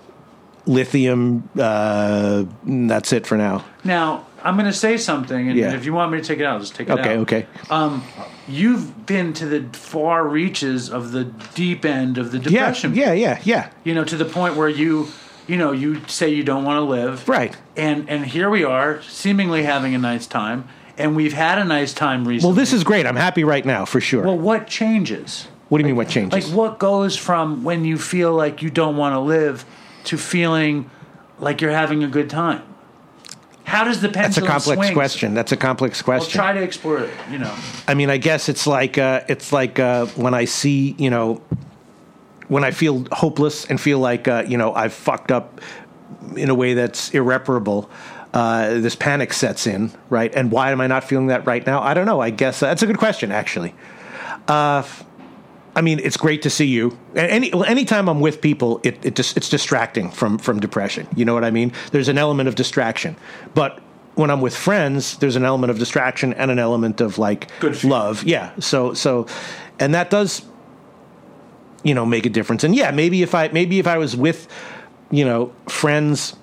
[0.66, 1.48] Lithium.
[1.58, 3.64] Uh, that's it for now.
[3.84, 5.74] Now, I'm going to say something, and Yeah.
[5.74, 7.00] if you want me to take it out, just take it out.
[7.00, 7.46] Okay, okay.
[7.70, 8.02] Um,
[8.46, 12.94] you've been to the far reaches of the deep end of the Yeah, depression.
[12.94, 13.68] yeah, yeah, yeah.
[13.84, 15.08] You know, to the point where you,
[15.48, 17.28] you know, you say you don't want to live.
[17.28, 17.56] Right.
[17.76, 21.92] And and here we are, seemingly having a nice time, and we've had a nice
[21.92, 22.52] time recently.
[22.52, 23.06] Well, this is great.
[23.06, 24.24] I'm happy right now for sure.
[24.24, 25.48] Well, what changes?
[25.68, 25.96] what do you mean?
[25.96, 26.48] What changes?
[26.48, 29.64] Like, what goes from when you feel like you don't want to live
[30.06, 30.90] to feeling
[31.38, 32.62] like you're having a good time?
[33.64, 34.94] How does the That's a complex swing?
[34.94, 35.34] question.
[35.34, 36.38] That's a complex question.
[36.38, 37.10] Well, try to explore it.
[37.30, 37.54] You know,
[37.88, 41.42] I mean, I guess it's like uh, it's like uh, when I see you know
[42.46, 45.60] when I feel hopeless and feel like uh, you know I've fucked up
[46.36, 47.90] in a way that's irreparable.
[48.32, 50.34] Uh, this panic sets in, right?
[50.34, 51.80] And why am I not feeling that right now?
[51.80, 52.20] I don't know.
[52.20, 53.74] I guess uh, that's a good question, actually.
[54.46, 54.82] Uh,
[55.76, 56.98] I mean, it's great to see you.
[57.14, 61.06] Any anytime I'm with people, it, it just it's distracting from from depression.
[61.14, 61.72] You know what I mean?
[61.92, 63.14] There's an element of distraction,
[63.54, 63.78] but
[64.14, 67.84] when I'm with friends, there's an element of distraction and an element of like Good
[67.84, 68.24] love.
[68.24, 68.52] Yeah.
[68.58, 69.26] So so,
[69.78, 70.42] and that does,
[71.84, 72.64] you know, make a difference.
[72.64, 74.48] And yeah, maybe if I maybe if I was with,
[75.10, 76.34] you know, friends.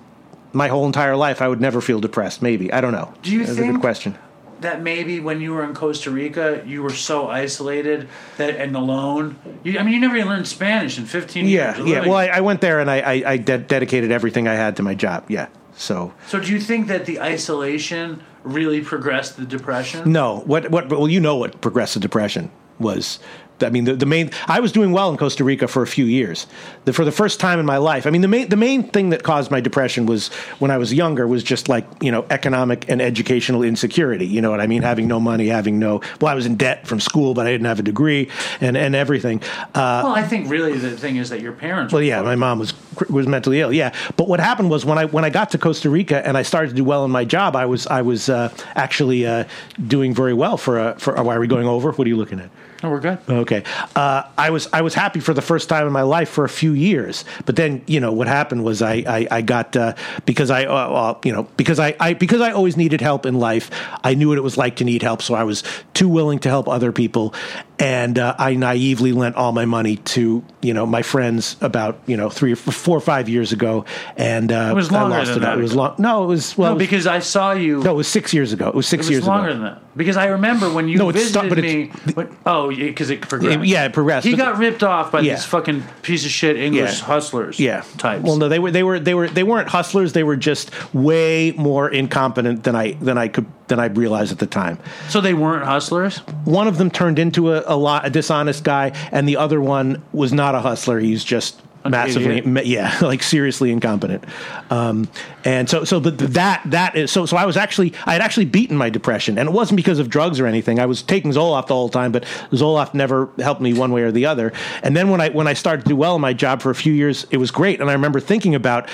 [0.56, 2.40] My whole entire life, I would never feel depressed.
[2.40, 3.12] Maybe I don't know.
[3.22, 4.16] Do you That's a good question?
[4.60, 9.36] That maybe when you were in Costa Rica, you were so isolated that and alone.
[9.62, 11.78] You, I mean, you never even learned Spanish in 15 Yeah, years.
[11.78, 12.08] You're yeah.
[12.08, 14.82] Well, I, I went there and I, I, I de- dedicated everything I had to
[14.82, 15.26] my job.
[15.28, 15.48] Yeah.
[15.76, 20.12] So so do you think that the isolation really progressed the depression?
[20.12, 20.88] no, what what?
[20.88, 23.18] Well, you know what progressive depression was.
[23.64, 24.30] I mean, the, the main.
[24.46, 26.46] I was doing well in Costa Rica for a few years.
[26.84, 29.10] The, for the first time in my life, I mean, the main the main thing
[29.10, 32.88] that caused my depression was when I was younger was just like you know economic
[32.88, 34.26] and educational insecurity.
[34.26, 34.82] You know what I mean?
[34.82, 36.00] Having no money, having no.
[36.20, 38.28] Well, I was in debt from school, but I didn't have a degree
[38.60, 39.40] and and everything.
[39.74, 41.92] Uh, Well, I think really the thing is that your parents.
[41.92, 42.74] Well, yeah, my mom was
[43.08, 43.72] was mentally ill.
[43.72, 46.42] Yeah, but what happened was when I when I got to Costa Rica and I
[46.42, 49.44] started to do well in my job, I was I was uh, actually uh,
[49.86, 51.14] doing very well for a for.
[51.22, 51.90] Why are we going over?
[51.92, 52.50] What are you looking at?
[52.84, 53.18] No, we're good.
[53.28, 53.62] Okay,
[53.96, 56.48] uh, I was I was happy for the first time in my life for a
[56.48, 59.94] few years, but then you know what happened was I I, I got uh,
[60.26, 63.34] because I uh, uh, you know because I, I because I always needed help in
[63.38, 63.70] life.
[64.04, 65.62] I knew what it was like to need help, so I was
[65.94, 67.34] too willing to help other people,
[67.78, 72.16] and uh, I naively lent all my money to you know my friends about you
[72.16, 73.84] know three or four or five years ago,
[74.16, 75.40] and uh, It was I longer lost than it.
[75.46, 75.94] that It was long.
[75.98, 77.82] No, it was well No, it was- because I saw you.
[77.82, 78.68] no, it was six years ago.
[78.68, 79.58] It was it six was years longer ago.
[79.58, 79.80] than that.
[79.96, 81.86] Because I remember when you No, visited stu- but me.
[82.14, 83.60] when- oh, because it progressed.
[83.60, 84.26] It- yeah, it progressed.
[84.26, 85.34] He got ripped off by Yeah.
[85.34, 87.04] these fucking piece of shit English Yeah.
[87.06, 87.58] hustlers.
[87.60, 88.22] Yeah, types.
[88.24, 90.12] Well, no, they were they were they were they weren't hustlers.
[90.12, 94.38] They were just way more incompetent than I than I could than I realized at
[94.38, 94.78] the time.
[95.08, 96.18] so they weren't hustlers.
[96.44, 100.02] One of them turned into a, a lot a dishonest guy, and the other one
[100.12, 100.98] was not a hustler.
[101.00, 101.60] He's just
[101.90, 102.66] massively idiot.
[102.66, 104.24] yeah like seriously incompetent.
[104.70, 105.08] Um,
[105.44, 108.46] and so so the, that that is so so i was actually i had actually
[108.46, 109.38] beaten my depression.
[109.38, 110.78] And it wasn't because of drugs or anything.
[110.78, 114.12] I was taking zoloft the whole time but zoloft never helped me one way or
[114.12, 114.52] the other.
[114.82, 116.74] And then when i when i started to do well in my job for a
[116.74, 117.80] few years it was great.
[117.80, 118.88] And i remember thinking about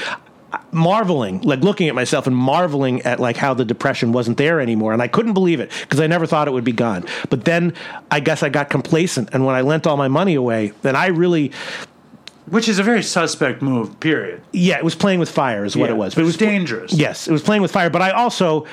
[0.72, 4.93] marveling like looking at myself and marveling at like how the depression wasn't there anymore.
[4.93, 7.05] And i couldn't believe it because i never thought it would be gone.
[7.28, 7.74] But then
[8.11, 9.30] i guess i got complacent.
[9.32, 11.53] And when i lent all my money away then i really
[12.51, 13.99] Which is a very suspect move.
[14.01, 14.43] Period.
[14.53, 16.93] yeah it was playing with fire is what Yeah, it was But it was dangerous.
[16.93, 18.67] yes it was playing with fire but i also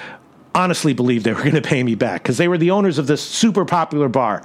[0.56, 3.06] honestly believed they were going to pay me back because they were the owners of
[3.08, 4.42] this super popular bar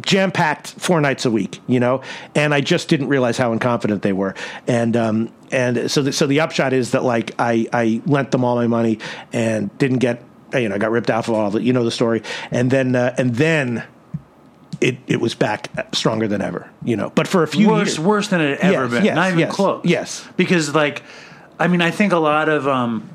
[0.00, 2.02] jam packed four nights a week you know
[2.34, 4.34] and i just didn't realize how incompetent they were
[4.66, 8.44] and um and so the, so the upshot is that like i i lent them
[8.44, 8.98] all my money
[9.32, 10.22] and didn't get
[10.54, 12.94] you know I got ripped off of all it you know the story and then
[12.96, 13.84] uh, and then
[14.80, 18.00] it it was back stronger than ever you know but for a few worse, years
[18.00, 19.04] worse than it had ever Yes, been.
[19.04, 19.80] yes, Not even yes, close.
[19.84, 20.28] yes.
[20.36, 21.02] because like,
[21.58, 23.08] I mean, I think a lot of um,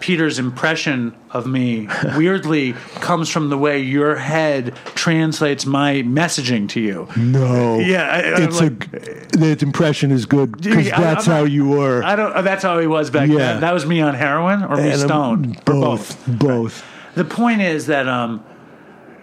[0.00, 6.80] Peter's impression of me weirdly comes from the way your head translates my messaging to
[6.80, 7.08] you.
[7.16, 7.78] No.
[7.78, 11.68] Yeah, I- it's like- a that impression is good because that's I'm not- how you
[11.68, 12.02] were.
[12.02, 12.44] I don't.
[12.44, 13.36] That's how he was back Yeah.
[13.38, 13.60] then.
[13.60, 16.26] That was me on heroin or me And, stoned or both.
[16.26, 16.84] Both.
[17.14, 18.42] The point is that, um,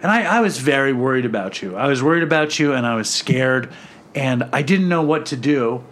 [0.04, 1.76] and I, I was very worried about you.
[1.76, 3.72] I was worried about you, and I was scared,
[4.14, 5.82] and I didn't know what to do.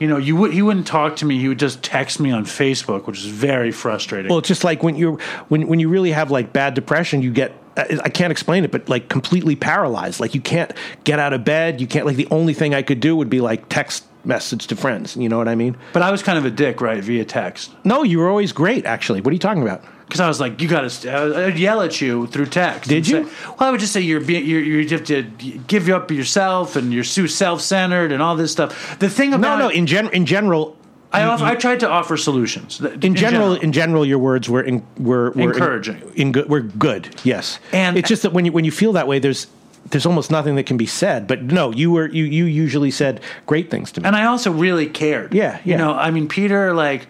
[0.00, 1.38] You know, you would he wouldn't talk to me.
[1.38, 4.28] He would just text me on Facebook, which is very frustrating.
[4.28, 5.18] Well, it's just like when you're
[5.48, 8.88] when when you really have like bad depression, you get I can't explain it, but
[8.88, 10.18] like completely paralyzed.
[10.18, 10.72] Like you can't
[11.04, 11.80] get out of bed.
[11.80, 14.76] You can't like the only thing I could do would be like text message to
[14.76, 15.16] friends.
[15.16, 15.76] You know what I mean?
[15.92, 18.84] but I was kind of a dick, right, via text, No, you were always great.
[18.84, 19.84] Actually, what are you talking about?
[20.10, 21.46] Because I was like, you got to.
[21.46, 22.90] I'd yell at you through text.
[22.90, 23.24] Did you?
[23.24, 26.74] say- well, I would just say you're being you're, you have to give up yourself,
[26.74, 28.98] and you're so self centered, and all this stuff.
[28.98, 29.68] The thing about no.
[29.68, 30.76] No, in gen in general,
[31.12, 32.80] I, off, I tried to offer solutions.
[32.80, 36.00] in, general, in general, your words were in, were, were Encouraging.
[36.00, 37.14] In, in good, were good.
[37.24, 39.46] Yes, And- it's just that when you when you feel that way, there's
[39.90, 41.26] there's almost nothing that can be said.
[41.26, 44.06] But no, you were you you usually said great things to me.
[44.06, 45.32] and I also really cared.
[45.34, 47.06] Yeah, You know, I mean, Peter, like,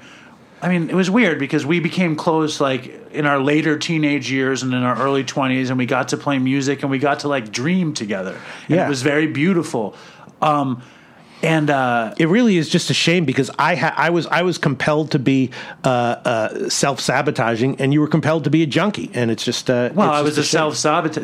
[0.62, 4.62] I mean, it was weird because we became close, like, in our later teenage years
[4.62, 7.28] and in our early 20s, and we got to play music and we got to,
[7.28, 8.38] like, dream together.
[8.68, 8.86] And Yeah.
[8.86, 9.94] It was very beautiful.
[10.42, 10.82] Um,
[11.42, 14.58] and, uh, it really is just a shame because I ha- I was I was
[14.58, 15.50] compelled to be
[15.84, 19.70] uh, uh, self sabotaging, and you were compelled to be a junkie, and it's just
[19.70, 20.72] uh, Well, it's I was a shame.
[20.72, 20.76] self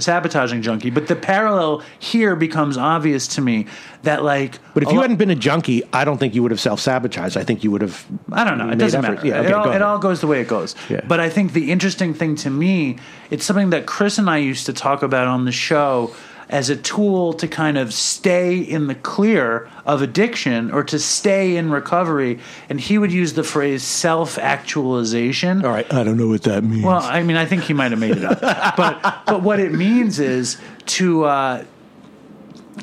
[0.02, 3.66] sabotaging junkie, but the parallel here becomes obvious to me
[4.02, 6.50] that, like, But if you lo- hadn't been a junkie, I don't think you would
[6.52, 7.36] have self sabotaged.
[7.36, 8.04] I think you would have.
[8.32, 8.70] I don't know.
[8.70, 9.16] It doesn't effort.
[9.16, 9.26] matter.
[9.26, 10.74] Yeah, okay, it, all, it all goes the way it goes.
[10.88, 11.00] Yeah.
[11.06, 12.96] But I think the interesting thing to me,
[13.30, 16.14] it's something that Chris and I used to talk about on the show
[16.48, 21.56] as a tool to kind of stay in the clear of addiction or to stay
[21.56, 22.38] in recovery.
[22.68, 25.64] And he would use the phrase self actualization.
[25.64, 26.84] All right, I don't know what that means.
[26.84, 28.40] Well, I mean, I think he might have made it up,
[28.76, 31.64] but but what it means is to, uh,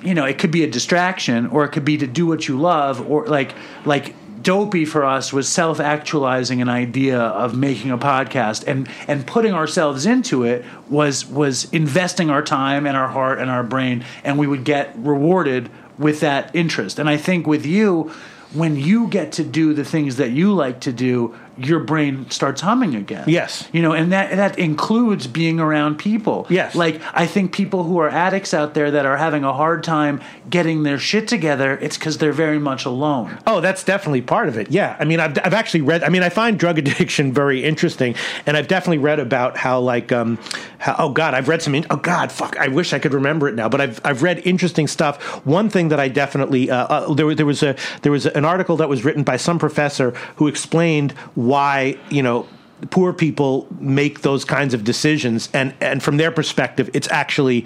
[0.03, 2.59] you know, it could be a distraction, or it could be to do what you
[2.59, 3.55] love, or like
[3.85, 9.25] like dopey for us was self actualizing an idea of making a podcast and and
[9.25, 14.05] putting ourselves into it was was investing our time and our heart and our brain,
[14.23, 16.99] and we would get rewarded with that interest.
[16.99, 18.11] And I think with you.
[18.53, 22.61] When you get to do the things that you like to do, your brain starts
[22.61, 23.25] humming again.
[23.27, 23.67] Yes.
[23.71, 26.47] You know, and that that includes being around people.
[26.49, 26.75] Yes.
[26.75, 30.21] Like I think people who are addicts out there that are having a hard time
[30.49, 33.37] getting their shit together, it's because they're very much alone.
[33.45, 34.71] Oh, that's definitely part of it.
[34.71, 36.03] Yeah, I mean, I've, I've actually read.
[36.03, 40.11] I mean, I find drug addiction very interesting, and I've definitely read about how, like,
[40.11, 40.39] um,
[40.79, 41.75] how, oh God, I've read some.
[41.75, 44.41] In, oh God, fuck, I wish I could remember it now, but I've I've read
[44.45, 45.21] interesting stuff.
[45.45, 48.77] One thing that I definitely uh, uh, there there was a there was an article
[48.77, 51.13] that was written by some professor who explained
[51.45, 52.47] why you know
[52.91, 57.65] poor people make those kinds of decisions and and from their perspective it's actually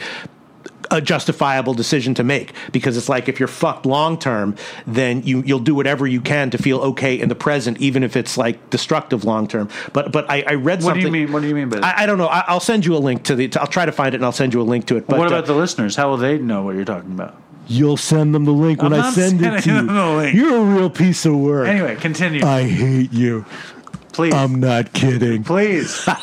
[0.91, 4.55] a justifiable decision to make because it's like if you're fucked long term,
[4.86, 8.15] then you you'll do whatever you can to feel okay in the present, even if
[8.15, 9.69] it's like destructive long term.
[9.93, 11.05] But but I, I read What do something.
[11.05, 11.32] you mean?
[11.32, 11.97] What do you mean by that?
[11.97, 12.28] I, I don't know.
[12.28, 13.51] I, I'll send you a link to the.
[13.59, 15.07] I'll try to find it and I'll send you a link to it.
[15.07, 15.95] But what uh, about the listeners?
[15.95, 17.41] How will they know what you're talking about?
[17.68, 19.76] You'll send them the link when I'm I send it to you.
[19.76, 20.36] them the link.
[20.36, 21.68] You're a real piece of work.
[21.68, 23.45] Anyway, continue, I hate you.
[24.13, 25.43] please, I'm not kidding.
[25.43, 26.07] please.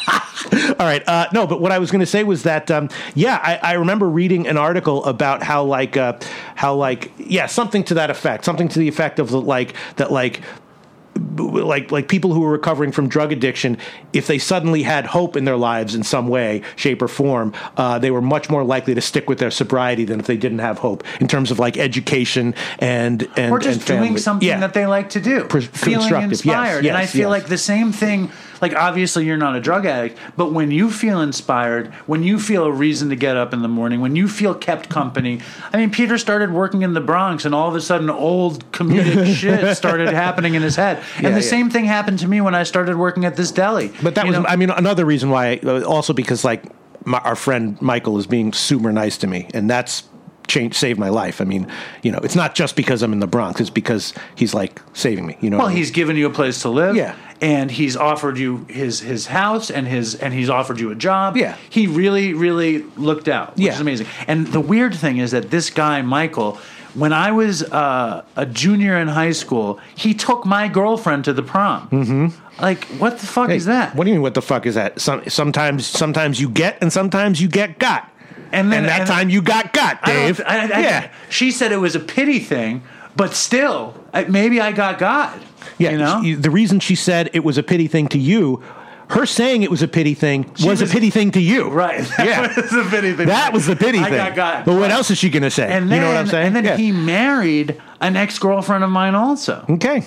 [0.78, 1.02] All right.
[1.06, 3.72] Uh, no, but what I was going to say was that, um, yeah, I, I
[3.74, 6.18] remember reading an article about how, like, uh,
[6.54, 10.40] how, like, yeah, something to that effect, something to the effect of like that, like.
[11.16, 13.78] Like like people who were recovering from drug addiction,
[14.12, 17.98] if they suddenly had hope in their lives in some way, shape, or form, uh,
[18.00, 20.78] they were much more likely to stick with their sobriety than if they didn't have
[20.78, 24.58] hope in terms of like education and and or just and doing something Yeah.
[24.60, 26.30] that they like to do, Pr- feeling constructive.
[26.32, 26.86] Yes, inspired.
[26.86, 27.42] and I feel yes.
[27.42, 28.30] like the same thing.
[28.60, 32.64] Like obviously you're not a drug addict, but when you feel inspired, when you feel
[32.64, 35.40] a reason to get up in the morning, when you feel kept company.
[35.72, 39.34] I mean, Peter started working in the Bronx, and all of a sudden, old comedic
[39.40, 41.02] shit started happening in his head.
[41.16, 41.40] And Yeah, the yeah.
[41.50, 43.92] same thing happened to me when I started working at this deli.
[44.02, 44.46] But that You was, know?
[44.46, 45.56] I mean, another reason why.
[45.86, 46.62] Also because like
[47.06, 50.04] my, our friend Michael is being super nice to me, and that's
[50.46, 51.40] changed saved my life.
[51.40, 51.66] I mean,
[52.02, 55.26] you know, it's not just because I'm in the Bronx; it's because he's like saving
[55.26, 55.36] me.
[55.40, 55.78] You know, Well, I mean?
[55.78, 56.96] he's given you a place to live.
[56.96, 57.14] Yeah.
[57.40, 61.36] And he's offered you his his house and his and he's offered you a job.
[61.36, 61.56] Yeah.
[61.68, 63.74] He really, really looked out, which Yeah.
[63.74, 64.06] is amazing.
[64.28, 66.58] And the weird thing is that this guy, Michael,
[66.94, 71.42] when I was uh, a junior in high school, he took my girlfriend to the
[71.42, 71.88] prom.
[71.88, 72.62] Mm-hmm.
[72.62, 73.96] Like, what the fuck Hey, is that?
[73.96, 74.22] What do you mean?
[74.22, 75.00] What the fuck is that?
[75.00, 78.08] Some, sometimes, sometimes you get, and sometimes you get got.
[78.52, 80.40] And then- and that and- time you got got, I Dave.
[80.46, 82.82] I- I- yeah, She said it was a pity thing,
[83.16, 83.94] but still,
[84.28, 85.40] maybe I got God.
[85.78, 85.90] yeah.
[85.90, 86.20] You know?
[86.22, 88.62] she- the reason she said it was a pity thing to you,
[89.10, 91.68] her saying it was a pity thing was, was- a pity thing to you.
[91.68, 92.00] Right.
[92.16, 92.40] That Yeah.
[92.60, 93.26] was a pity thing.
[93.26, 94.14] That was the pity I thing.
[94.14, 94.64] got God.
[94.64, 95.70] But what else is she going to say?
[95.70, 96.46] And then, you know what I'm saying?
[96.48, 96.76] And then Yeah.
[96.76, 99.64] he married an ex girlfriend of mine also.
[99.68, 100.04] Okay.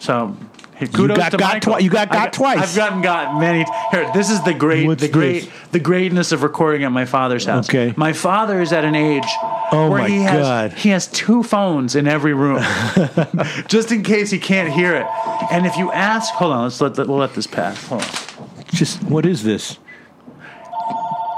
[0.00, 0.36] So
[0.88, 2.58] kudos got to got twi- you got I got twice.
[2.58, 3.64] I've gotten got many.
[3.90, 5.52] Here, this is the great, What's the great, this?
[5.72, 7.68] the greatness of recording at my father's house.
[7.68, 7.92] Okay.
[7.96, 9.24] my father is at an age
[9.72, 10.72] Oh where he has God.
[10.72, 12.62] he has two phones in every room,
[13.68, 15.06] just in case he can't hear it.
[15.50, 17.86] And if you ask, hold on, let's let we'll let this pass.
[17.86, 18.08] Hold on.
[18.72, 19.78] Just what is this?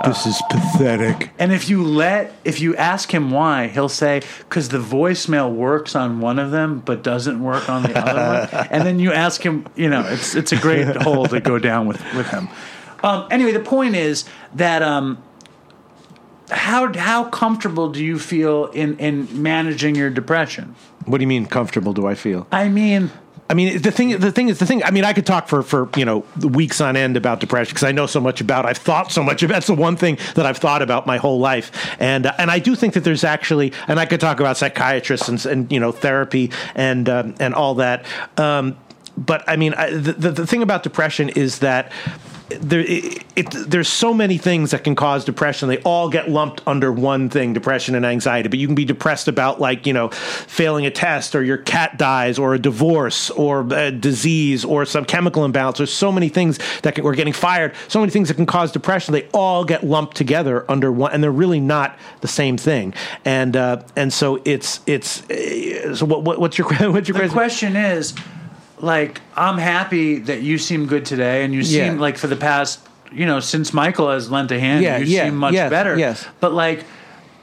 [0.05, 1.31] This is pathetic.
[1.39, 5.95] And if you let, if you ask him why, he'll say, because the voicemail works
[5.95, 8.67] on one of them, but doesn't work on the other one.
[8.71, 11.87] And then you ask him, you know, it's it's a great hole to go down
[11.87, 12.49] with with him.
[13.03, 14.25] Um, anyway, the point is
[14.55, 15.23] that um,
[16.51, 20.75] how how comfortable do you feel in in managing your depression?
[21.07, 22.47] What do you mean comfortable do I feel?
[22.51, 23.11] I mean,
[23.49, 24.83] I mean, the thing, the thing is, the thing.
[24.83, 27.85] I mean, I could talk for for you know weeks on end about depression because
[27.85, 28.65] I know so much about.
[28.65, 29.53] I've thought so much about.
[29.55, 31.71] That's the one thing that I've thought about my whole life,
[32.01, 35.29] and uh, and I do think that there's actually, and I could talk about psychiatrists
[35.29, 38.07] and, and you know therapy and um, and all that.
[38.39, 38.79] Um,
[39.17, 41.93] but I mean, I, the the thing about depression is that
[42.49, 45.69] there, it, it, there's so many things that can cause depression.
[45.69, 48.49] They all get lumped under one thing: depression and anxiety.
[48.49, 51.97] But you can be depressed about, like you know, failing a test, or your cat
[51.97, 55.79] dies, or a divorce, or a disease, or some chemical imbalance.
[55.79, 57.75] There's so many things that can, or getting fired.
[57.89, 59.13] So many things that can cause depression.
[59.13, 62.95] They all get lumped together under one, and they're really not the same thing.
[63.25, 65.23] And uh, and so it's it's
[65.99, 68.15] so what, what what's your what's your the question is
[68.85, 72.81] like I'm happy that you seem good today, and you seem like for the past,
[73.13, 75.97] you know, since Michael has lent a hand, Yeah, you yeah, seem much yes, better.
[75.99, 76.27] yes.
[76.41, 76.85] but like,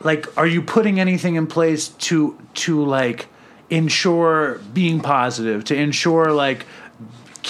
[0.02, 3.28] like, are you putting anything in place to to like
[3.70, 6.66] ensure being positive, to ensure like?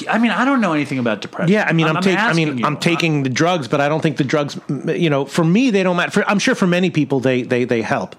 [0.10, 1.52] I mean, I don't know anything about depression.
[1.52, 2.18] Yeah, I mean, I'm, taking.
[2.18, 2.66] I mean, you.
[2.66, 4.58] I'm taking the drugs, but I don't think the drugs.
[4.88, 6.12] You know, for me, they don't matter.
[6.12, 8.16] For, I'm sure for many people, they they they help.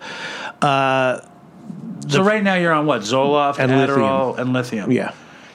[0.61, 1.21] Uh,
[2.09, 4.91] So right now you're on what Zoloft, And Adderall, and lithium.
[4.93, 5.13] yeah,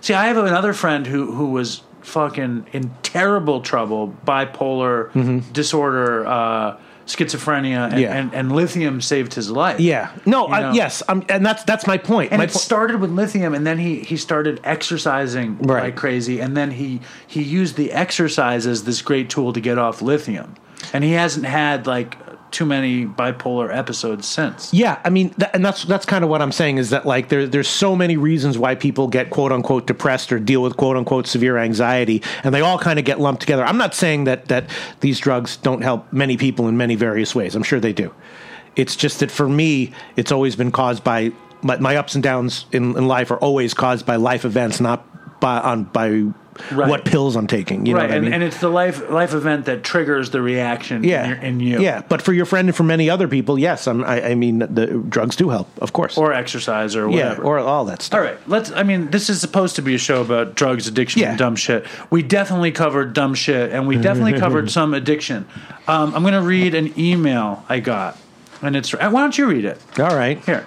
[0.08, 5.12] See, I have another friend who who was fucking in terrible trouble, bipolar
[5.52, 8.00] disorder, uh, schizophrenia, and, Mm-hmm.
[8.00, 8.14] Yeah.
[8.16, 9.82] and, and lithium saved his life.
[9.82, 10.12] yeah.
[10.26, 12.32] No, I, yes, I'm, and that's that's my point.
[12.32, 15.84] And my it po- started with lithium, and then he, he started exercising Right.
[15.84, 19.78] like crazy, and then he he used the exercise as this great tool to get
[19.78, 20.56] off lithium,
[20.94, 22.16] and he hasn't had like
[22.52, 24.74] too many bipolar episodes since.
[24.74, 27.30] Yeah, I mean, that, and that's that's kind of what I'm saying is that like
[27.30, 30.98] there there's so many reasons why people get quote unquote depressed or deal with quote
[30.98, 33.64] unquote severe anxiety, and they all kind of get lumped together.
[33.66, 34.70] I'm not saying that that
[35.02, 37.56] these drugs don't help many people in many various ways.
[37.56, 38.14] I'm sure they do.
[38.76, 41.32] It's just that for me, it's always been caused by
[41.62, 45.06] my, my ups and downs in, in life are always caused by life events, not
[45.40, 46.24] by on by
[46.72, 46.90] Right.
[46.90, 47.86] what pills I'm taking.
[47.86, 48.34] You know right, what I and, mean?
[48.34, 51.80] and it's the life life event that triggers the reaction yeah, in, your, in you.
[51.82, 54.60] Yeah, but for your friend and for many other people, yes, I'm, I, I mean
[54.60, 56.18] the drugs do help, of course.
[56.18, 57.44] or exercise or yeah, whatever.
[57.44, 58.18] or all that stuff.
[58.20, 58.72] all right, let's.
[58.72, 61.30] I mean, this is supposed to be a show about drugs, addiction, Yeah.
[61.30, 61.86] and dumb shit.
[62.10, 65.48] We definitely covered dumb shit, and we definitely covered some addiction.
[65.88, 68.18] Um, I'm going to read an email I got,
[68.62, 68.94] and it's.
[68.94, 70.44] uh, Why don't you read it All right.
[70.46, 70.66] here?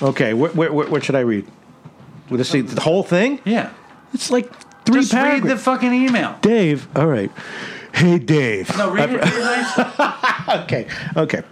[0.00, 1.46] Okay, where, what should I read?
[2.28, 3.40] Will this the whole thing?
[3.44, 3.70] Yeah,
[4.14, 4.50] It's like
[4.84, 6.36] three just read the fucking email.
[6.42, 7.30] Dave, all right.
[7.94, 8.76] Hey, Dave.
[8.78, 9.22] No, read it.
[9.22, 10.18] Read it nice.
[10.64, 11.42] Okay, okay.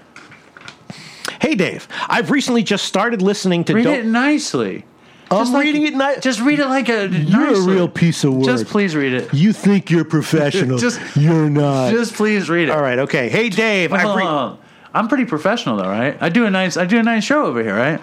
[1.41, 1.87] Hey, Dave.
[2.09, 3.75] I've recently just started listening to.
[3.75, 4.85] Read Dope- it nicely.
[5.31, 7.09] I'm like- reading it ni- Just read it like a.
[7.09, 8.45] You're a real piece of work.
[8.47, 9.33] Just please read it.
[9.33, 10.77] You think you're professional.
[10.87, 11.93] Just- you're not.
[11.93, 12.73] Just please read it.
[12.73, 13.29] all right, okay.
[13.29, 13.93] Hey, Dave.
[13.93, 14.59] I've on, re-.
[14.93, 16.17] I'm pretty professional though, right?
[16.21, 16.77] I do a nice.
[16.77, 18.01] I do a nice show over here, right?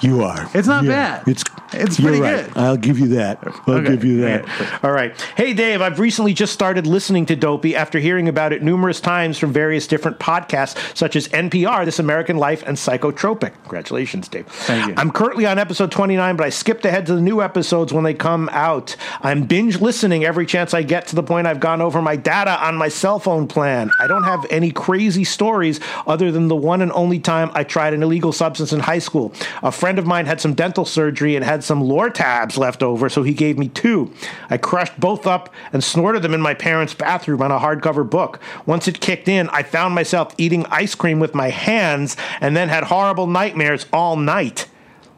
[0.00, 0.50] You are.
[0.54, 1.26] It's not bad.
[1.28, 2.44] It's It's pretty right.
[2.46, 2.56] good.
[2.56, 3.38] I'll give you that.
[3.66, 3.90] I'll Okay.
[3.90, 4.44] give you that.
[4.44, 4.66] Okay.
[4.82, 5.14] All right.
[5.36, 5.80] Hey, Dave.
[5.82, 9.86] I've recently just started listening to Dopey after hearing about it numerous times from various
[9.86, 13.52] different podcasts, such as NPR, This American Life, and Psychotropic.
[13.62, 14.46] Congratulations, Dave.
[14.46, 14.94] Thank you.
[14.96, 18.14] I'm currently on episode 29, but I skipped ahead to the new episodes when they
[18.14, 18.96] come out.
[19.22, 22.64] I'm binge listening every chance I get to the point I've gone over my data
[22.64, 23.90] on my cell phone plan.
[24.00, 27.94] I don't have any crazy stories other than the one and only time I tried
[27.94, 29.32] an illegal substance in high school.
[29.62, 33.22] A friend of mine had some dental surgery and had some Lortabs left over, so
[33.22, 34.12] he gave me two.
[34.50, 38.40] I crushed both up and snorted them in my parents' bathroom on a hardcover book.
[38.66, 42.68] Once it kicked in, I found myself eating ice cream with my hands and then
[42.68, 44.66] had horrible nightmares all night.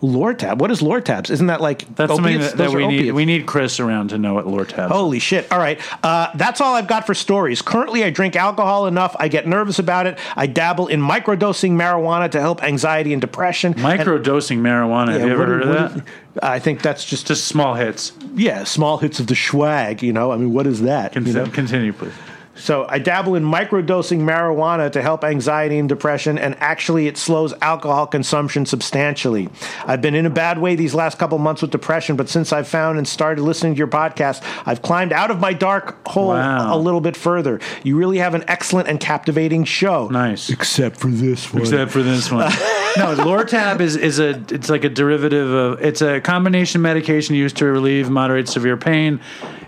[0.02, 0.58] Lortab?
[0.58, 1.28] What is Lortabs?
[1.30, 2.52] Isn't that like That's something opiates?
[2.52, 3.12] that, that are we need.
[3.12, 4.88] We need Chris around to know what Lortabs.
[4.90, 5.50] Holy shit.
[5.50, 5.80] All right.
[6.04, 7.62] Uh, that's all I've got for stories.
[7.62, 9.16] Currently, I drink alcohol enough.
[9.18, 10.16] I get nervous about it.
[10.36, 13.74] I dabble in microdosing marijuana to help anxiety and depression.
[13.74, 15.12] Microdosing marijuana.
[15.12, 16.04] Have you ever heard of that?
[16.40, 18.12] I think that's just, Just small hits.
[18.36, 20.30] yeah, small hits of the swag, you know?
[20.30, 21.16] I mean, what is that?
[21.16, 21.50] you Continue, know?
[21.50, 22.12] continue please.
[22.58, 27.54] So I dabble in microdosing marijuana to help anxiety and depression, and actually it slows
[27.62, 29.48] alcohol consumption substantially.
[29.86, 32.66] I've been in a bad way these last couple months with depression, but since I've
[32.68, 36.74] found and started listening to your podcast, I've climbed out of my dark hole Wow.
[36.74, 37.60] a little bit further.
[37.84, 40.08] You really have an excellent and captivating show.
[40.08, 40.50] Nice.
[40.50, 41.62] Except for this one.
[41.62, 42.40] Except for this one.
[42.96, 47.56] no, Lortab is is a it's like a derivative of it's a combination medication used
[47.58, 49.20] to relieve moderate severe pain.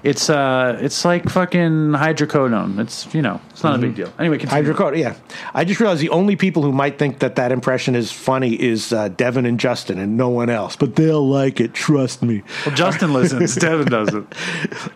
[0.03, 2.79] It's uh, it's like fucking hydrocodone.
[2.80, 4.11] It's you know, it's not a big deal.
[4.18, 4.72] Anyway, continue.
[4.72, 5.16] Hydrocodone, yeah.
[5.52, 8.90] I just realized the only people who might think that that impression is funny is
[8.90, 10.76] uh, Devin and Justin and no one else.
[10.76, 12.42] But they'll like it, trust me.
[12.64, 13.54] Well, Justin listens.
[13.56, 14.34] Devin doesn't.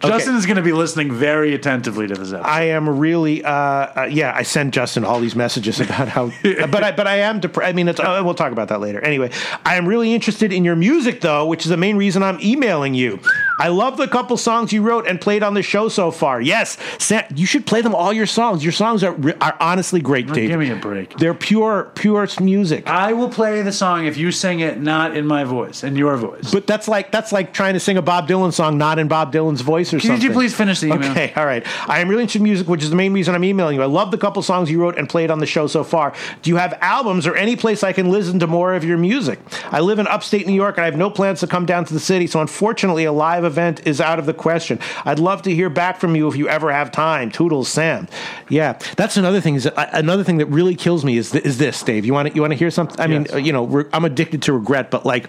[0.00, 2.48] Justin is going to be listening very attentively to this episode.
[2.48, 4.32] I am really, uh, uh, yeah.
[4.34, 7.68] I send Justin all these messages about how, but I, but I am depressed.
[7.68, 9.02] I mean, it's, uh, we'll talk about that later.
[9.02, 9.30] Anyway,
[9.66, 12.94] I am really interested in your music, though, which is the main reason I'm emailing
[12.94, 13.20] you.
[13.60, 16.40] I love the couple songs you wrote and played on the show so far.
[16.40, 18.53] Yes, Sam, you should play them all your songs.
[18.62, 20.50] Your songs are are honestly great, Dave.
[20.50, 21.16] Give me a break.
[21.16, 22.86] They're pure, pure music.
[22.88, 26.16] I will play the song if you sing it not in my voice, in your
[26.16, 26.52] voice.
[26.52, 29.32] But that's like that's like trying to sing a Bob Dylan song not in Bob
[29.32, 30.22] Dylan's voice or Could something.
[30.22, 31.10] you please finish the email?
[31.10, 31.64] Okay, all right.
[31.88, 33.82] I am really interested in music, which is the main reason I'm emailing you.
[33.82, 36.14] I love the couple songs you wrote and played on the show so far.
[36.42, 39.38] Do you have albums or any place I can listen to more of your music?
[39.70, 41.94] I live in upstate New York and I have no plans to come down to
[41.94, 44.78] the city, so unfortunately, a live event is out of the question.
[45.04, 47.30] I'd love to hear back from you if you ever have time.
[47.30, 48.08] Toodles, Sam.
[48.48, 49.54] Yeah, that's another thing.
[49.54, 52.04] Is uh, another thing that really kills me is th- is this, Dave?
[52.04, 53.00] You want to you want to hear something?
[53.00, 53.34] I mean, Yes.
[53.34, 55.28] uh, you know, re- I'm addicted to regret, but like,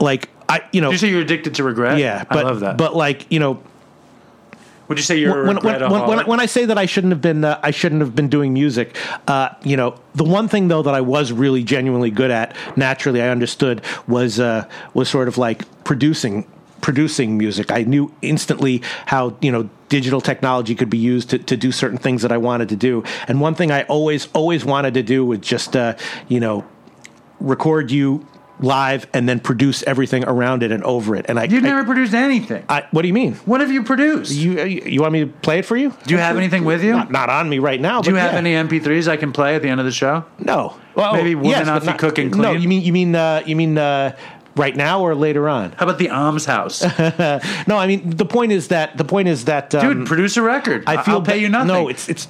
[0.00, 1.98] like I, you know, Did you say you're addicted to regret?
[1.98, 2.76] yeah, but I love that.
[2.76, 3.62] but like, you know,
[4.88, 7.20] would you say you're when, when, when, when, when I say that I shouldn't have
[7.20, 8.96] been uh, I shouldn't have been doing music,
[9.28, 13.22] uh, you know, the one thing though that I was really genuinely good at, naturally
[13.22, 16.44] I understood was uh, was sort of like producing
[16.80, 17.70] producing music.
[17.70, 21.98] I knew instantly how you know digital technology could be used to, to do certain
[21.98, 23.04] things that I wanted to do.
[23.28, 25.96] And one thing I always always wanted to do was just uh,
[26.28, 26.64] you know
[27.40, 28.26] record you
[28.60, 31.26] live and then produce everything around it and over it.
[31.28, 32.64] And I, You've I- never produced anything.
[32.68, 33.34] I, what do you mean?
[33.46, 34.32] what have you produced?
[34.32, 35.94] You you want me to play it for you?
[36.06, 36.92] Do you have anything with you?
[36.92, 38.02] Not, not on me right now.
[38.02, 38.38] Do you have yeah.
[38.38, 40.24] any MP3s I can play at the end of the show?
[40.38, 40.76] No.
[40.94, 43.78] Well, Maybe women but off the cooking No, you mean you mean uh, you mean
[43.78, 44.16] uh,
[44.56, 45.72] right now or later on?
[45.72, 46.82] How about the Alms House?
[47.66, 50.42] No, I mean the point is that the point is that um, Dude, produce a
[50.42, 50.84] record.
[50.86, 51.68] I feel I'll pay you nothing.
[51.68, 52.28] No, it's it's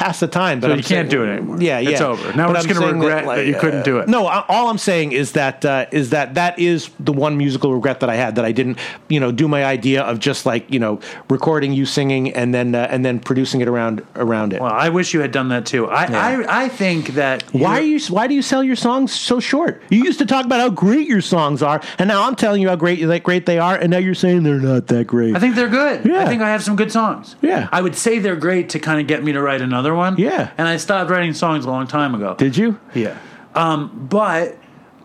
[0.00, 0.60] past the time.
[0.60, 1.56] But So I'm you can't saying- do it anymore.
[1.60, 2.32] Yeah, yeah, It's over.
[2.34, 4.08] Now we're just gonna regret that you couldn't do it.
[4.08, 7.74] No, I- all I'm saying is that uh, is that that is the one musical
[7.74, 8.78] regret that I had that I didn't,
[9.08, 12.74] you know, do my idea of just like you know recording you singing and then
[12.74, 14.60] uh, and then producing it around around it.
[14.62, 15.86] well, I wish you had done that too.
[15.88, 18.00] I I, I think that Why are you?
[18.08, 19.82] Why do you sell your songs so short?
[19.90, 22.68] You used to talk about how great your songs are, and now I'm telling you
[22.70, 25.36] how great like great they are, and now you're saying they're not that great.
[25.36, 26.06] I think they're good.
[26.06, 26.22] Yeah.
[26.22, 27.36] I think I have some good songs.
[27.42, 27.68] Yeah.
[27.70, 30.16] I would say they're great to kind of get me to write another one.
[30.18, 30.50] Yeah.
[30.58, 32.34] And I stopped writing songs a long time ago.
[32.36, 32.78] Did you?
[32.94, 33.16] Yeah.
[33.54, 34.56] Um, but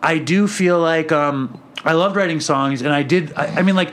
[0.02, 3.32] I do feel like um, I loved writing songs, and I did.
[3.34, 3.92] I, I mean, like,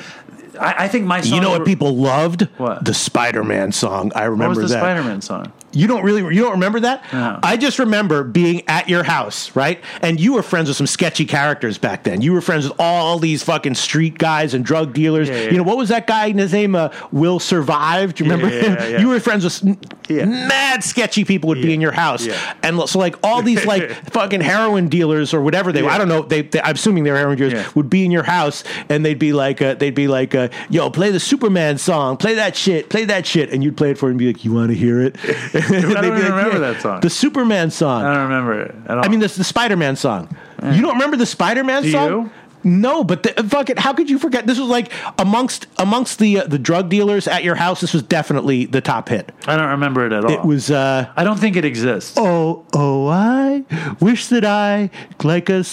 [0.59, 1.31] I, I think my songs.
[1.31, 2.43] You know what were- people loved?
[2.57, 2.85] What?
[2.85, 4.11] The Spider-Man song.
[4.15, 4.81] I What remember was the that.
[4.81, 5.51] Spider-Man song?
[5.73, 7.03] You don't really you don't remember that?
[7.11, 7.39] No.
[7.43, 9.79] I just remember being at your house, right?
[10.01, 12.21] And you were friends with some sketchy characters back then.
[12.21, 15.29] You were friends with all these fucking street guys and drug dealers.
[15.29, 15.49] Yeah, yeah.
[15.51, 16.31] You know what was that guy?
[16.31, 18.13] His name uh, Will Survive.
[18.15, 19.01] Do you remember Yeah, him?
[19.01, 19.77] You were friends with
[20.09, 20.25] Yeah.
[20.25, 22.27] mad sketchy people would be in your house,
[22.61, 25.89] and so like all these like fucking heroin dealers or whatever they were.
[25.89, 26.21] I don't know.
[26.21, 29.33] They, they I'm assuming they're heroin dealers would be in your house, and they'd be
[29.33, 32.17] like uh, they'd be like, uh, "Yo, play the Superman song.
[32.17, 32.89] Play that shit.
[32.89, 34.75] Play that shit." And you'd play it for him and be like, "You want to
[34.77, 35.15] hear it?"
[35.97, 37.01] I don't even remember that song.
[37.01, 38.03] The Superman song.
[38.03, 39.05] I don't remember it at all.
[39.05, 40.35] I mean, the, the Spider Man song.
[40.63, 42.09] You don't remember the Spider Man song?
[42.09, 42.31] you?
[42.63, 43.79] No, but the, fuck it.
[43.79, 44.47] How could you forget?
[44.47, 47.81] This was like amongst amongst the uh, the drug dealers at your house.
[47.81, 49.31] This was definitely the top hit.
[49.47, 50.31] I don't remember it at all.
[50.31, 50.71] It was.
[50.71, 52.15] uh I don't think it exists.
[52.17, 53.07] Oh, oh!
[53.07, 53.63] I
[53.99, 54.89] wish that I
[55.23, 55.63] like a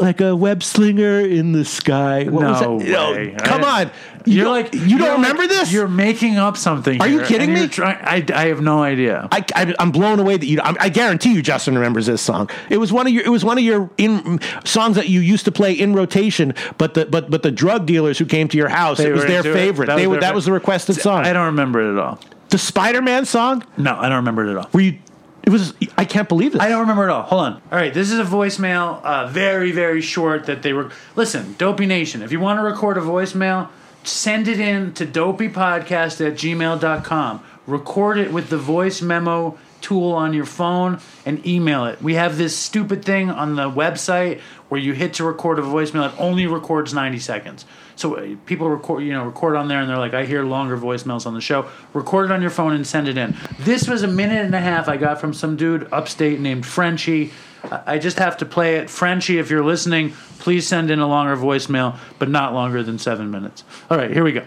[0.00, 2.24] like a web slinger in the sky.
[2.24, 2.80] What was no?
[2.96, 3.34] Oh, way.
[3.44, 3.90] come I- on!
[4.26, 5.72] You You're like you don't like- remember this?
[5.72, 7.00] You're making up something.
[7.00, 7.68] Are you kidding me?
[7.68, 9.28] Trying, I, I have no idea.
[9.30, 10.60] I, I, I'm blown away that you.
[10.60, 12.50] I, I guarantee you, Justin remembers this song.
[12.68, 13.24] It was one of your.
[13.24, 16.35] It was one of your in songs that you used to play in rotation.
[16.78, 19.24] But the but but the drug dealers who came to your house, They it was
[19.26, 19.52] their it?
[19.52, 19.86] favorite.
[19.86, 21.24] That they was their that was the requested song.
[21.24, 22.18] I don't remember it at all.
[22.50, 23.64] the Spider Man song.
[23.76, 24.70] No, I don't remember it at all.
[24.72, 24.98] Were you?
[25.42, 25.74] It was.
[25.96, 26.60] I can't believe this.
[26.62, 27.22] I don't remember it at all.
[27.22, 27.52] Hold on.
[27.70, 30.90] All right, this is a voicemail, uh, very, very short that they were.
[31.14, 33.68] Listen, Dopey Nation, if you want to record a voicemail,
[34.02, 37.42] send it in to dopeypodcast at gmail.com.
[37.66, 42.00] Record it with the voice memo tool on your phone and email it.
[42.02, 46.12] We have this stupid thing on the website where you hit to record a voicemail.
[46.12, 47.64] It only records 90 seconds.
[47.94, 50.76] So uh, people record, you know, record on there, and they're like, "I hear longer
[50.76, 53.36] voicemails on the show." Record it on your phone and send it in.
[53.60, 57.32] This was a minute and a half I got from some dude upstate named Frenchie.
[57.64, 58.90] I I just have to play it.
[58.90, 63.30] Frenchie, if you're listening, please send in a longer voicemail, but not longer than seven
[63.30, 63.64] minutes.
[63.90, 64.44] All right, here we go.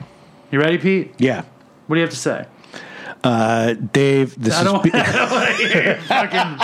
[0.52, 1.14] You ready, Pete?
[1.18, 1.44] yeah.
[1.88, 2.46] What do you have to say?
[3.24, 4.66] Uh, Dave, this I is.
[4.66, 6.58] don't, I don't want to hear your fucking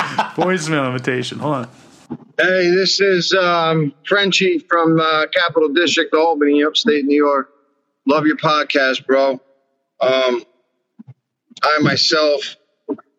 [0.43, 1.39] voicemail imitation.
[1.39, 1.70] Hold on.
[2.38, 7.49] Hey, this is um, Frenchie from uh, Capital District, Albany, upstate New York.
[8.05, 9.39] Love your podcast, bro.
[10.01, 10.43] Um,
[11.63, 12.57] I myself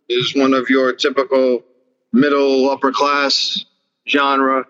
[0.08, 1.64] is one of your typical
[2.12, 3.64] middle upper class
[4.08, 4.64] genre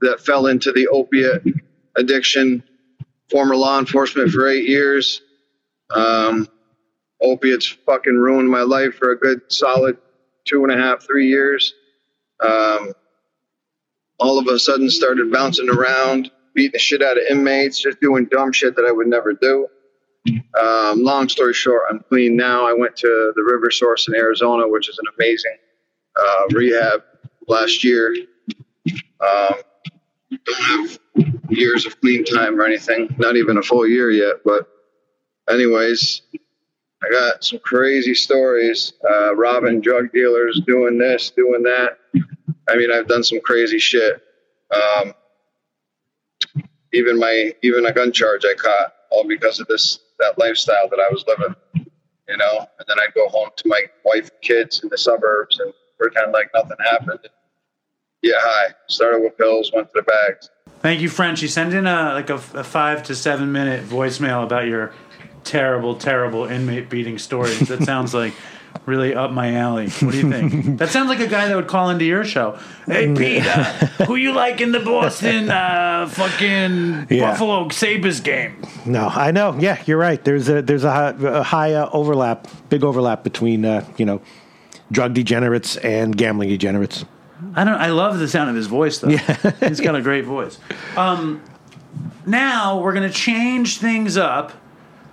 [0.00, 1.42] that fell into the opiate
[1.96, 2.62] addiction.
[3.30, 5.22] Former law enforcement for eight years.
[5.90, 6.48] Um,
[7.20, 9.98] opiates fucking ruined my life for a good solid
[10.44, 11.74] two and a half, three years.
[12.40, 12.92] Um,
[14.18, 18.26] all of a sudden started bouncing around, beating the shit out of inmates, just doing
[18.30, 19.68] dumb shit that I would never do.
[20.60, 22.68] Um, long story short, I'm clean now.
[22.68, 25.56] I went to the River Source in Arizona, which is an amazing
[26.16, 27.02] uh, rehab
[27.46, 28.14] last year.
[29.20, 29.54] Um,
[30.44, 30.98] don't have
[31.48, 34.36] years of clean time or anything, not even a full year yet.
[34.44, 34.68] But,
[35.48, 36.22] anyways,
[37.02, 41.97] I got some crazy stories uh, robbing drug dealers, doing this, doing that.
[42.68, 44.22] I mean, I've done some crazy shit.
[44.70, 45.14] Um,
[46.92, 50.98] even my even a gun charge I caught all because of this that lifestyle that
[50.98, 51.54] I was living.
[52.28, 55.58] You know, and then I'd go home to my wife and kids in the suburbs
[55.60, 57.20] and pretend like nothing happened.
[58.20, 58.74] Yeah, high.
[58.88, 60.50] Started with pills, went to the bags.
[60.80, 61.48] Thank you, Frenchie.
[61.48, 64.92] Send in a like a, a five to seven minute voicemail about your
[65.44, 67.60] terrible, terrible inmate beating stories.
[67.68, 68.34] That sounds like
[68.88, 69.88] really up my alley.
[69.90, 70.78] What do you think?
[70.78, 72.58] that sounds like a guy that would call into your show.
[72.86, 73.64] Hey, Pete, uh,
[74.06, 77.30] who you like in the Boston uh, fucking Yeah.
[77.30, 78.56] Buffalo Sabres game?
[78.86, 79.54] No, I know.
[79.58, 80.22] Yeah, you're right.
[80.24, 84.20] There's a there's a high, a high uh, overlap, big overlap between uh, you know
[84.90, 87.04] drug degenerates and gambling degenerates.
[87.54, 87.74] I don't.
[87.74, 89.10] I love the sound of his voice, though.
[89.10, 89.52] Yeah.
[89.68, 90.58] He's got a great voice.
[90.96, 91.42] Um,
[92.26, 94.52] now we're gonna change things up,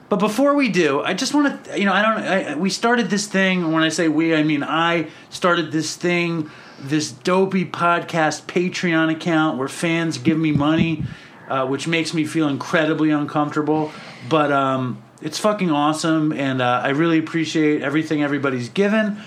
[0.10, 1.80] but before we do, I just want to.
[1.80, 2.18] You know, I don't.
[2.24, 3.72] I, we started this thing.
[3.72, 9.58] When I say we, I mean I started this thing, this dopey podcast Patreon account
[9.58, 11.04] where fans give me money,
[11.48, 13.92] uh, which makes me feel incredibly uncomfortable.
[14.30, 19.20] But um, it's fucking awesome, and uh, I really appreciate everything everybody's given.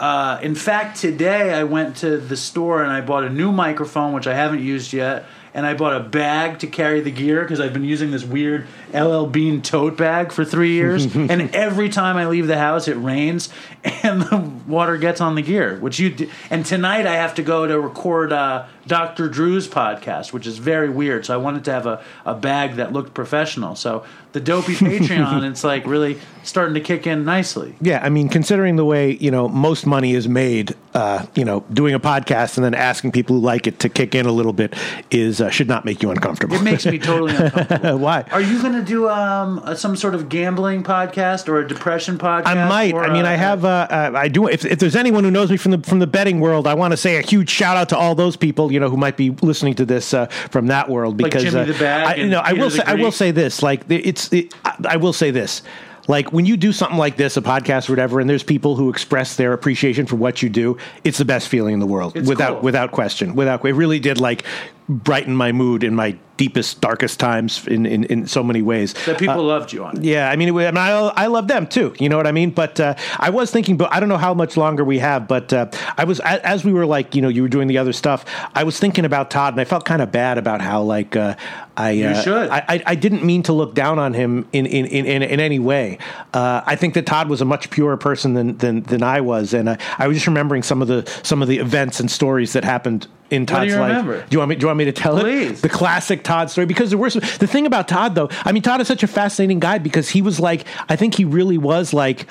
[0.00, 4.12] Uh, in fact, today I went to the store and I bought a new microphone,
[4.12, 5.24] which I haven't used yet,
[5.54, 8.66] and I bought a bag to carry the gear because I've been using this weird
[8.94, 11.04] LL Bean tote bag for three years.
[11.16, 13.48] and every time I leave the house, it rains
[13.84, 15.78] and the water gets on the gear.
[15.78, 19.28] Which you d- and tonight I have to go to record uh, Dr.
[19.28, 21.26] Drew's podcast, which is very weird.
[21.26, 23.76] So I wanted to have a, a bag that looked professional.
[23.76, 27.74] So the dopey Patreon, it's like really starting to kick in nicely.
[27.80, 31.64] Yeah, I mean, considering the way you know most money is made, uh, you know,
[31.72, 34.52] doing a podcast and then asking people who like it to kick in a little
[34.54, 34.74] bit
[35.10, 36.56] is uh, should not make you uncomfortable.
[36.56, 37.98] It makes me totally uncomfortable.
[38.08, 38.24] Why?
[38.30, 42.16] Are you going to do um, a- some sort of gambling podcast or a depression
[42.18, 42.46] podcast?
[42.46, 42.94] I might.
[42.94, 43.64] I mean, a- I have.
[43.64, 44.48] Uh, uh, I do.
[44.48, 46.92] If, if there's anyone who knows me from the from the betting world, I want
[46.92, 49.30] to say a huge shout out to all those people, you know, who might be
[49.30, 51.20] listening to this uh, from that world.
[51.20, 52.82] Like Because Jimmy uh, the Bag I, no, I will say.
[52.86, 53.62] I will say this.
[53.62, 54.32] Like it's.
[54.32, 55.62] It, I, I will say this.
[56.08, 58.88] Like when you do something like this, a podcast or whatever, and there's people who
[58.88, 62.26] express their appreciation for what you do, it's the best feeling in the world, It's
[62.28, 62.62] without cool.
[62.62, 63.34] without question.
[63.34, 64.44] Without it really did like
[64.88, 68.94] brighten my mood in my deepest, darkest times in in, in so many ways.
[69.04, 69.98] that people loved you on.
[69.98, 70.04] it.
[70.04, 71.94] Yeah, I mean, I, mean, I, I love them too.
[71.98, 72.50] You know what I mean?
[72.50, 75.28] But uh, I was thinking, but I don't know how much longer we have.
[75.28, 77.92] But uh, I was as we were like, you know, you were doing the other
[77.92, 78.24] stuff.
[78.54, 81.34] I was thinking about Todd, and I felt kind of bad about how like uh,
[81.76, 82.48] I uh, should.
[82.48, 85.40] I, I I didn't mean to look down on him in in in, in, in
[85.40, 85.98] any way.
[86.32, 89.52] Uh, I think that Todd was a much purer person than than, than I was,
[89.52, 92.54] and uh, I was just remembering some of the some of the events and stories
[92.54, 93.88] that happened in do Todd's you life.
[93.88, 94.20] remember?
[94.22, 94.56] Do you want me?
[94.56, 95.58] Do you want me to tell Please.
[95.58, 95.62] it?
[95.62, 98.28] The classic Todd story because there were some, the thing about Todd though.
[98.44, 101.24] I mean, Todd is such a fascinating guy because he was like, I think he
[101.24, 102.26] really was like.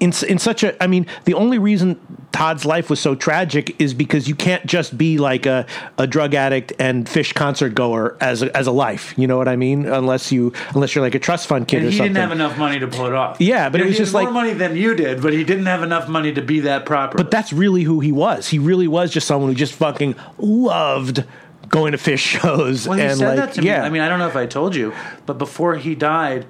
[0.00, 2.00] In, in such a, I mean, the only reason
[2.32, 5.66] Todd's life was so tragic is because you can't just be like a,
[5.98, 9.12] a drug addict and Phish concert goer as a, as a life.
[9.18, 9.84] You know what I mean?
[9.84, 12.14] Unless you, unless you're like a trust fund kid And or he something.
[12.14, 13.40] didn't have enough money to pull it off.
[13.42, 15.44] Yeah, but it was he just had like- more money than you did, but he
[15.44, 17.18] didn't have enough money to be that proper.
[17.18, 18.48] But that's really who he was.
[18.48, 21.24] He really was just someone who just fucking loved
[21.68, 22.88] going to Phish shows.
[22.88, 23.80] well, he and said like, that to yeah.
[23.82, 23.86] me.
[23.86, 24.94] I mean, I don't know if I told you,
[25.26, 26.46] but before he died,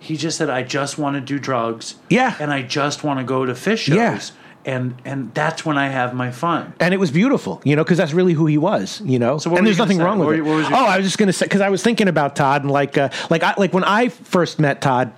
[0.00, 2.34] he just said, "I just want to do drugs." Yeah.
[2.40, 3.96] and I just want to go to Phish shows.
[3.96, 4.20] Yeah.
[4.66, 6.74] And and that's when I have my fun.
[6.80, 9.38] and it was beautiful, you know, because that's really who he was, you know.
[9.38, 10.42] So and there's nothing gonna wrong with What it.
[10.42, 12.98] what oh, I was just gonna say because I was thinking about Todd and like,
[12.98, 15.12] uh, like, I, like when I first met Todd,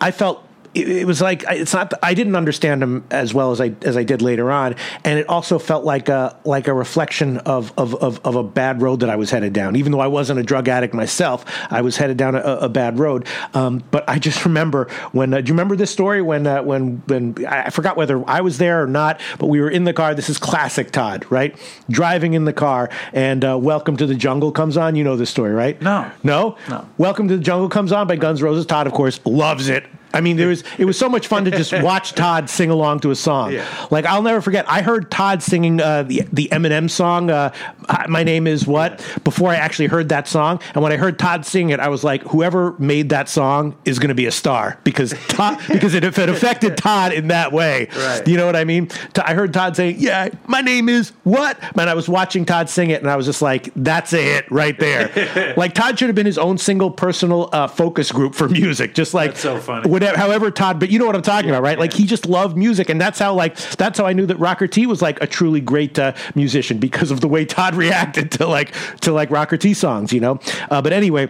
[0.00, 0.43] I felt
[0.74, 1.92] it, it was like it's not.
[2.02, 5.28] I didn't understand him as well as I as I did later on, and it
[5.28, 9.10] also felt like a like a reflection of of of, of a bad road that
[9.10, 9.76] I was headed down.
[9.76, 12.98] Even though I wasn't a drug addict myself, I was headed down a, a bad
[12.98, 13.26] road.
[13.54, 15.32] Um, but I just remember when.
[15.32, 18.58] Uh, do you remember this story when uh, when when I forgot whether I was
[18.58, 20.14] there or not, but we were in the car.
[20.14, 21.56] This is classic Todd, right?
[21.90, 24.96] Driving in the car, and uh, "Welcome to the Jungle" comes on.
[24.96, 25.80] You know this story, right?
[25.80, 26.10] No.
[26.22, 26.88] no, No.
[26.98, 28.66] "Welcome to the Jungle" comes on by Guns Roses.
[28.66, 29.84] Todd, of course, loves it.
[30.14, 33.00] I mean, there was it was so much fun to just watch Todd sing along
[33.00, 33.52] to a song.
[33.52, 33.66] Yeah.
[33.90, 34.64] Like I'll never forget.
[34.68, 37.30] I heard Todd singing uh, the the Eminem song.
[37.30, 37.52] Uh,
[38.08, 40.60] My name is what before I actually heard that song.
[40.74, 43.98] And when I heard Todd sing it, I was like, whoever made that song is
[43.98, 47.52] going to be a star because Todd, because it, if it affected Todd in that
[47.52, 48.26] way, Right.
[48.28, 48.88] you know what I mean.
[49.22, 52.90] I heard Todd saying, "Yeah, my name is what," and I was watching Todd sing
[52.90, 56.14] it, and I was just like, "That's a hit right there." like Todd should have
[56.16, 59.88] been his own single personal uh, focus group for music, just like That's so funny.
[60.04, 61.78] Whatever, however, Todd, but you know what I'm talking about, right?
[61.78, 64.66] Like he just loved music, and that's how like that's how I knew that Rocker
[64.66, 68.46] T was like a truly great uh, musician because of the way Todd reacted to
[68.46, 70.38] like to like Rocker T songs, you know.
[70.70, 71.28] Uh, but anyway.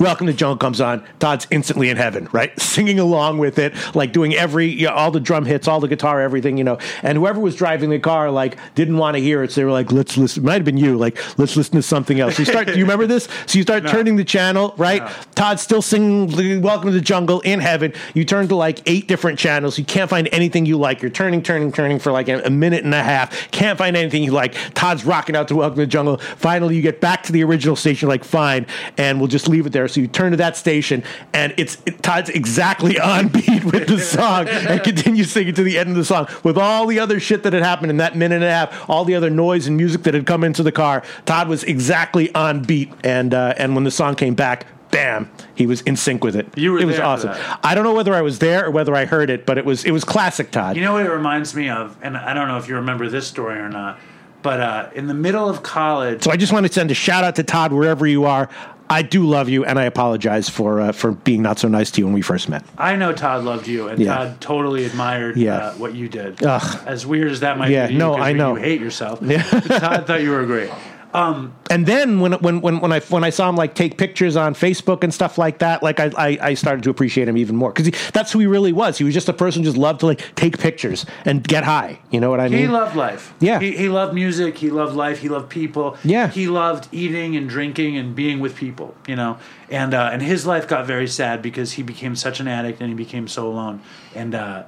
[0.00, 1.04] Welcome to the Jungle comes on.
[1.18, 2.58] Todd's instantly in heaven, right?
[2.70, 5.88] Singing along with it, like doing every, you know, all the drum hits, all the
[5.88, 6.78] guitar, everything, you know.
[7.02, 9.52] And whoever was driving the car, like, didn't want to hear it.
[9.52, 10.42] So they were like, let's listen.
[10.42, 12.36] It might have been you, like, let's listen to something else.
[12.36, 13.28] So you start, do you remember this?
[13.44, 15.02] So you start turning the channel, right?
[15.02, 15.12] No.
[15.34, 17.92] Todd's still singing Welcome to the Jungle in heaven.
[18.14, 19.78] You turn to like eight different channels.
[19.78, 21.02] You can't find anything you like.
[21.02, 23.50] You're turning, turning, turning for like a, a minute and a half.
[23.50, 24.54] Can't find anything you like.
[24.72, 26.16] Todd's rocking out to Welcome to the Jungle.
[26.16, 28.66] Finally, you get back to the original station, like, fine,
[28.96, 29.89] and we'll just leave it there.
[29.90, 31.02] So you turn to that station,
[31.32, 35.78] and it's it, Todd's exactly on beat with the song and continues singing to the
[35.78, 38.36] end of the song with all the other shit that had happened in that minute
[38.36, 41.02] and a half, all the other noise and music that had come into the car.
[41.26, 45.66] Todd was exactly on beat, and uh, and when the song came back, bam, he
[45.66, 46.46] was in sync with it.
[46.56, 47.32] You were it was there for awesome.
[47.32, 47.60] that.
[47.62, 49.84] I don't know whether I was there or whether I heard it, but it was
[49.84, 50.76] it was classic Todd.
[50.76, 53.26] You know what it reminds me of, and I don't know if you remember this
[53.26, 53.98] story or not,
[54.42, 57.24] but uh, in the middle of college, so I just want to send a shout
[57.24, 58.48] out to Todd wherever you are.
[58.92, 62.00] I do love you, and I apologize for uh, for being not so nice to
[62.00, 62.64] you when we first met.
[62.76, 64.14] I know Todd loved you, and Yeah.
[64.16, 65.56] Todd totally admired Yeah.
[65.56, 66.42] uh, what you did.
[66.44, 66.82] Ugh.
[66.86, 68.56] As weird as that might Yeah, be, no, you, I you know.
[68.56, 69.20] hate yourself.
[69.20, 70.70] Todd thought you were great.
[71.14, 74.54] and then when when when when I when I saw him like take pictures on
[74.54, 77.72] Facebook and stuff like that, like I I, I started to appreciate him even more
[77.72, 78.98] because that's who he really was.
[78.98, 81.98] He was just a person who just loved to like take pictures and get high.
[82.10, 82.60] You know what I mean?
[82.60, 83.34] He loved life.
[83.40, 83.58] Yeah.
[83.58, 84.58] He, he loved music.
[84.58, 85.18] He loved life.
[85.18, 85.96] He loved people.
[86.04, 86.28] Yeah.
[86.28, 89.38] He loved eating and drinking and being with people, you know.
[89.68, 92.88] And uh, and his life got very sad because he became such an addict and
[92.88, 93.80] he became so alone.
[94.14, 94.64] And uh,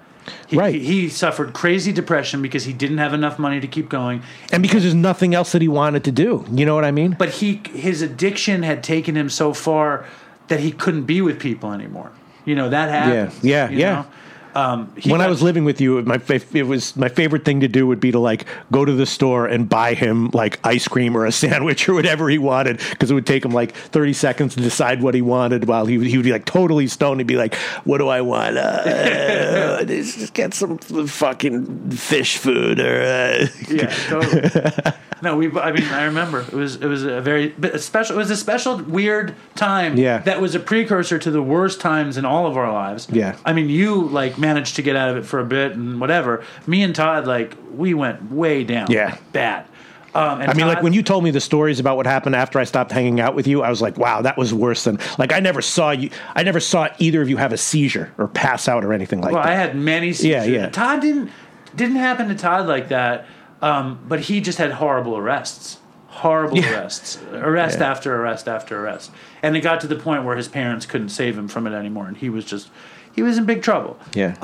[0.47, 0.75] he, Right.
[0.75, 4.23] he, suffered crazy depression because he didn't have enough money to keep going.
[4.53, 6.45] and because there's nothing else that he wanted to do.
[6.51, 7.17] You know what I mean?
[7.19, 10.07] But he his addiction had taken him so far
[10.49, 12.13] that he couldn't be with people anymore.
[12.45, 13.33] You know that happened.
[13.43, 13.95] Yeah, you yeah.
[13.95, 14.07] know?
[14.55, 17.69] Um, he when I was living with you, my it was my favorite thing to
[17.69, 21.17] do would be to like go to the store and buy him like ice cream
[21.17, 24.55] or a sandwich or whatever he wanted because it would take him like thirty seconds
[24.55, 25.67] to decide what he wanted.
[25.67, 27.55] While he would, he would be like totally stoned, he'd be like,
[27.85, 28.57] "What do I want?
[28.57, 34.93] Uh, just get some fucking fish food or uh, Yeah, totally.
[35.23, 35.51] no, we.
[35.59, 38.17] I mean, I remember it was it was a very a special.
[38.17, 39.97] It was a special weird time.
[39.97, 40.19] Yeah.
[40.19, 43.09] that was a precursor to the worst times in all of our lives.
[43.11, 43.37] Yeah.
[43.45, 46.45] I mean, you like managed to get out of it for a bit and whatever.
[46.67, 48.91] Me and Todd, like, we went way down.
[48.91, 49.17] Yeah.
[49.33, 49.67] bad.
[50.15, 52.59] Um, and I mean, like when you told me the stories about what happened after
[52.59, 55.33] I stopped hanging out with you, I was like, wow, that was worse than like
[55.33, 56.11] I never saw you.
[56.35, 59.33] I never saw either of you have a seizure or pass out or anything like
[59.33, 59.51] Well, that.
[59.51, 60.13] I had many.
[60.13, 60.49] Seizures.
[60.49, 60.69] Yeah, yeah.
[60.69, 61.31] Todd didn't
[61.75, 63.25] didn't happen to Todd like that,
[63.63, 65.79] um, but he just had horrible arrests,
[66.09, 66.73] horrible Yeah.
[66.73, 69.11] arrests, arrest after arrest after arrest,
[69.43, 72.07] and it got to the point where his parents couldn't save him from it anymore,
[72.09, 72.69] and he was just
[73.15, 73.99] he was in big trouble.
[74.15, 74.35] yeah.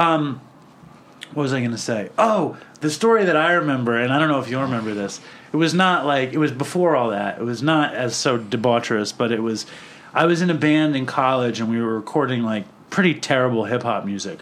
[1.35, 2.09] What was I going to say?
[2.17, 5.21] Oh, the story that I remember, and I don't know if you remember this.
[5.53, 7.39] It was not like it was before all that.
[7.39, 9.67] It was not as so debaucherous, but it was.
[10.15, 13.83] I was in a band in college, and we were recording like pretty terrible hip
[13.83, 14.39] hop music,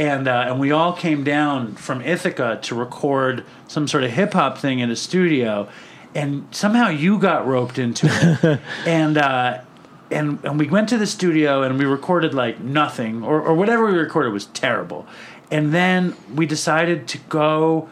[0.00, 4.32] and uh, and we all came down from Ithaca to record some sort of hip
[4.32, 5.68] hop thing in a studio,
[6.14, 9.18] and somehow you got roped into it, and.
[9.18, 9.60] Uh,
[10.12, 13.86] and and we went to the studio and we recorded like nothing or, or whatever
[13.86, 15.06] we recorded was terrible.
[15.52, 17.88] And then we decided to go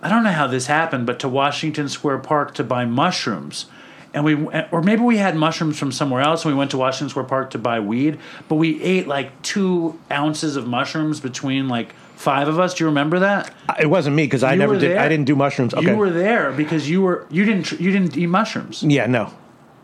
[0.00, 3.66] i don't know how this happened but to washington square park to buy mushrooms
[4.14, 4.34] and we
[4.70, 7.50] or maybe we had mushrooms from somewhere else and we went to washington square park
[7.50, 8.18] to buy weed
[8.48, 12.88] but we ate like two ounces of mushrooms between like five of us do you
[12.88, 14.92] remember that uh, It wasn't me because I never did.
[14.92, 15.00] there?
[15.00, 15.74] I didn't do mushrooms.
[15.74, 15.90] Okay.
[15.90, 19.34] you were there because you were you didn't you didn't eat mushrooms yeah, no.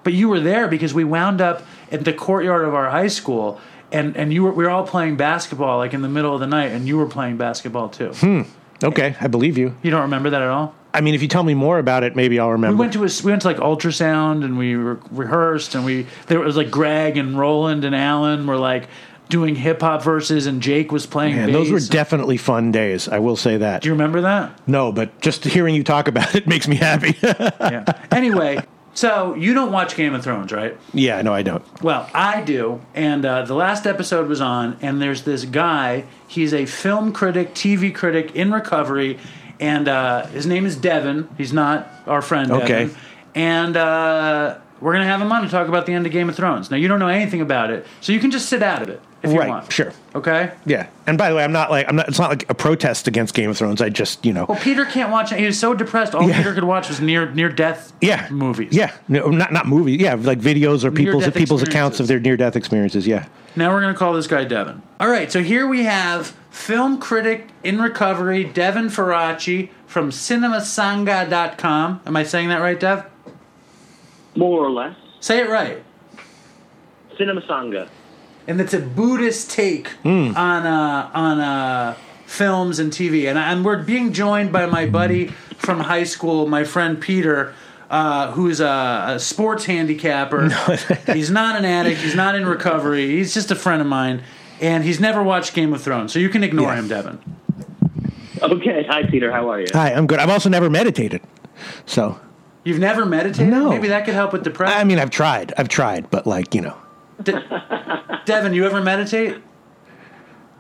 [0.05, 3.61] but you were there because we wound up at the courtyard of our high school
[3.93, 6.47] and and you were we were all playing basketball like in the middle of the
[6.47, 8.43] night and you were playing basketball too hmm.
[8.83, 9.77] Okay, I believe you.
[9.83, 12.17] you don't remember that at all I mean, if you tell me more about it,
[12.17, 12.77] maybe I'll remember.
[12.77, 16.07] we went to a, we went to like ultrasound and we re- rehearsed and we
[16.27, 18.89] there was like greg and roland and alan were like
[19.29, 23.09] doing hip-hop verses and jake was playing and those were definitely fun days.
[23.09, 23.83] I will say that.
[23.83, 27.17] do you remember that No, but just hearing you talk about it makes me happy.
[27.23, 27.85] yeah.
[28.11, 28.59] Anyway,
[28.93, 30.77] So you don't watch Game of Thrones, right?
[30.93, 31.65] Yeah, no, I don't.
[31.81, 36.05] Well, I do, and uh, the last episode was on, and there's this guy.
[36.27, 39.19] He's a film critic, TV critic in recovery,
[39.61, 41.29] and uh, his name is Devin.
[41.37, 42.51] He's not our friend.
[42.51, 42.87] Okay.
[42.87, 42.97] Devin.
[43.35, 46.37] And uh, we're gonna have him on to talk about the end of Game of
[46.37, 46.71] Thrones.
[46.71, 49.01] Now you don't know anything about it, so you can just sit out of it
[49.23, 49.71] if you Right, want.
[49.73, 49.93] sure.
[50.15, 50.53] Okay.
[50.65, 52.09] Yeah, and by the way, I'm not like I'm not.
[52.09, 53.81] It's not like a protest against Game of Thrones.
[53.83, 54.47] I just you know.
[54.49, 55.39] Well, Peter can't watch it.
[55.39, 56.15] He was so depressed.
[56.15, 56.37] All Yeah.
[56.39, 58.73] Peter could watch was near near death yeah, movies.
[58.73, 60.01] Yeah, no, not not movies.
[60.01, 63.07] Yeah, like videos or people's people's accounts of their near death experiences.
[63.07, 63.27] Yeah.
[63.57, 64.81] Now we're going to call this guy Devin.
[65.01, 72.01] All right, so here we have film critic in recovery, Devin Faraci from cinemasangha.com.
[72.07, 73.10] Am I saying that right, Dev?
[74.41, 74.97] More or less.
[75.21, 75.85] Say it right.
[77.19, 77.89] Cinema Sangha.
[78.47, 81.95] And it's a Buddhist take on uh, on uh,
[82.25, 83.29] films and TV.
[83.29, 85.27] And, and we're being joined by my buddy
[85.59, 87.53] from high school, my friend Peter.
[87.91, 90.49] Uh, who's a, a sports handicapper?
[91.13, 92.01] he's not an addict.
[92.01, 93.11] He's not in recovery.
[93.11, 94.23] He's just a friend of mine,
[94.61, 96.13] and he's never watched Game of Thrones.
[96.15, 96.79] So you can ignore Yeah.
[96.79, 97.19] him, Devin.
[98.41, 98.87] Okay.
[98.89, 99.31] Hi, Peter.
[99.33, 99.67] How are you?
[99.75, 100.19] Hi, I'm good.
[100.21, 101.21] I've also never meditated,
[101.85, 102.19] so
[102.65, 103.49] You've never meditated?
[103.49, 103.71] No.
[103.71, 104.77] Maybe that could help with depression.
[104.79, 105.53] I mean, I've tried.
[105.57, 106.77] I've tried, but like you know,
[107.23, 109.37] De- Devin, you ever meditate?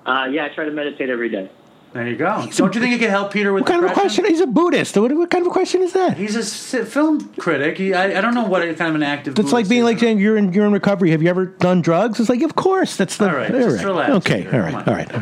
[0.07, 1.51] Uh, yeah, I try to meditate every day.
[1.93, 2.47] There you go.
[2.55, 4.25] Don't you think it could help Peter with what kind of a question?
[4.25, 4.97] He's a Buddhist.
[4.97, 6.17] What, what kind of a question is that?
[6.17, 6.37] He's
[6.73, 7.79] a film critic.
[7.79, 9.37] He, I, I don't know what kind of an active.
[9.39, 11.11] It's like being like saying you're in you're in recovery.
[11.11, 12.21] Have you ever done drugs?
[12.21, 12.97] It's like, of course.
[12.97, 14.55] That's the All right, just relax, Okay, Peter.
[14.57, 14.89] all right, Come on.
[14.89, 15.15] all right,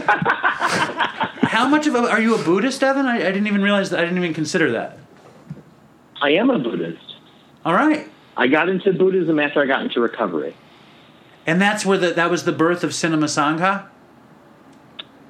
[0.00, 1.06] all right.
[1.46, 3.06] How much of a are you a Buddhist, Devin?
[3.06, 3.98] I, I didn't even realize that.
[4.00, 4.98] I didn't even consider that.
[6.20, 7.16] I am a Buddhist.
[7.64, 10.54] All right, I got into Buddhism after I got into recovery.
[11.46, 13.88] and that's where the, that was the birth of Cinema Sangha.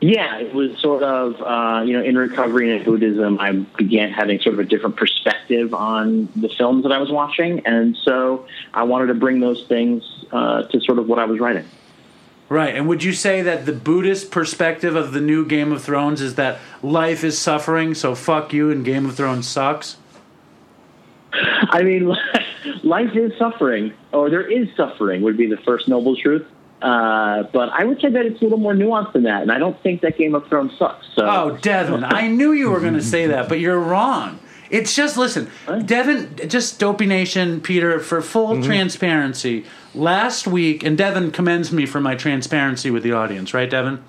[0.00, 4.10] Yeah, it was sort of, uh, you know, in recovery and in Buddhism, I began
[4.10, 7.66] having sort of a different perspective on the films that I was watching.
[7.66, 11.40] And so I wanted to bring those things uh, to sort of what I was
[11.40, 11.64] writing.
[12.50, 16.20] Right, and would you say that the Buddhist perspective of the new Game of Thrones
[16.20, 19.96] is that life is suffering, so fuck you, and Game of Thrones sucks?
[21.70, 22.14] I mean,
[22.82, 26.46] life is suffering, or there is suffering, would be the first noble truth.
[26.82, 29.58] Uh, but I would say that it's a little more nuanced than that, and I
[29.58, 31.06] don't think that Game of Thrones sucks.
[31.14, 34.38] So, Oh, Devin, I knew you were going to say that, but you're wrong.
[34.68, 35.48] It's just listen,
[35.86, 39.64] Devin, just Dopey Nation, Peter, for full transparency.
[39.94, 44.02] Last week, and Devin commends me for my transparency with the audience, right, Devin?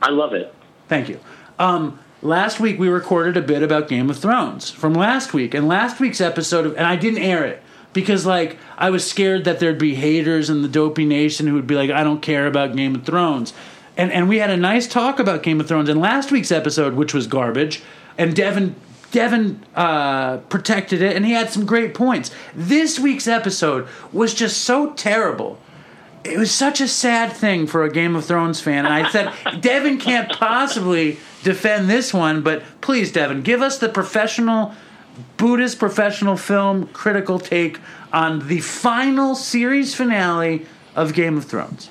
[0.00, 0.54] I love it.
[0.88, 1.18] Thank you.
[1.58, 5.68] Um, last week we recorded a bit about Game of Thrones from last week, and
[5.68, 9.58] last week's episode, of, and I didn't air it because like I was scared that
[9.58, 12.76] there'd be haters in the Dopey Nation who would be like, I don't care about
[12.76, 13.52] Game of Thrones,
[13.96, 16.94] and and we had a nice talk about Game of Thrones in last week's episode,
[16.94, 17.82] which was garbage,
[18.18, 18.74] and Devin.
[19.12, 22.30] Devin uh, protected it, and he had some great points.
[22.54, 25.58] This week's episode was just so terrible
[26.22, 28.84] it was such a sad thing for a Game of Thrones fan.
[28.84, 33.88] And I said, Devin can't possibly defend this one, but please, Devin, give us the
[33.88, 34.74] professional,
[35.36, 37.78] Buddhist professional film critical take
[38.12, 41.90] on the final series finale of Game of Thrones.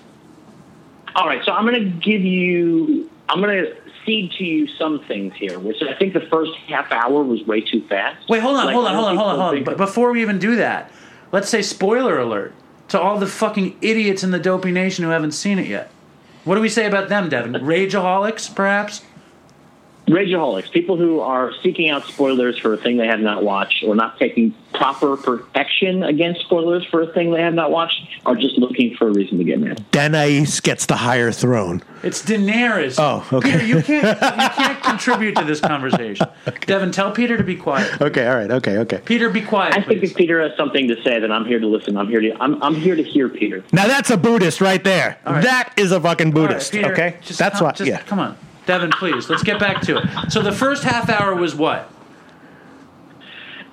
[1.15, 5.03] All right, so I'm going to give you, I'm going to cede to you some
[5.05, 8.29] things here, which I think the first half hour was way too fast.
[8.29, 9.63] Wait, hold on, Like, hold on, hold on, hold on, hold on.
[9.63, 10.91] But before we even do that,
[11.31, 12.53] let's say spoiler alert
[12.89, 15.91] to all the fucking idiots in the Dopey Nation who haven't seen it yet.
[16.43, 17.53] What do we say about them, Devin?
[17.61, 19.03] Rageaholics, perhaps?
[20.09, 23.95] Rageaholics, people who are seeking out spoilers for a thing they have not watched or
[23.95, 28.57] not taking proper protection against spoilers for a thing they have not watched are just
[28.57, 29.85] looking for a reason to get mad.
[29.91, 31.83] Danais gets the higher throne.
[32.01, 32.95] It's Daenerys.
[32.97, 33.51] Oh, okay.
[33.51, 36.27] Peter, you can't you can't contribute to this conversation.
[36.61, 38.01] Devin, tell Peter to be quiet.
[38.01, 39.01] Okay, all right, okay, okay.
[39.05, 41.67] Peter, be quiet, I think if Peter has something to say, then I'm here to
[41.67, 41.97] listen.
[41.97, 43.63] I'm here to I'm, I'm here to hear Peter.
[43.71, 45.19] Now that's a Buddhist right there.
[45.25, 45.43] right.
[45.43, 46.71] That is a fucking All right, Buddhist.
[46.71, 47.75] Peter, okay, just that's come, what.
[47.75, 48.01] Just, Yeah.
[48.03, 48.37] Come on,
[48.69, 49.27] Devin, please.
[49.31, 50.31] Let's get back to it.
[50.31, 51.91] So the first half hour was what?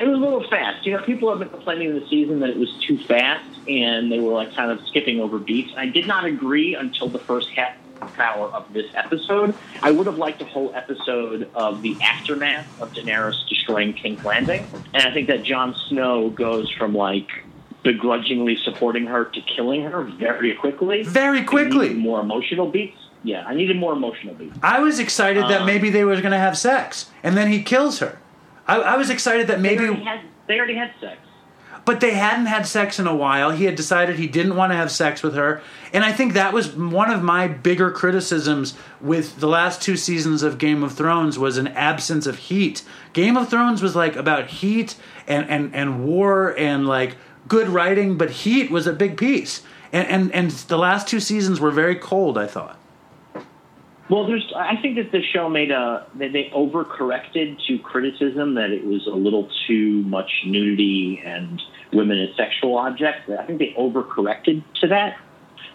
[0.00, 0.86] It was a little fast.
[0.86, 4.20] You know, people have been complaining this season that it was too fast and they
[4.20, 5.70] were like kind of skipping over beats.
[5.76, 7.76] I did not agree until the first half
[8.18, 9.54] hour of this episode.
[9.82, 14.66] I would have liked a whole episode of the aftermath of Daenerys destroying King's Landing.
[14.94, 17.28] And I think that Jon Snow goes from like
[17.82, 21.02] begrudgingly supporting her to killing her very quickly.
[21.02, 21.92] Very quickly.
[21.92, 22.96] more emotional beats.
[23.26, 24.56] Yeah, I needed more emotional beats.
[24.62, 27.62] I was excited that Um, maybe they were going to have sex, and then he
[27.62, 28.18] kills her.
[28.68, 29.86] I, I was excited that They maybe.
[29.86, 31.18] already had, they already had sex.
[31.84, 33.50] but they hadn't had sex in a while.
[33.50, 35.60] He had decided he didn't want to have sex with her.
[35.92, 40.42] And I think that was one of my bigger criticisms with the last two seasons
[40.42, 42.82] of Game of Thrones was an absence of heat.
[43.12, 44.96] Game of Thrones was like about heat
[45.28, 47.16] and, and, and war and like
[47.46, 49.62] good writing, but heat was a big piece.
[49.92, 52.76] And, and and the last two seasons were very cold, I thought.
[54.08, 54.52] Well, there's.
[54.54, 59.06] I think that the show made a that they overcorrected to criticism that it was
[59.06, 61.60] a little too much nudity and
[61.92, 63.28] women as sexual objects.
[63.28, 65.18] I think they overcorrected to that.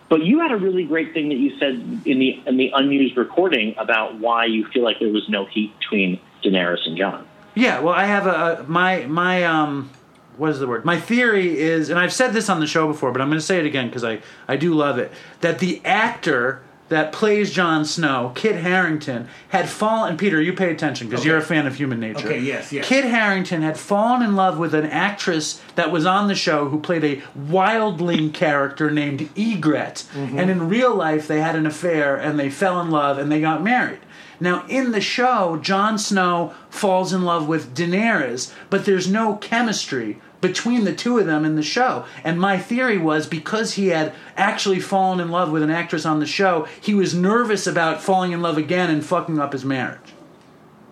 [0.08, 1.74] But you had a really great thing that you said
[2.06, 5.78] in the in the unused recording about why you feel like there was no heat
[5.80, 7.28] between Daenerys and Jon.
[7.54, 9.90] Yeah, well, I have a, a my my um
[10.38, 10.86] what is the word?
[10.86, 13.46] My theory is, and I've said this on the show before, but I'm going to
[13.46, 17.86] say it again because I I do love it that the actor that plays Jon
[17.86, 20.18] Snow, Kit Harington, had fallen.
[20.18, 21.30] Peter, you pay attention because Okay.
[21.30, 22.28] you're a fan of human nature.
[22.28, 22.86] Okay, yes, yes.
[22.86, 26.82] Kit Harington had fallen in love with an actress that was on the show who
[26.82, 30.04] played a wildling character named Ygritte.
[30.14, 30.38] Mm-hmm.
[30.38, 33.40] And in real life, they had an affair and they fell in love and they
[33.40, 34.00] got married.
[34.42, 40.20] Now, in the show, Jon Snow falls in love with Daenerys, but there's no chemistry
[40.42, 42.06] between the two of them in the show.
[42.24, 46.20] And my theory was because he had actually fallen in love with an actress on
[46.20, 50.00] the show, he was nervous about falling in love again and fucking up his marriage.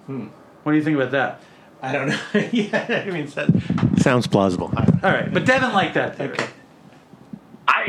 [0.06, 0.28] Hmm.
[0.64, 1.42] What do you think about that?
[1.82, 2.20] I don't know.
[2.52, 3.50] yeah, I mean, that
[3.98, 4.72] sounds plausible.
[4.76, 6.34] All right, but Devin liked that theory.
[6.34, 6.48] Okay.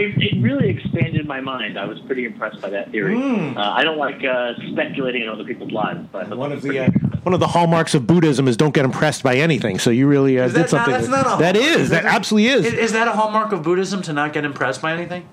[0.01, 1.79] I, it really expanded my mind.
[1.79, 3.17] I was pretty impressed by that theory.
[3.17, 3.57] Hmm.
[3.57, 6.91] Uh, I don't like uh, speculating on other people's lives, but One of the uh,
[7.23, 9.79] one of the hallmarks of Buddhism is don't get impressed by anything.
[9.79, 10.93] So you really uh, Is did that not- something.
[10.95, 11.57] that's not a that hallmark.
[11.57, 14.33] is Is that that absolutely is, Is, is that a hallmark of Buddhism to not
[14.33, 15.29] get impressed by anything?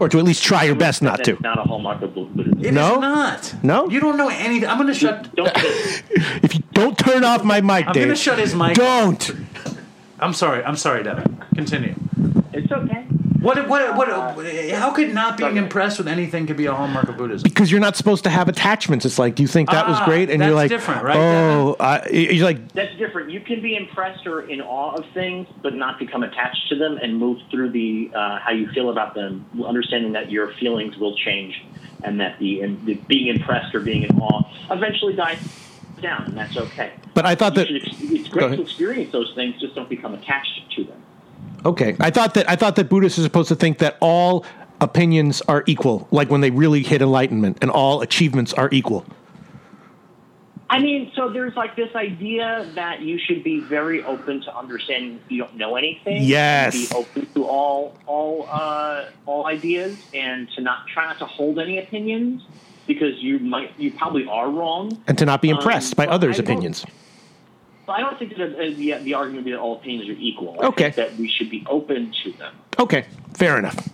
[0.00, 1.42] or to at least try your best not that's to.
[1.42, 2.58] not a hallmark of Buddhism.
[2.60, 2.98] It is No?
[3.00, 3.54] not.
[3.62, 3.88] No?
[3.90, 4.68] You don't know anything.
[4.68, 5.34] I'm going to shut.
[5.34, 5.50] Don't
[6.42, 8.74] If you don't turn off my mic, I'm going to shut his mic.
[8.76, 9.30] don't.
[10.20, 10.64] I'm sorry.
[10.64, 11.44] I'm sorry, Devin.
[11.54, 11.94] Continue.
[12.52, 13.06] it's okay.
[13.48, 13.66] What?
[13.68, 13.96] What?
[13.96, 14.46] What?
[14.72, 17.42] How could not being impressed with anything could be a hallmark of Buddhism?
[17.48, 19.06] Because you're not supposed to have attachments.
[19.06, 20.28] It's like, do you think that was Ah, great?
[20.28, 23.30] And that's you're like, different, right, oh, I, you're like, That's different.
[23.30, 26.98] You can be impressed or in awe of things, but not become attached to them
[27.00, 31.16] and move through the uh, how you feel about them, understanding that your feelings will
[31.16, 31.64] change
[32.04, 35.38] and that the, and the being impressed or being in awe eventually dies
[36.02, 36.92] down, and that's okay.
[37.14, 37.68] but I thought You that.
[37.68, 41.02] should it's great to experience those things, just don't become attached to them.
[41.64, 44.44] Okay, I thought that I thought that Buddhists are supposed to think that all
[44.80, 49.04] opinions are equal, like when they really hit enlightenment, and all achievements are equal.
[50.70, 55.18] I mean, so there's like this idea that you should be very open to understanding
[55.28, 56.22] you don't know anything.
[56.22, 56.90] Yes.
[56.90, 61.58] Be open to all all uh, all ideas and to not try not to hold
[61.58, 62.42] any opinions
[62.86, 65.02] because you might you probably are wrong.
[65.06, 66.84] and to not be impressed Um, by others' opinions.
[67.88, 70.20] But I don't think that uh, the, the argument would be that all opinions are
[70.20, 70.58] equal.
[70.60, 70.90] I Okay.
[70.90, 72.54] think that we should be open to them.
[72.78, 73.88] Okay, fair enough.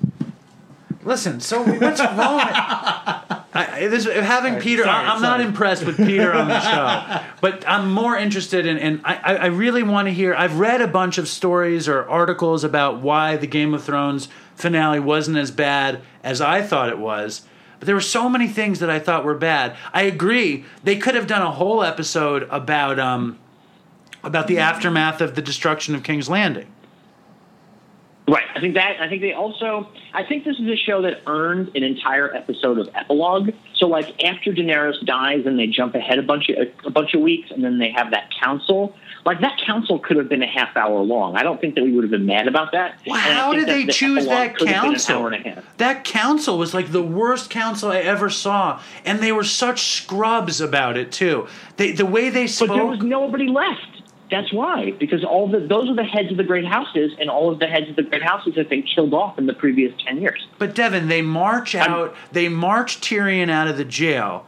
[1.04, 1.38] Listen.
[1.38, 2.40] So what's wrong?
[3.56, 7.62] I, this, having Peter, sorry, I, I'm not impressed with Peter on the show, but
[7.68, 10.34] I'm more interested in, and I, I I really want to hear.
[10.34, 14.98] I've read a bunch of stories or articles about why the Game of Thrones finale
[14.98, 17.42] wasn't as bad as I thought it was.
[17.78, 19.76] But there were so many things that I thought were bad.
[19.92, 20.64] I agree.
[20.82, 23.38] They could have done a whole episode about um,
[24.24, 26.66] about the aftermath of the destruction of King's Landing.
[28.26, 28.44] Right.
[28.55, 29.01] I think that.
[29.01, 29.88] I think they also.
[30.14, 33.51] I think this is a show that earned an entire episode of epilogue.
[33.76, 37.20] So, like after Daenerys dies, and they jump ahead a bunch of a bunch of
[37.20, 38.96] weeks, and then they have that council.
[39.26, 41.36] Like that council could have been a half hour long.
[41.36, 42.98] I don't think that we would have been mad about that.
[43.06, 45.16] Wow, how did they the choose that could have been council?
[45.16, 45.76] An hour and a half.
[45.76, 50.62] That council was like the worst council I ever saw, and they were such scrubs
[50.62, 51.46] about it too.
[51.76, 52.68] They, the way they spoke.
[52.68, 53.93] But there was nobody left.
[54.30, 57.52] That's why, because all the those are the heads of the great houses, and all
[57.52, 60.20] of the heads of the great houses have been killed off in the previous ten
[60.20, 60.46] years.
[60.59, 62.14] But Devin, they march out.
[62.32, 64.46] They march Tyrion out of the jail.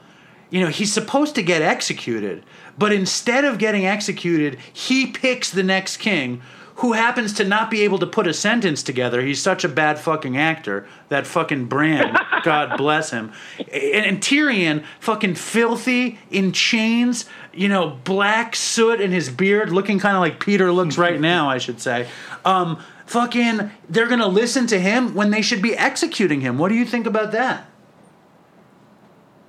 [0.48, 2.42] You know he's supposed to get executed,
[2.78, 6.40] but instead of getting executed, he picks the next king,
[6.76, 9.22] who happens to not be able to put a sentence together.
[9.22, 10.86] He's such a bad fucking actor.
[11.08, 13.32] That fucking Bran, God bless him.
[13.58, 17.24] And, and Tyrion, fucking filthy in chains.
[17.54, 21.48] You know, black soot in his beard, looking kind of like Peter looks right now.
[21.48, 22.08] I should say.
[22.44, 26.58] Um, fucking, they're gonna listen to him when they should be executing him.
[26.58, 27.70] What do you think about that?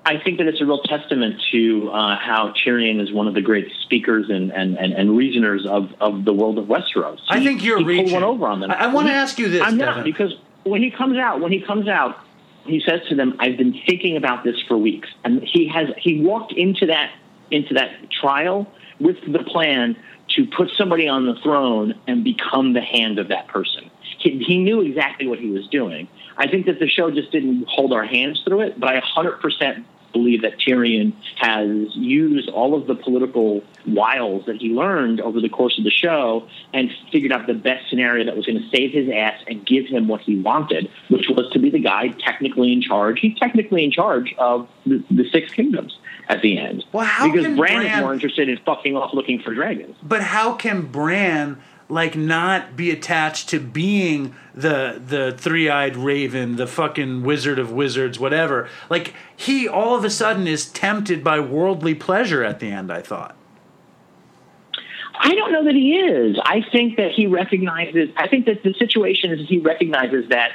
[0.08, 3.42] I think that it's a real testament to uh, how Tyrion is one of the
[3.42, 7.20] great speakers and, and, and, and reasoners of, of the world of Westeros.
[7.28, 8.14] I think you're he reaching.
[8.14, 8.72] one over on them.
[8.72, 9.96] I, I want to ask you this, I'm Devin.
[9.96, 12.20] not because when he comes out, when he comes out,
[12.64, 16.22] he says to them, "I've been thinking about this for weeks," and he has he
[16.22, 17.12] walked into that
[17.52, 18.66] into that trial
[19.02, 19.98] with the plan
[20.36, 23.92] to put somebody on the throne and become the hand of that person.
[24.20, 26.08] He, he knew exactly what he was doing.
[26.38, 29.86] I think that the show just didn't hold our hands through it, but I 100%
[30.14, 35.50] believe that Tyrion has used all of the political wiles that he learned over the
[35.50, 38.92] course of the show and figured out the best scenario that was going to save
[38.92, 42.74] his ass and give him what he wanted, which was to be the guy technically
[42.74, 43.20] in charge.
[43.20, 45.98] He's technically in charge of the, the Six Kingdoms
[46.30, 46.84] at the end.
[46.92, 49.96] Well, how because Bran, Bran- is more interested in fucking off looking for dragons.
[50.04, 56.68] But how can Bran like not be attached to being the the three-eyed raven, the
[56.68, 58.70] fucking wizard of wizards, whatever?
[58.90, 63.02] Like he all of a sudden is tempted by worldly pleasure at the end, I
[63.02, 63.36] thought.
[65.20, 66.38] I don't know that he is.
[66.44, 68.10] I think that he recognizes.
[68.18, 70.52] I think that the situation is he recognizes that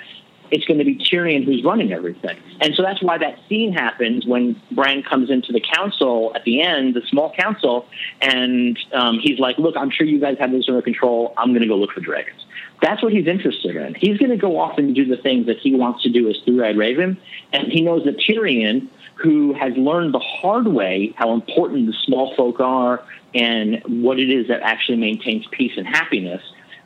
[0.52, 4.26] it's going to be Tyrion who's running everything, and so that's why that scene happens
[4.26, 7.86] when Bran comes into the council at the end, the small council,
[8.20, 11.34] and um, he's like, "Look, I'm sure you guys have this under control.
[11.36, 12.44] I'm going to go look for dragons."
[12.82, 13.94] That's what he's interested in.
[13.94, 16.36] He's going to go off and do the things that he wants to do as
[16.44, 17.16] Three-Eyed Raven,
[17.52, 22.34] and he knows that Tyrion, who has learned the hard way how important the small
[22.34, 23.04] folk are
[23.34, 26.42] and what it is that actually maintains peace and happiness,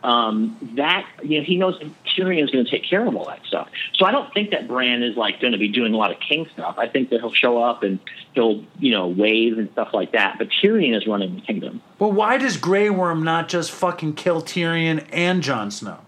[0.07, 3.27] um, that you know he knows that Tyrion is going to take care of all
[3.27, 3.69] that stuff.
[3.95, 6.21] So I don't think that Bran is like going to be doing a lot of
[6.21, 6.77] king stuff.
[6.79, 7.99] I think that he'll show up and
[8.33, 10.39] he'll you know wave and stuff like that.
[10.39, 11.83] But Tyrion is running the kingdom.
[11.99, 15.99] Well, why does Grey Worm not just fucking kill Tyrion and Jon Snow?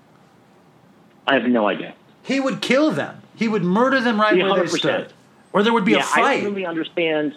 [1.26, 1.94] I have no idea.
[2.22, 3.20] He would kill them.
[3.34, 4.78] He would murder them right Yeah, where they 100%.
[4.78, 5.12] stood.
[5.52, 6.24] Or there would be yeah, a fight.
[6.24, 7.34] I don't really understand.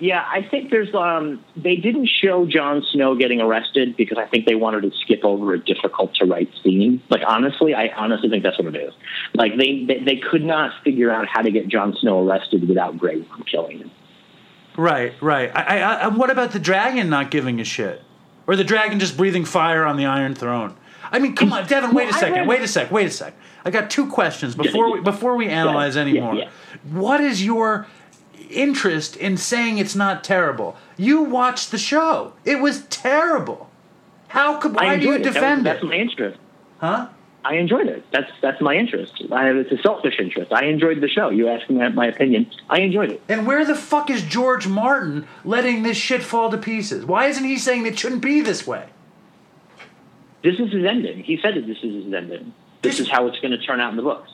[0.00, 4.46] Yeah, I think there's um they didn't show Jon Snow getting arrested because I think
[4.46, 7.02] they wanted to skip over a difficult to write scene.
[7.10, 8.94] Like honestly, I honestly think that's what it is.
[9.34, 12.96] Like they they, they could not figure out how to get Jon Snow arrested without
[12.98, 13.90] Grey Worm killing him.
[14.76, 15.50] Right, right.
[15.54, 18.00] I, I, I, what about the dragon not giving a shit,
[18.46, 20.76] or the dragon just breathing fire on the Iron Throne?
[21.12, 21.92] I mean, come on, Devin.
[21.92, 22.46] Wait a Well, second.
[22.46, 22.90] Wait a sec.
[22.90, 23.34] Wait a sec.
[23.64, 26.34] I got two questions before we before we analyze yeah, anymore.
[26.36, 26.48] yeah.
[26.90, 27.86] What is your
[28.50, 30.76] interest in saying it's not terrible?
[30.96, 32.34] You watched the show.
[32.44, 33.70] It was terrible.
[34.28, 34.74] How could?
[34.74, 35.18] Why do you it.
[35.18, 35.86] That was- defend That's it?
[35.86, 36.38] my interest.
[36.78, 37.08] Huh?
[37.42, 38.04] I enjoyed it.
[38.12, 39.14] That's that's my interest.
[39.32, 40.52] I, it's a selfish interest.
[40.52, 41.30] I enjoyed the show.
[41.30, 42.50] You asked me my opinion.
[42.68, 43.22] I enjoyed it.
[43.30, 47.06] And where the fuck is George Martin letting this shit fall to pieces?
[47.06, 48.88] Why isn't he saying it shouldn't be this way?
[50.42, 51.22] This is his ending.
[51.22, 52.52] He said that this is his ending.
[52.82, 54.30] This is how it's going to turn out in the books.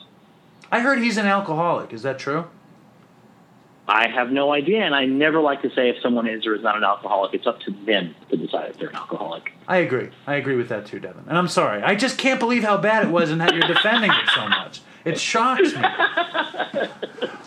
[0.71, 1.93] I heard he's an alcoholic.
[1.93, 2.47] Is that true?
[3.89, 6.61] I have no idea, and I never like to say if someone is or is
[6.61, 7.33] not an alcoholic.
[7.33, 9.53] It's up to them to decide if they're an alcoholic.
[9.67, 10.09] I agree.
[10.25, 11.23] I agree with that too, Devin.
[11.27, 11.81] And I'm sorry.
[11.81, 14.81] I just can't believe how bad it was and that you're defending it so much.
[15.05, 15.81] It shocks me.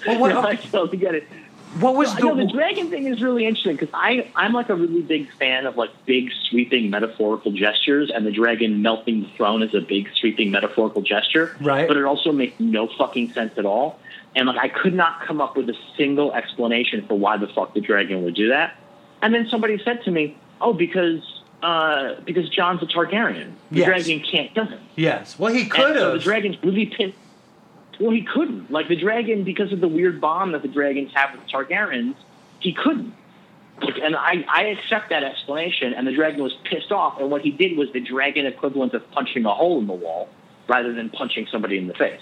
[0.07, 1.29] Well, what, I totally get it.
[1.79, 2.53] what was know the the?
[2.53, 5.91] dragon thing is really interesting because I I'm like a really big fan of like
[6.07, 11.03] big sweeping metaphorical gestures, and the dragon melting the throne is a big sweeping metaphorical
[11.03, 11.55] gesture.
[11.61, 11.87] Right.
[11.87, 13.99] But it also makes no fucking sense at all.
[14.37, 17.75] And like I could not come up with a single explanation for why the fuck
[17.75, 18.77] the dragon would do that.
[19.23, 21.21] And then somebody said to me, "Oh, because
[21.63, 23.53] uh, because Jon's a Targaryen.
[23.71, 23.87] The Yes.
[23.87, 25.39] dragon can't kill him." Yes.
[25.39, 27.17] Well, he could so the dragon's really pissed.
[27.99, 28.71] Well, he couldn't.
[28.71, 32.15] Like the dragon, because of the weird bond that the dragons have with the Targaryens,
[32.59, 33.13] he couldn't.
[34.03, 35.93] And I, I accept that explanation.
[35.93, 37.21] And the dragon was pissed off.
[37.21, 40.29] And what he did was the dragon equivalent of punching a hole in the wall
[40.69, 42.21] rather than punching somebody in the face.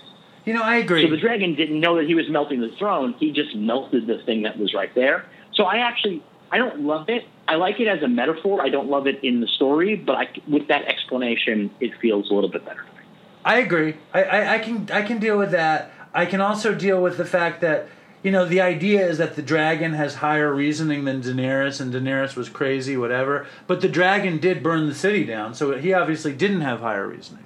[0.48, 1.02] You know, I agree.
[1.02, 3.14] So the dragon didn't know that he was melting the throne.
[3.20, 5.26] He just melted the thing that was right there.
[5.52, 7.26] So I actually, I don't love it.
[7.46, 8.62] I like it as a metaphor.
[8.62, 9.94] I don't love it in the story.
[9.94, 13.02] But I, with that explanation, it feels a little bit better to me.
[13.44, 13.96] I agree.
[14.14, 15.92] I, I, I can I can deal with that.
[16.14, 17.86] I can also deal with the fact that
[18.22, 22.36] you know the idea is that the dragon has higher reasoning than Daenerys, and Daenerys
[22.36, 23.46] was crazy, whatever.
[23.66, 27.44] But the dragon did burn the city down, so he obviously didn't have higher reasoning.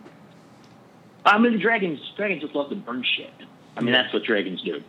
[1.25, 3.33] I mean, the dragons, dragons just love to burn shit.
[3.77, 4.83] I mean, that's what dragons do.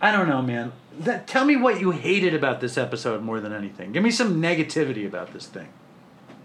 [0.00, 0.72] I don't know, man.
[1.00, 3.92] That, tell me what you hated about this episode more than anything.
[3.92, 5.68] Give me some negativity about this thing.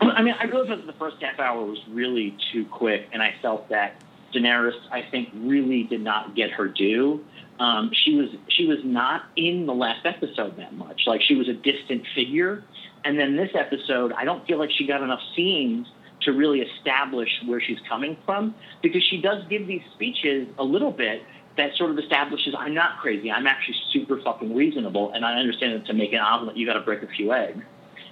[0.02, 3.22] I mean, I really felt that the first half hour was really too quick, and
[3.22, 4.02] I felt that
[4.34, 7.24] Daenerys, I think, really did not get her due.
[7.60, 11.02] Um, she was she was not in the last episode that much.
[11.06, 12.64] Like she was a distant figure,
[13.04, 15.88] and then this episode, I don't feel like she got enough scenes
[16.22, 20.92] to really establish where she's coming from because she does give these speeches a little
[20.92, 21.24] bit
[21.58, 23.32] that sort of establishes I'm not crazy.
[23.32, 26.74] I'm actually super fucking reasonable, and I understand that to make an omelet, you got
[26.74, 27.64] to break a few eggs.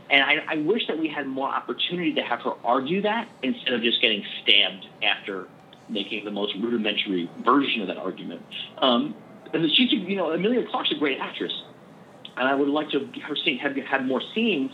[0.10, 3.74] And I, I wish that we had more opportunity to have her argue that instead
[3.74, 5.48] of just getting stabbed after
[5.90, 8.42] making the most rudimentary version of that argument.
[8.80, 9.16] Um,
[9.54, 11.54] and she's, you know, Emilia Clarke's a great actress,
[12.36, 14.72] and I would like to have seen have had more scenes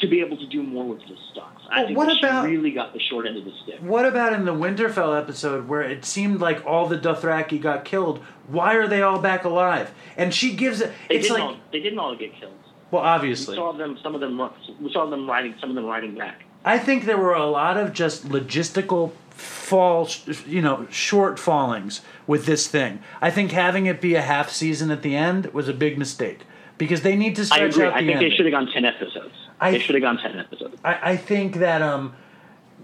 [0.00, 1.62] to be able to do more with his stunts.
[1.70, 3.76] I Well, think what about- she really got the short end of the stick.
[3.80, 8.20] What about in the Winterfell episode where it seemed like all the Dothraki got killed?
[8.48, 9.92] Why are they all back alive?
[10.16, 10.92] And she gives it.
[11.08, 12.52] They It's didn't like all they didn't all get killed.
[12.90, 13.98] well, obviously, We saw them.
[14.02, 14.38] Some of them.
[14.80, 15.54] We saw them riding.
[15.60, 16.44] Some of them riding back.
[16.64, 20.08] I think there were a lot of just logistical fall,
[20.46, 23.00] you know, short fallings with this thing.
[23.20, 26.40] I think having it be a half season at the end was a big mistake
[26.78, 27.84] because they need to I stretch agree.
[27.86, 28.28] out the I think ending.
[28.30, 29.34] they should have gone ten episodes.
[29.60, 30.76] I- they should have gone ten episodes.
[30.84, 32.14] I, I think that um,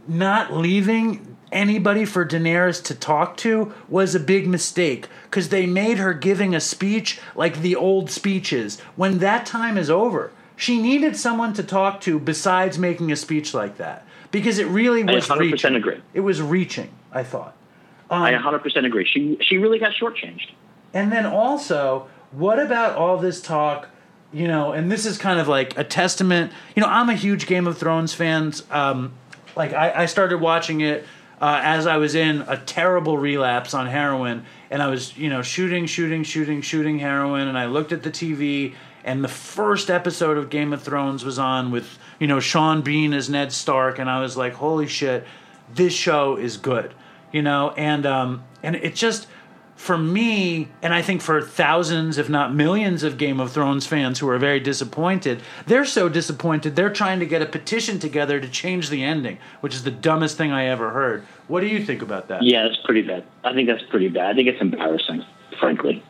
[0.08, 5.98] not leaving anybody for Daenerys to talk to was a big mistake because they made
[5.98, 8.80] her giving a speech like the old speeches.
[8.96, 13.52] When that time is over, she needed someone to talk to besides making a speech
[13.52, 15.74] like that because it really I was 100% reaching.
[15.74, 16.00] agree.
[16.14, 16.90] It was reaching.
[17.12, 17.54] I thought.
[18.10, 19.04] Um, I 100% agree.
[19.06, 20.50] She she really got shortchanged.
[20.94, 23.88] And then also, what about all this talk?
[24.32, 26.52] You know, and this is kind of like a testament.
[26.74, 28.52] You know, I'm a huge Game of Thrones fan.
[28.70, 29.12] Um,
[29.56, 31.04] like I, I started watching it
[31.42, 35.42] uh, as I was in a terrible relapse on heroin, and I was you know
[35.42, 40.38] shooting, shooting, shooting, shooting heroin, and I looked at the TV, and the first episode
[40.38, 44.08] of Game of Thrones was on with you know Sean Bean as Ned Stark, and
[44.08, 45.26] I was like, holy shit,
[45.74, 46.94] this show is good,
[47.32, 49.26] you know, and um, and it just
[49.82, 54.20] for me, and I think for thousands, if not millions, of Game of Thrones fans
[54.20, 58.48] who are very disappointed, they're so disappointed they're trying to get a petition together to
[58.48, 61.24] change the ending, which is the dumbest thing I ever heard.
[61.48, 62.44] What do you think about that?
[62.44, 63.24] Yeah, that's pretty bad.
[63.42, 64.30] I think that's pretty bad.
[64.30, 65.24] I think it's embarrassing,
[65.58, 66.00] frankly.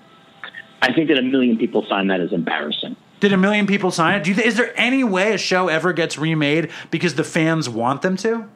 [0.83, 2.95] I think that a million people sign that as embarrassing.
[3.21, 4.25] Did a million people sign it?
[4.25, 7.71] Do you th- is there any way a show ever gets remade because the fans
[7.71, 8.51] want them to?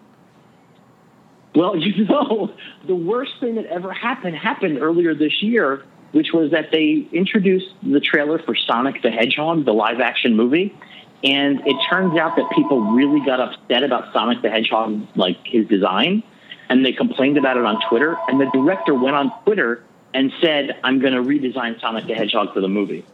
[1.57, 2.55] Well, you know,
[2.87, 7.75] the worst thing that ever happened happened earlier this year, which was that they introduced
[7.83, 10.77] the trailer for Sonic the Hedgehog, the live action movie.
[11.25, 15.67] And it turns out that people really got upset about Sonic the Hedgehog, like his
[15.67, 16.23] design,
[16.69, 18.17] and they complained about it on Twitter.
[18.29, 22.53] And the director went on Twitter and said, I'm going to redesign Sonic the Hedgehog
[22.53, 23.05] for the movie.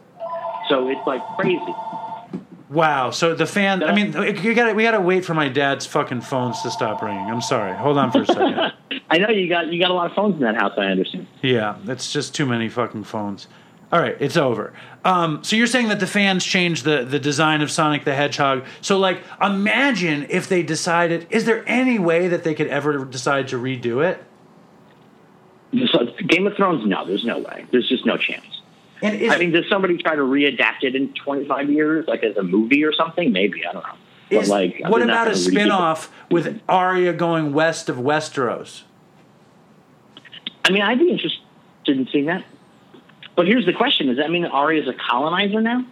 [0.67, 1.73] So it's like crazy.
[2.73, 3.11] Wow.
[3.11, 3.83] So the fan.
[3.83, 4.13] I mean,
[4.43, 7.29] you got we got to wait for my dad's fucking phones to stop ringing.
[7.29, 7.75] I'm sorry.
[7.77, 8.73] Hold on for a second.
[9.09, 10.73] I know you got you got a lot of phones in that house.
[10.75, 11.27] I understand.
[11.43, 13.47] Yeah, it's just too many fucking phones.
[13.91, 14.73] All right, it's over.
[15.05, 18.65] Um, so you're saying that the fans changed the the design of Sonic the Hedgehog.
[18.81, 21.27] So like, imagine if they decided.
[21.29, 24.23] Is there any way that they could ever decide to redo it?
[25.91, 27.65] So, Game of Thrones, no, there's no way.
[27.71, 28.45] There's just no chance.
[29.03, 32.37] And is, I mean, does somebody try to readapt it in 25 years, like as
[32.37, 33.33] a movie or something?
[33.33, 33.95] Maybe I don't know.
[34.29, 35.35] But is- like, what about a gonna it.
[35.35, 38.83] spin-off with Arya going west of Westeros?
[40.65, 41.41] I mean, I'd be interested
[41.87, 42.45] in seeing that.
[43.35, 45.85] But here's the question: Does that mean that is a colonizer now?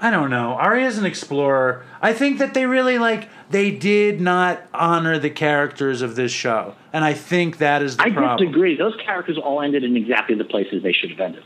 [0.00, 0.52] I don't know.
[0.52, 1.84] Arya's an explorer.
[2.00, 6.76] I think that they really like they did not honor the characters of this show,
[6.92, 8.38] and I think that is the I problem.
[8.38, 8.76] disagree.
[8.76, 11.42] Those characters all ended in exactly the places they should have ended.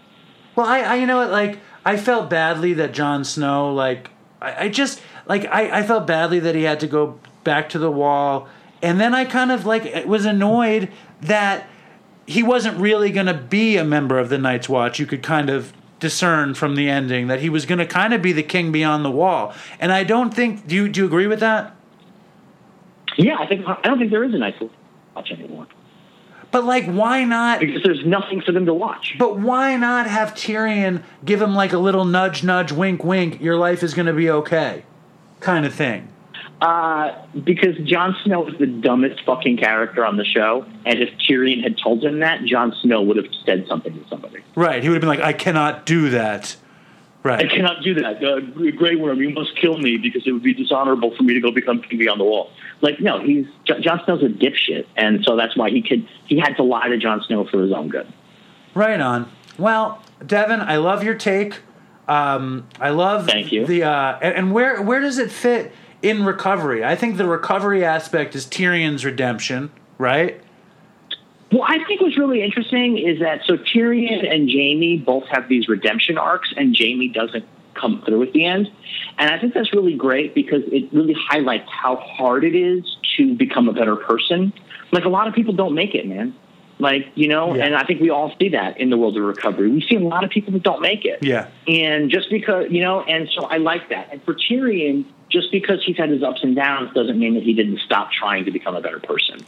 [0.54, 4.10] Well, I, I you know what, like I felt badly that Jon Snow, like
[4.40, 7.78] I, I just like I, I felt badly that he had to go back to
[7.78, 8.48] the wall,
[8.82, 10.90] and then I kind of like was annoyed
[11.22, 11.66] that
[12.26, 14.98] he wasn't really going to be a member of the Night's Watch.
[14.98, 18.20] You could kind of discern from the ending that he was going to kind of
[18.20, 21.26] be the king beyond the wall, and I don't think do you do you agree
[21.26, 21.74] with that?
[23.16, 24.58] Yeah, I think I don't think there is a Night's
[25.14, 25.66] Watch anymore
[26.52, 27.60] But like, why not?
[27.60, 29.16] because there's nothing for them to watch.
[29.18, 33.40] But why not have Tyrion give him like a little nudge, nudge, wink, wink?
[33.40, 34.84] Your life is going to be okay,
[35.40, 36.08] kind of thing.
[36.60, 41.60] Uh, because Jon Snow is the dumbest fucking character on the show, and if Tyrion
[41.62, 44.44] had told him that, Jon Snow would have said something to somebody.
[44.54, 44.80] Right.
[44.82, 46.56] He would have been like, I cannot do that.
[47.24, 48.22] I cannot do that.
[48.24, 48.40] Uh,
[48.76, 51.52] Grey Worm, you must kill me because it would be dishonorable for me to go
[51.52, 52.50] become king beyond the wall.
[52.80, 56.38] Like, no, he's Jon Jon Snow's a dipshit, and so that's why he could he
[56.38, 58.12] had to lie to Jon Snow for his own good.
[58.74, 59.30] Right on.
[59.58, 61.60] Well, Devin, I love your take.
[62.08, 63.66] Um, I love Thank you.
[63.66, 65.72] the uh, and, and where where does it fit
[66.02, 66.84] in recovery?
[66.84, 70.42] I think the recovery aspect is Tyrion's redemption, right?
[71.52, 75.68] Well, I think what's really interesting is that so Tyrion and Jaime both have these
[75.68, 78.70] redemption arcs, and Jaime doesn't come through at the end.
[79.18, 82.84] And I think that's really great because it really highlights how hard it is
[83.16, 84.52] to become a better person.
[84.90, 86.34] Like a lot of people don't make it, man.
[86.78, 87.66] Like, you know, Yeah.
[87.66, 89.70] and I think we all see that in the world of recovery.
[89.70, 91.22] We see a lot of people that don't make it.
[91.22, 91.48] Yeah.
[91.68, 94.08] And just because, you know, and so I like that.
[94.10, 97.54] And for Tyrion, just because he's had his ups and downs doesn't mean that he
[97.54, 99.40] didn't stop trying to become a better person,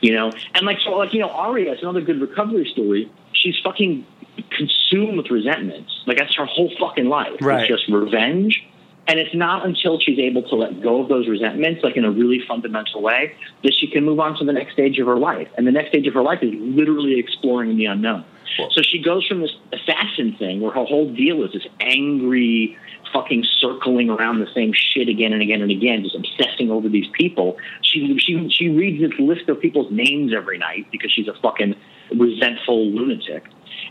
[0.00, 0.32] you know?
[0.54, 3.10] And like, so like, you know, Arya is another good recovery story.
[3.32, 4.04] She's fucking
[4.50, 6.02] consumed with resentments.
[6.06, 7.40] Like that's her whole fucking life.
[7.40, 7.62] Right.
[7.62, 8.64] It's just revenge.
[9.06, 12.10] And it's not until she's able to let go of those resentments, like in a
[12.10, 15.48] really fundamental way, that she can move on to the next stage of her life.
[15.56, 18.26] And the next stage of her life is literally exploring the unknown.
[18.72, 22.76] So she goes from this assassin thing where her whole deal is this angry,
[23.12, 27.06] fucking circling around the same shit again and again and again, just obsessing over these
[27.12, 27.56] people.
[27.82, 31.74] She she she reads this list of people's names every night because she's a fucking
[32.14, 33.44] resentful lunatic.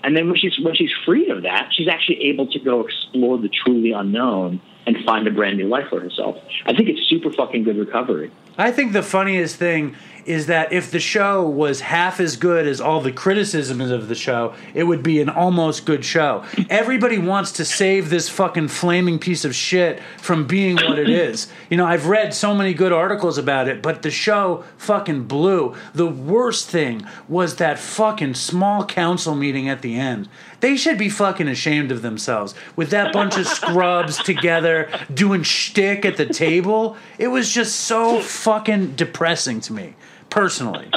[0.04, 3.38] And then when she's when she's freed of that, she's actually able to go explore
[3.38, 6.38] the truly unknown and find a brand new life for herself.
[6.66, 8.32] I think it's super fucking good recovery.
[8.58, 9.96] I think the funniest thing
[10.26, 14.16] is that if the show was half as good as all the criticisms of the
[14.16, 16.44] show, it would be an almost good show.
[16.70, 21.48] Everybody wants to save this fucking flaming piece of shit from being what it is.
[21.70, 25.76] You know, I've read so many good articles about it, but the show fucking blew.
[25.94, 30.28] The worst thing was that fucking small council meeting at the end.
[30.60, 36.04] They should be fucking ashamed of themselves with that bunch of scrubs together doing shtick
[36.06, 36.98] at the table.
[37.20, 39.96] It was just so fucking depressing to me
[40.30, 40.90] personally.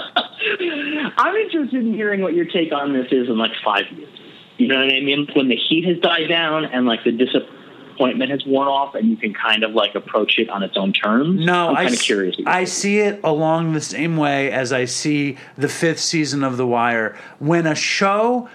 [1.16, 4.08] I'm interested in hearing what your take on this is in like five years.
[4.56, 5.26] You know what I mean?
[5.34, 9.16] When the heat has died down and like the disappointment has worn off, and you
[9.16, 11.44] can kind of like approach it on its own terms.
[11.44, 12.36] No, I'm I, kind of s- curious.
[12.46, 16.66] I see it along the same way as I see the fifth season of The
[16.66, 17.16] Wire.
[17.38, 18.48] When a show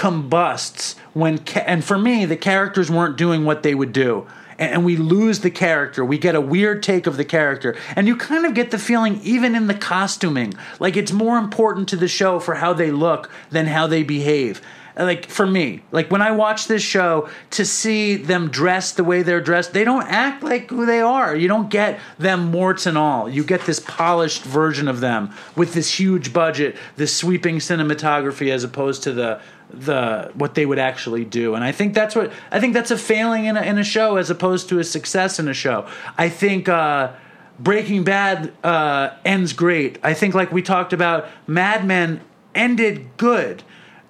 [0.00, 4.26] combusts, when ca- and for me, the characters weren't doing what they would do.
[4.58, 6.02] And we lose the character.
[6.02, 7.76] We get a weird take of the character.
[7.94, 11.86] And you kind of get the feeling, even in the costuming, like it's more important
[11.90, 14.62] to the show for how they look than how they behave
[14.96, 19.04] uh, like for me like when i watch this show to see them dressed the
[19.04, 22.86] way they're dressed they don't act like who they are you don't get them warts
[22.86, 27.58] and all you get this polished version of them with this huge budget this sweeping
[27.58, 29.40] cinematography as opposed to the
[29.72, 32.98] the what they would actually do and i think that's what i think that's a
[32.98, 35.86] failing in a, in a show as opposed to a success in a show
[36.18, 37.12] i think uh
[37.58, 42.20] breaking bad uh ends great i think like we talked about mad men
[42.54, 43.62] ended good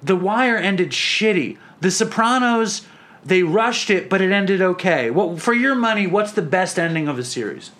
[0.02, 1.58] the Wire ended shitty.
[1.80, 2.86] The Sopranos,
[3.24, 5.10] they rushed it, but it ended okay.
[5.10, 7.70] Well, for your money, what's the best ending of a series?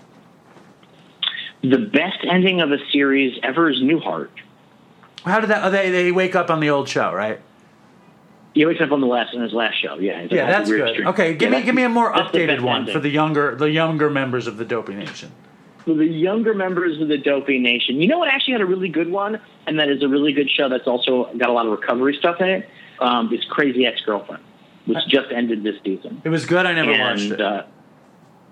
[1.63, 4.31] the best ending of a series ever is Newhart.
[5.25, 5.63] How did that?
[5.63, 7.39] Oh, they they wake up on the old show, right?
[8.55, 9.97] He wakes up on the last on his last show.
[9.99, 10.91] Yeah, Yeah, that's good.
[10.95, 11.07] streak.
[11.09, 12.93] Okay, give Yeah, me give me a more updated one ending.
[12.95, 15.31] for the younger the younger members of the Dopey Nation.
[15.85, 18.01] for the younger members of the Dopey Nation.
[18.03, 20.51] You know what actually had a really good one, and that is a really good
[20.51, 22.69] show that's also got a lot of recovery stuff in it.
[23.01, 24.43] Um, it's Crazy Ex Girlfriend,
[24.85, 26.21] which just ended this season.
[26.25, 26.67] It was good.
[26.67, 27.41] I never and watched it.
[27.41, 27.63] Uh,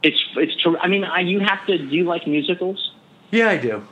[0.03, 0.55] it's it's.
[0.63, 1.77] ter- I mean, I, you have to.
[1.77, 2.93] Do you like musicals?
[3.31, 3.83] yeah, I do.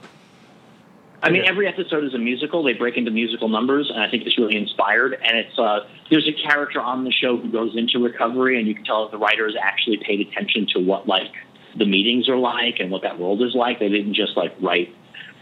[1.23, 1.51] I mean, Yeah.
[1.51, 2.63] every episode is a musical.
[2.63, 5.15] They break into musical numbers, and I think it's really inspired.
[5.25, 8.75] And it's uh, there's a character on the show who goes into recovery, and you
[8.75, 11.33] can tell that the writers actually paid attention to what like
[11.77, 13.79] the meetings are like and what that world is like.
[13.79, 14.95] They didn't just like write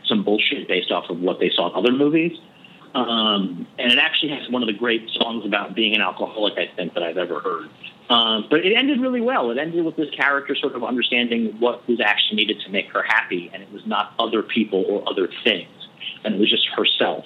[0.06, 2.38] some bullshit based off of what they saw in other movies.
[2.94, 6.70] Um, and it actually has one of the great songs about being an alcoholic, I
[6.76, 7.68] think, that I've ever heard.
[8.10, 9.50] Um, but it ended really well.
[9.50, 13.02] It ended with this character sort of understanding what was actually needed to make her
[13.02, 15.70] happy, and it was not other people or other things,
[16.22, 17.24] and it was just herself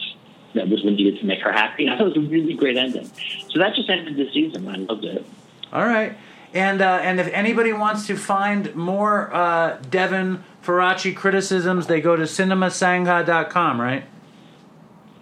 [0.55, 1.87] that was what needed to make her happy.
[1.87, 3.11] And that was a really great ending.
[3.51, 4.67] So that just ended the season.
[4.69, 5.25] I loved it.
[5.73, 6.17] All right.
[6.55, 12.17] And uh, and if anybody wants to find more uh, Devin Faraci criticisms, they go
[12.17, 14.05] to cinemasangha.com, right?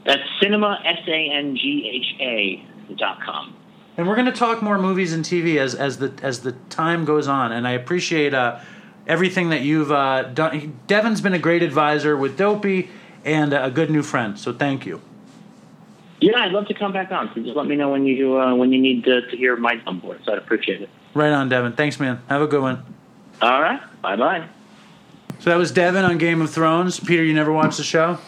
[0.04, 3.56] That's cinema s a n g h a dot com.
[3.97, 7.05] And we're going to talk more movies and TV as as the as the time
[7.05, 7.52] goes on.
[7.52, 8.60] And I appreciate uh,
[9.06, 10.78] everything that you've uh, done.
[10.86, 12.90] Devin's been a great advisor with Dopey
[13.24, 14.39] and a good new friend.
[14.39, 15.01] So thank you.
[16.20, 17.31] Yeah, I'd love to come back on.
[17.35, 19.77] So just let me know when you uh, when you need to, to hear my
[19.77, 20.20] dumb voice.
[20.28, 20.90] I'd appreciate it.
[21.14, 21.73] Right on, Devin.
[21.73, 22.20] Thanks, man.
[22.28, 22.85] Have a good one.
[23.40, 23.81] All right.
[24.02, 24.48] Bye bye.
[25.39, 26.98] So that was Devin on Game of Thrones.
[26.98, 28.18] Peter, you never watched the show?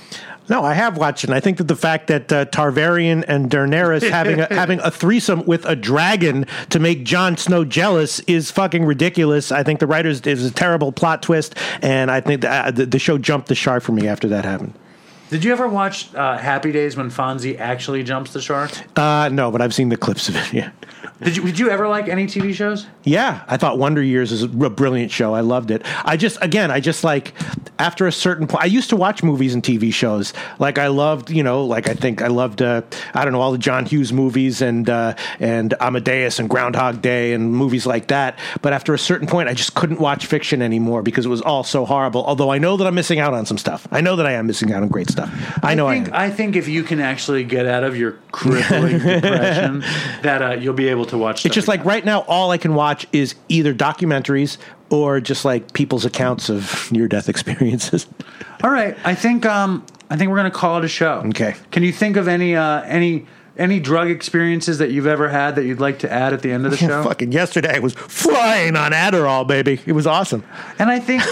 [0.48, 1.30] No, I have watched it.
[1.30, 4.90] And I think that the fact that uh, Targaryen and Daenerys having a, having a
[4.90, 9.52] threesome with a dragon to make Jon Snow jealous is fucking ridiculous.
[9.52, 12.70] I think the writers it was a terrible plot twist, and I think the, uh,
[12.70, 14.74] the, the show jumped the shark for me after that happened.
[15.30, 18.70] Did you ever watch uh, Happy Days when Fonzie actually jumps the shark?
[18.96, 20.52] Uh, no, but I've seen the clips of it.
[20.59, 20.70] Yeah,
[21.22, 22.86] Did you did you ever like any TV shows?
[23.05, 23.44] yeah.
[23.46, 25.34] I thought Wonder Years is a brilliant show.
[25.34, 25.82] I loved it.
[26.05, 27.34] I just again, I just like
[27.78, 28.62] after a certain point.
[28.64, 30.32] I used to watch movies and TV shows.
[30.59, 32.62] Like I loved, you know, like I think I loved.
[32.62, 32.82] Uh,
[33.14, 37.32] I don't know all the John Hughes movies and uh, and Amadeus and Groundhog Day
[37.34, 38.38] and movies like that.
[38.62, 41.62] But after a certain point, I just couldn't watch fiction anymore because it was all
[41.64, 42.24] so horrible.
[42.24, 43.86] Although I know that I'm missing out on some stuff.
[43.90, 45.18] I know that I am missing out on great stuff.
[45.19, 45.61] Stuff.
[45.62, 46.15] I know I, think am.
[46.15, 49.81] I think if you can actually get out of your crippling depression,
[50.23, 51.45] that uh, you'll be able to watch.
[51.45, 54.59] It's just like right now, all I can watch is either documentaries
[54.90, 58.07] or just like people's accounts of near death experiences.
[58.62, 61.23] All right, I think um, I think we're gonna call it a show.
[61.27, 61.55] Okay.
[61.70, 63.27] Can you think of any uh, any
[63.59, 66.64] any drug experiences that you've ever had that you'd like to add at the end
[66.64, 67.02] of the show?
[67.02, 69.80] Fucking yesterday, I was flying on Adderall, baby.
[69.85, 70.44] It was awesome.
[70.78, 71.22] And I think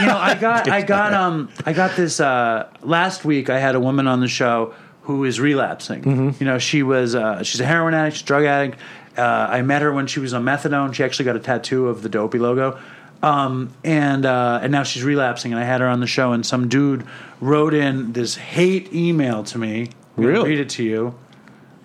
[0.00, 3.48] you know I got I got um I got this uh, last week.
[3.48, 6.02] I had a woman on the show who is relapsing.
[6.02, 6.30] Mm-hmm.
[6.40, 8.78] You know she was uh, she's a heroin addict, she's a drug addict.
[9.16, 10.92] Uh, I met her when she was on methadone.
[10.92, 12.78] She actually got a tattoo of the Dopey logo.
[13.22, 16.44] Um, and uh, and now she's relapsing, and I had her on the show, and
[16.44, 17.06] some dude
[17.40, 19.90] wrote in this hate email to me.
[20.16, 20.50] Really?
[20.50, 21.14] read it to you.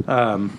[0.08, 0.58] Um,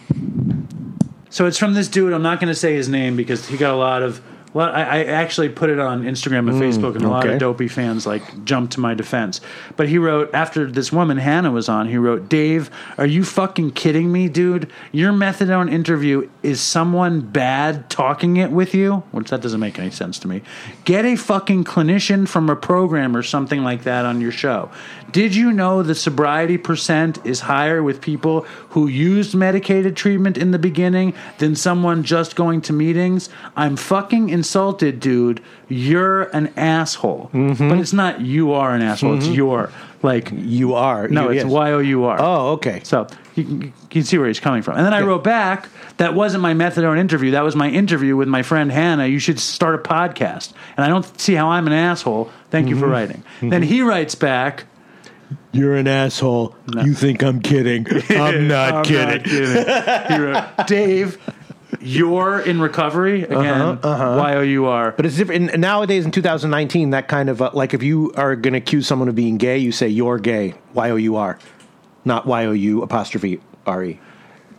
[1.30, 2.12] so it's from this dude.
[2.12, 4.20] I'm not going to say his name because he got a lot of.
[4.54, 7.68] Well, I, I actually put it on Instagram and Facebook, and a lot of dopey
[7.68, 9.40] fans like jumped to my defense.
[9.76, 11.88] But he wrote after this woman Hannah was on.
[11.88, 14.70] He wrote, "Dave, are you fucking kidding me, dude?
[14.92, 19.90] Your methadone interview is someone bad talking it with you, which that doesn't make any
[19.90, 20.42] sense to me.
[20.84, 24.70] Get a fucking clinician from a program or something like that on your show.
[25.12, 30.50] Did you know the sobriety percent is higher with people who used medicated treatment in
[30.52, 33.28] the beginning than someone just going to meetings?
[33.56, 35.42] I'm fucking insulted, dude.
[35.68, 37.30] You're an asshole.
[37.32, 37.68] Mm-hmm.
[37.68, 39.16] But it's not you are an asshole.
[39.16, 39.34] It's mm-hmm.
[39.34, 39.70] your
[40.02, 41.06] like You are.
[41.08, 41.52] no, you, it's yes.
[41.52, 42.16] Y O U R.
[42.20, 42.80] Oh, okay.
[42.82, 43.06] So
[43.36, 44.76] you, can- you can see where he's coming from.
[44.76, 45.68] And then I wrote back,
[45.98, 47.30] that wasn't my methadone interview.
[47.32, 49.06] That was my interview with my friend Hannah.
[49.06, 50.54] You should start a podcast.
[50.76, 52.30] And I don't see how I'm an asshole.
[52.50, 52.92] Thank you for Mm-hmm.
[52.92, 53.16] writing.
[53.36, 53.48] Mm-hmm.
[53.50, 54.64] Then he writes back,
[55.52, 56.56] You're an asshole.
[56.82, 57.86] You think I'm kidding?
[58.08, 59.06] I'm not I'm kidding.
[59.06, 60.20] not kidding.
[60.20, 61.18] Wrote, Dave,
[61.80, 63.24] you're in recovery.
[63.24, 64.92] Again, Y O U R.
[64.92, 66.90] But it's different and nowadays in 2019.
[66.90, 69.58] That kind of uh, like if you are going to accuse someone of being gay,
[69.58, 70.54] you say you're gay.
[70.74, 71.38] Y o u r,
[72.04, 74.00] not y o u apostrophe r e.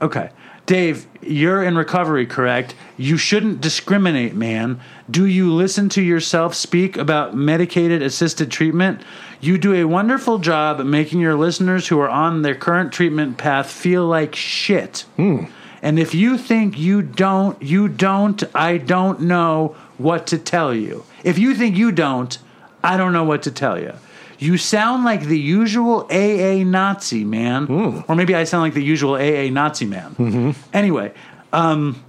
[0.01, 0.29] Okay.
[0.65, 2.73] Dave, you're in recovery, correct?
[2.95, 4.79] You shouldn't discriminate, man.
[5.11, 9.01] Do you listen to yourself speak about medicated assisted treatment?
[9.43, 13.37] You do a wonderful job at making your listeners who are on their current treatment
[13.37, 14.99] path feel like shit.
[15.17, 15.47] Hmm.
[15.81, 21.03] And if you think you don't, you don't, I don't know what to tell you.
[21.25, 22.37] If you think you don't,
[22.81, 23.91] I don't know what to tell you.
[24.39, 27.99] You sound like the usual AA Nazi man, hmm.
[28.07, 30.15] or maybe I sound like the usual AA Nazi man.
[30.15, 30.51] Mm-hmm.
[30.73, 31.11] Anyway,
[31.51, 32.01] um,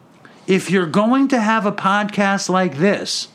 [0.46, 3.26] if you're going to have a podcast like this,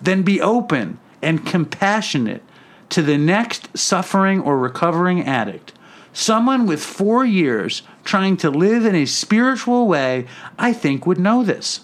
[0.00, 2.44] then be open and compassionate
[2.90, 5.72] to the next suffering or recovering addict.
[6.12, 10.26] Someone with four years trying to live in a spiritual way,
[10.58, 11.80] I think, would know this.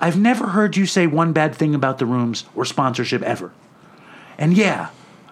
[0.00, 3.52] I've never heard you say one bad thing about the rooms or sponsorship ever.
[4.38, 4.90] And yeah,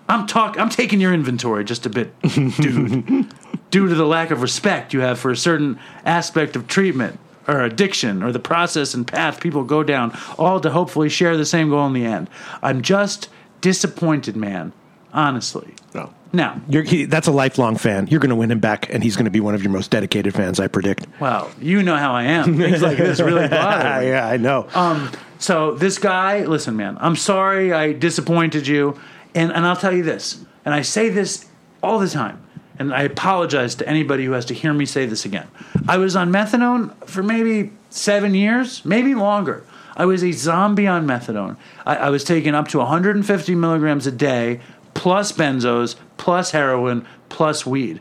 [0.08, 3.32] I'm talk I'm taking your inventory just a bit, dude.
[3.70, 7.18] Due to the lack of respect you have for a certain aspect of treatment
[7.48, 11.46] or addiction or the process and path people go down, all to hopefully share the
[11.46, 12.28] same goal in the end.
[12.62, 13.28] I'm just
[13.60, 14.72] disappointed, man.
[15.16, 15.74] Honestly.
[15.94, 16.12] No.
[16.32, 18.06] Now, You're, he, that's a lifelong fan.
[18.08, 19.90] You're going to win him back, and he's going to be one of your most
[19.90, 21.06] dedicated fans, I predict.
[21.18, 22.56] well, you know how I am.
[22.58, 24.10] Things like this really bother me.
[24.10, 24.68] yeah, I know.
[24.74, 29.00] Um, so this guy, listen, man, I'm sorry I disappointed you,
[29.34, 31.46] and and I'll tell you this, and I say this
[31.82, 32.42] all the time,
[32.78, 35.48] and I apologize to anybody who has to hear me say this again.
[35.88, 39.64] I was on methadone for maybe seven years, maybe longer.
[39.98, 41.56] I was a zombie on methadone.
[41.86, 44.60] I, I was taking up to 150 milligrams a day,
[44.96, 48.00] plus benzos, plus heroin, plus weed.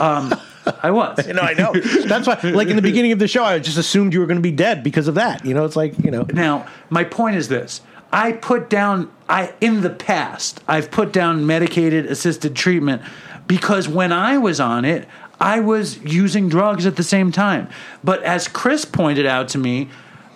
[0.00, 0.34] Um,
[0.82, 1.24] I was.
[1.26, 1.72] you know, I know.
[1.72, 4.38] That's why, like in the beginning of the show, I just assumed you were going
[4.38, 5.44] to be dead because of that.
[5.44, 6.26] You know, it's like you know.
[6.32, 7.82] Now, my point is this.
[8.10, 13.02] I put down I in the past, I've put down medicated assisted treatment
[13.46, 15.06] because when I was on it,
[15.40, 17.68] I was using drugs at the same time.
[18.02, 19.90] But as Chris pointed out to me,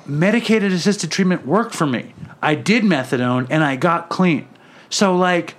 [0.07, 2.15] medicated assisted treatment worked for me.
[2.43, 4.49] I did methadone and I got clean.
[4.91, 5.55] So like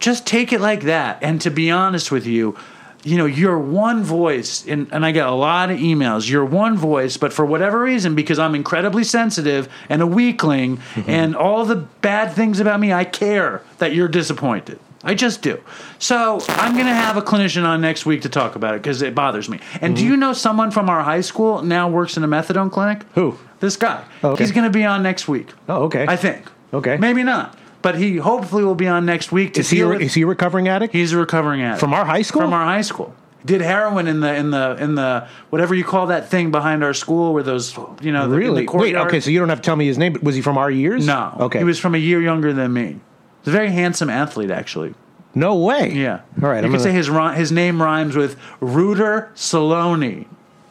[0.00, 1.22] just take it like that.
[1.22, 2.56] And to be honest with you,
[3.02, 6.28] you know, you're one voice, and, and I get a lot of emails.
[6.28, 11.08] You're one voice, but for whatever reason, because I'm incredibly sensitive and a weakling, mm-hmm.
[11.08, 14.78] and all the bad things about me, I care that you're disappointed.
[15.02, 15.58] I just do.
[15.98, 19.00] So I'm going to have a clinician on next week to talk about it because
[19.00, 19.60] it bothers me.
[19.80, 20.10] And do mm-hmm.
[20.10, 23.04] you know someone from our high school now works in a methadone clinic?
[23.14, 23.38] Who?
[23.60, 24.04] This guy.
[24.22, 24.44] Oh, okay.
[24.44, 25.48] He's going to be on next week.
[25.70, 26.04] Oh, okay.
[26.06, 26.50] I think.
[26.74, 26.98] Okay.
[26.98, 27.58] Maybe not.
[27.82, 30.22] But he hopefully will be on next week to Is he a, with- is he
[30.22, 32.42] a recovering addict He's a recovering addict from our high school?
[32.42, 33.14] From our high school.
[33.42, 36.92] Did heroin in the in the in the whatever you call that thing behind our
[36.92, 38.66] school where those you know the, really?
[38.66, 39.18] the Wait, okay.
[39.20, 40.12] So you don't have to tell me his name.
[40.12, 41.06] But was he from our years?
[41.06, 41.58] no, Okay.
[41.58, 43.00] he was from a year younger than me.
[43.42, 44.92] He's a very handsome athlete, actually.
[45.34, 45.90] No way.
[45.94, 46.20] Yeah.
[46.42, 46.56] All right.
[46.56, 47.08] You I'm could gonna- say his
[47.38, 50.26] his name rhymes with Rooter Saloni.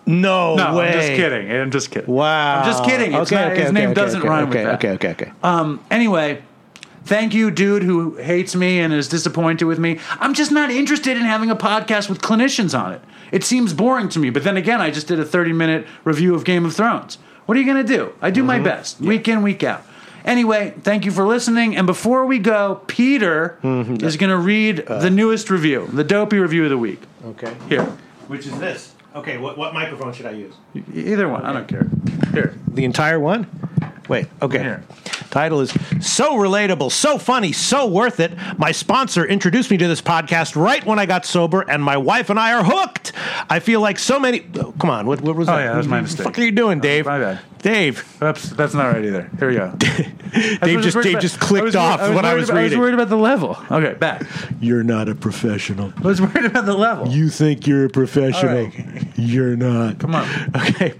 [0.06, 0.88] no, No, way.
[0.90, 1.52] I'm just kidding.
[1.52, 2.14] I'm just kidding.
[2.14, 2.60] Wow.
[2.60, 3.14] I'm just kidding.
[3.14, 4.76] It's not- his name doesn't okay, rhyme with okay, that.
[4.76, 5.32] Okay, okay, okay.
[5.42, 6.44] Um, anyway,
[7.10, 10.00] thank you, dude, who hates me and is disappointed with me.
[10.20, 13.02] I'm just not interested in having a podcast with clinicians on it.
[13.32, 14.30] It seems boring to me.
[14.30, 17.18] But then again, I just did a 30 minute review of Game of Thrones.
[17.46, 18.14] What are you going to do?
[18.22, 18.48] I do Mm-hmm.
[18.48, 19.84] my best, week in, week out.
[20.26, 21.76] Anyway, thank you for listening.
[21.76, 24.04] And before we go, Peter Mm-hmm.
[24.06, 25.00] is going to read Uh.
[25.00, 27.02] the newest review, the dopey review of the week.
[27.26, 27.54] Okay.
[27.68, 27.86] Here.
[28.28, 28.94] Which is this?
[29.16, 29.38] Okay.
[29.38, 30.54] What what microphone should I use?
[30.94, 31.44] Either one.
[31.44, 31.88] I don't care.
[32.34, 32.54] Here.
[32.68, 33.48] The entire one?
[34.10, 34.60] Wait, okay.
[34.60, 34.84] Here.
[35.30, 35.70] Title is
[36.02, 38.34] So Relatable, So Funny, So Worth It.
[38.58, 42.30] My sponsor introduced me to this podcast right when I got sober, and my wife
[42.32, 43.14] and I are hooked.
[43.50, 44.46] I feel like so many.
[44.56, 45.60] Oh, come on, what, what was Oh, that?
[45.64, 46.26] yeah, that was my mistake.
[46.26, 47.06] What the fuck are you doing, Dave?
[47.06, 47.40] my bad.
[47.62, 48.06] Dave.
[48.24, 49.30] Oops, that's not right either.
[49.38, 49.74] Here we go.
[50.62, 53.18] Dave just, Dave just clicked off what I was about- I was worried about the
[53.18, 53.58] level.
[53.70, 54.24] Okay, back.
[54.62, 55.94] You're not a professional.
[55.98, 57.08] I was worried about the level.
[57.10, 58.58] You think you're a professional.
[58.58, 59.08] All right.
[59.18, 60.00] You're not.
[60.00, 60.28] Come on.
[60.56, 60.94] Okay.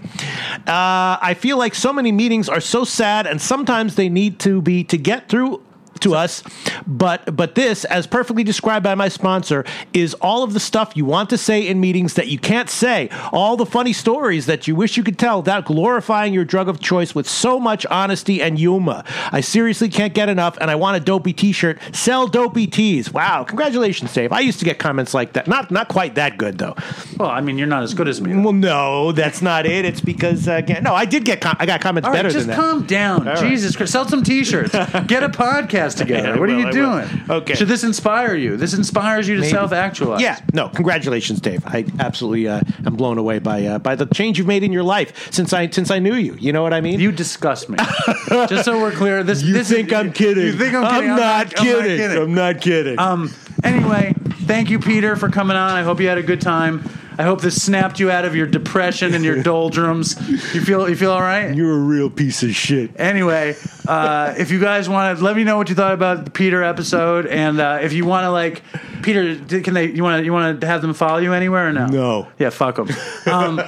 [0.66, 4.60] Uh, I feel like so many meetings are so sad, and sometimes they need to
[4.60, 5.62] be to get through
[6.00, 6.42] to us.
[6.86, 11.04] But but this, as perfectly described by my sponsor, is all of the stuff you
[11.04, 13.08] want to say in meetings that you can't say.
[13.32, 16.80] All the funny stories that you wish you could tell without glorifying your drug of
[16.80, 19.02] choice with so much honesty and humor.
[19.32, 21.78] I seriously can't get enough, and I want a dopey T-shirt.
[21.92, 23.12] Sell dopey tees.
[23.12, 23.44] Wow!
[23.44, 24.32] Congratulations, Dave.
[24.32, 25.46] I used to get comments like that.
[25.46, 26.74] Not not quite that good though.
[27.18, 28.34] Well, I mean, you're not as good as me.
[28.34, 29.84] Well, no, that's not it.
[29.84, 32.32] It's because uh, again, no, I did get com- I got comments All right, better
[32.32, 32.56] than that.
[32.56, 33.24] Just calm down.
[33.24, 33.38] right.
[33.38, 33.92] Jesus Christ.
[33.92, 34.72] Sell some T-shirts.
[35.06, 36.28] Get a podcast together.
[36.28, 37.08] Yeah, I what are you doing?
[37.28, 37.54] Okay.
[37.54, 38.56] Should this inspire you?
[38.56, 40.20] This inspires you to self-actualize.
[40.20, 41.62] Yeah, no, congratulations, Dave.
[41.66, 44.82] I absolutely uh, am blown away by uh, by the change you've made in your
[44.82, 46.34] life since I since I knew you.
[46.34, 47.00] You know what I mean?
[47.00, 47.78] You disgust me.
[48.28, 49.42] Just so we're clear, this.
[49.42, 50.46] You this think is, I'm kidding?
[50.46, 51.10] You think I'm kidding?
[51.10, 52.16] I'm, not, kidding.
[52.16, 52.98] I'm I'm not kidding.
[52.98, 53.32] Um.
[53.62, 54.14] Anyway,
[54.46, 55.70] thank you, Peter, for coming on.
[55.70, 56.88] I hope you had a good time.
[57.20, 60.18] I hope this snapped you out of your depression and your doldrums.
[60.54, 61.54] You feel you feel all right?
[61.54, 62.98] You're a real piece of shit.
[62.98, 63.56] Anyway,
[63.86, 66.62] uh, if you guys want to let me know what you thought about the Peter
[66.62, 68.62] episode, and uh, if you want to like
[69.02, 69.90] Peter, can they?
[69.90, 71.88] You want to you want to have them follow you anywhere or no?
[71.88, 72.28] No.
[72.38, 72.88] Yeah, fuck them.
[73.26, 73.60] Um,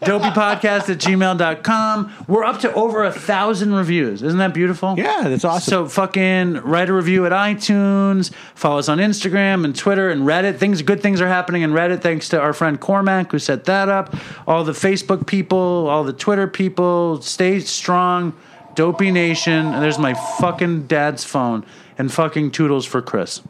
[0.00, 2.12] dopeypodcast at gmail.com.
[2.26, 4.22] We're up to over a thousand reviews.
[4.22, 4.94] Isn't that beautiful?
[4.96, 5.70] Yeah, that's awesome.
[5.70, 8.32] So fucking write a review at iTunes.
[8.54, 10.58] Follow us on Instagram and Twitter and Reddit.
[10.58, 13.88] Things, good things are happening in Reddit thanks to our friend Cormac who set that
[13.88, 14.14] up.
[14.46, 15.58] All the Facebook people,
[15.88, 17.20] all the Twitter people.
[17.22, 18.34] Stay strong,
[18.74, 19.66] Dopey Nation.
[19.66, 21.64] And there's my fucking dad's phone
[21.96, 23.42] and fucking toodles for Chris.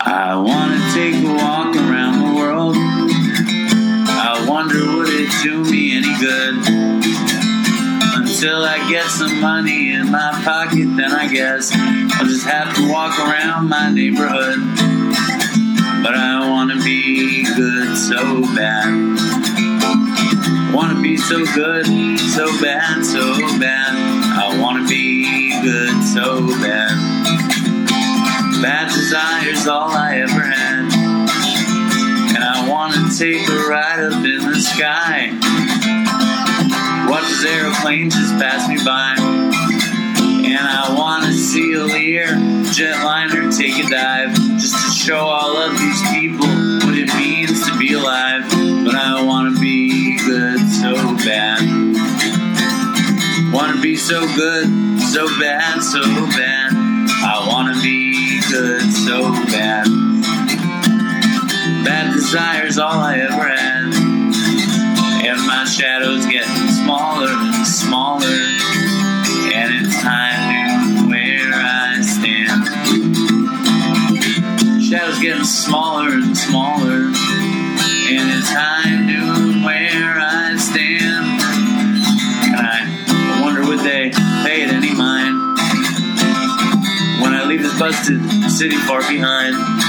[0.00, 2.07] I want to take a walk around
[5.42, 6.54] do me any good?
[8.16, 12.90] Until I get some money in my pocket, then I guess I'll just have to
[12.90, 14.58] walk around my neighborhood.
[16.02, 18.88] But I want to be good so bad.
[20.74, 21.86] Want to be so good,
[22.18, 23.94] so bad, so bad.
[23.94, 26.90] I want to be good so bad.
[28.60, 30.67] Bad desire's all I ever had.
[32.68, 35.28] To take a ride up in the sky.
[37.08, 39.14] Watch this aeroplane just pass me by.
[39.18, 42.28] And I want to see a Lear
[42.72, 44.34] jetliner take a dive.
[44.58, 48.44] Just to show all of these people what it means to be alive.
[48.84, 51.60] But I want to be good so bad.
[53.52, 56.72] Want to be so good, so bad, so bad.
[56.72, 60.17] I want to be good so bad.
[61.84, 63.94] Bad desire's all I ever had.
[65.24, 68.26] And my shadow's getting smaller and smaller.
[69.54, 72.66] And it's time to where I stand.
[74.82, 77.12] Shadow's getting smaller and smaller.
[78.10, 81.42] And it's time to where I stand.
[82.56, 84.10] And I wonder would they
[84.44, 85.36] pay it any mind
[87.22, 89.87] when I leave this busted city far behind.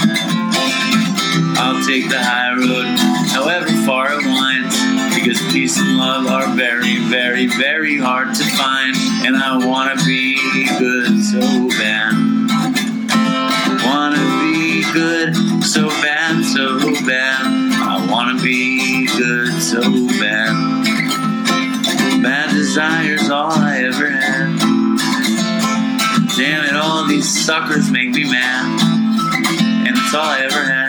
[1.62, 2.88] I'll take the high road,
[3.36, 4.76] however far it winds,
[5.14, 8.96] because peace and love are very, very, very hard to find.
[9.28, 10.40] And I wanna be
[10.80, 11.42] good so
[11.78, 12.16] bad.
[13.84, 17.44] Wanna be good so bad, so bad.
[17.76, 19.82] I wanna be good so
[20.18, 20.56] bad.
[22.24, 24.60] Bad desire's all I ever had.
[26.38, 28.80] Damn it, all these suckers make me mad.
[29.88, 30.89] And it's all I ever had.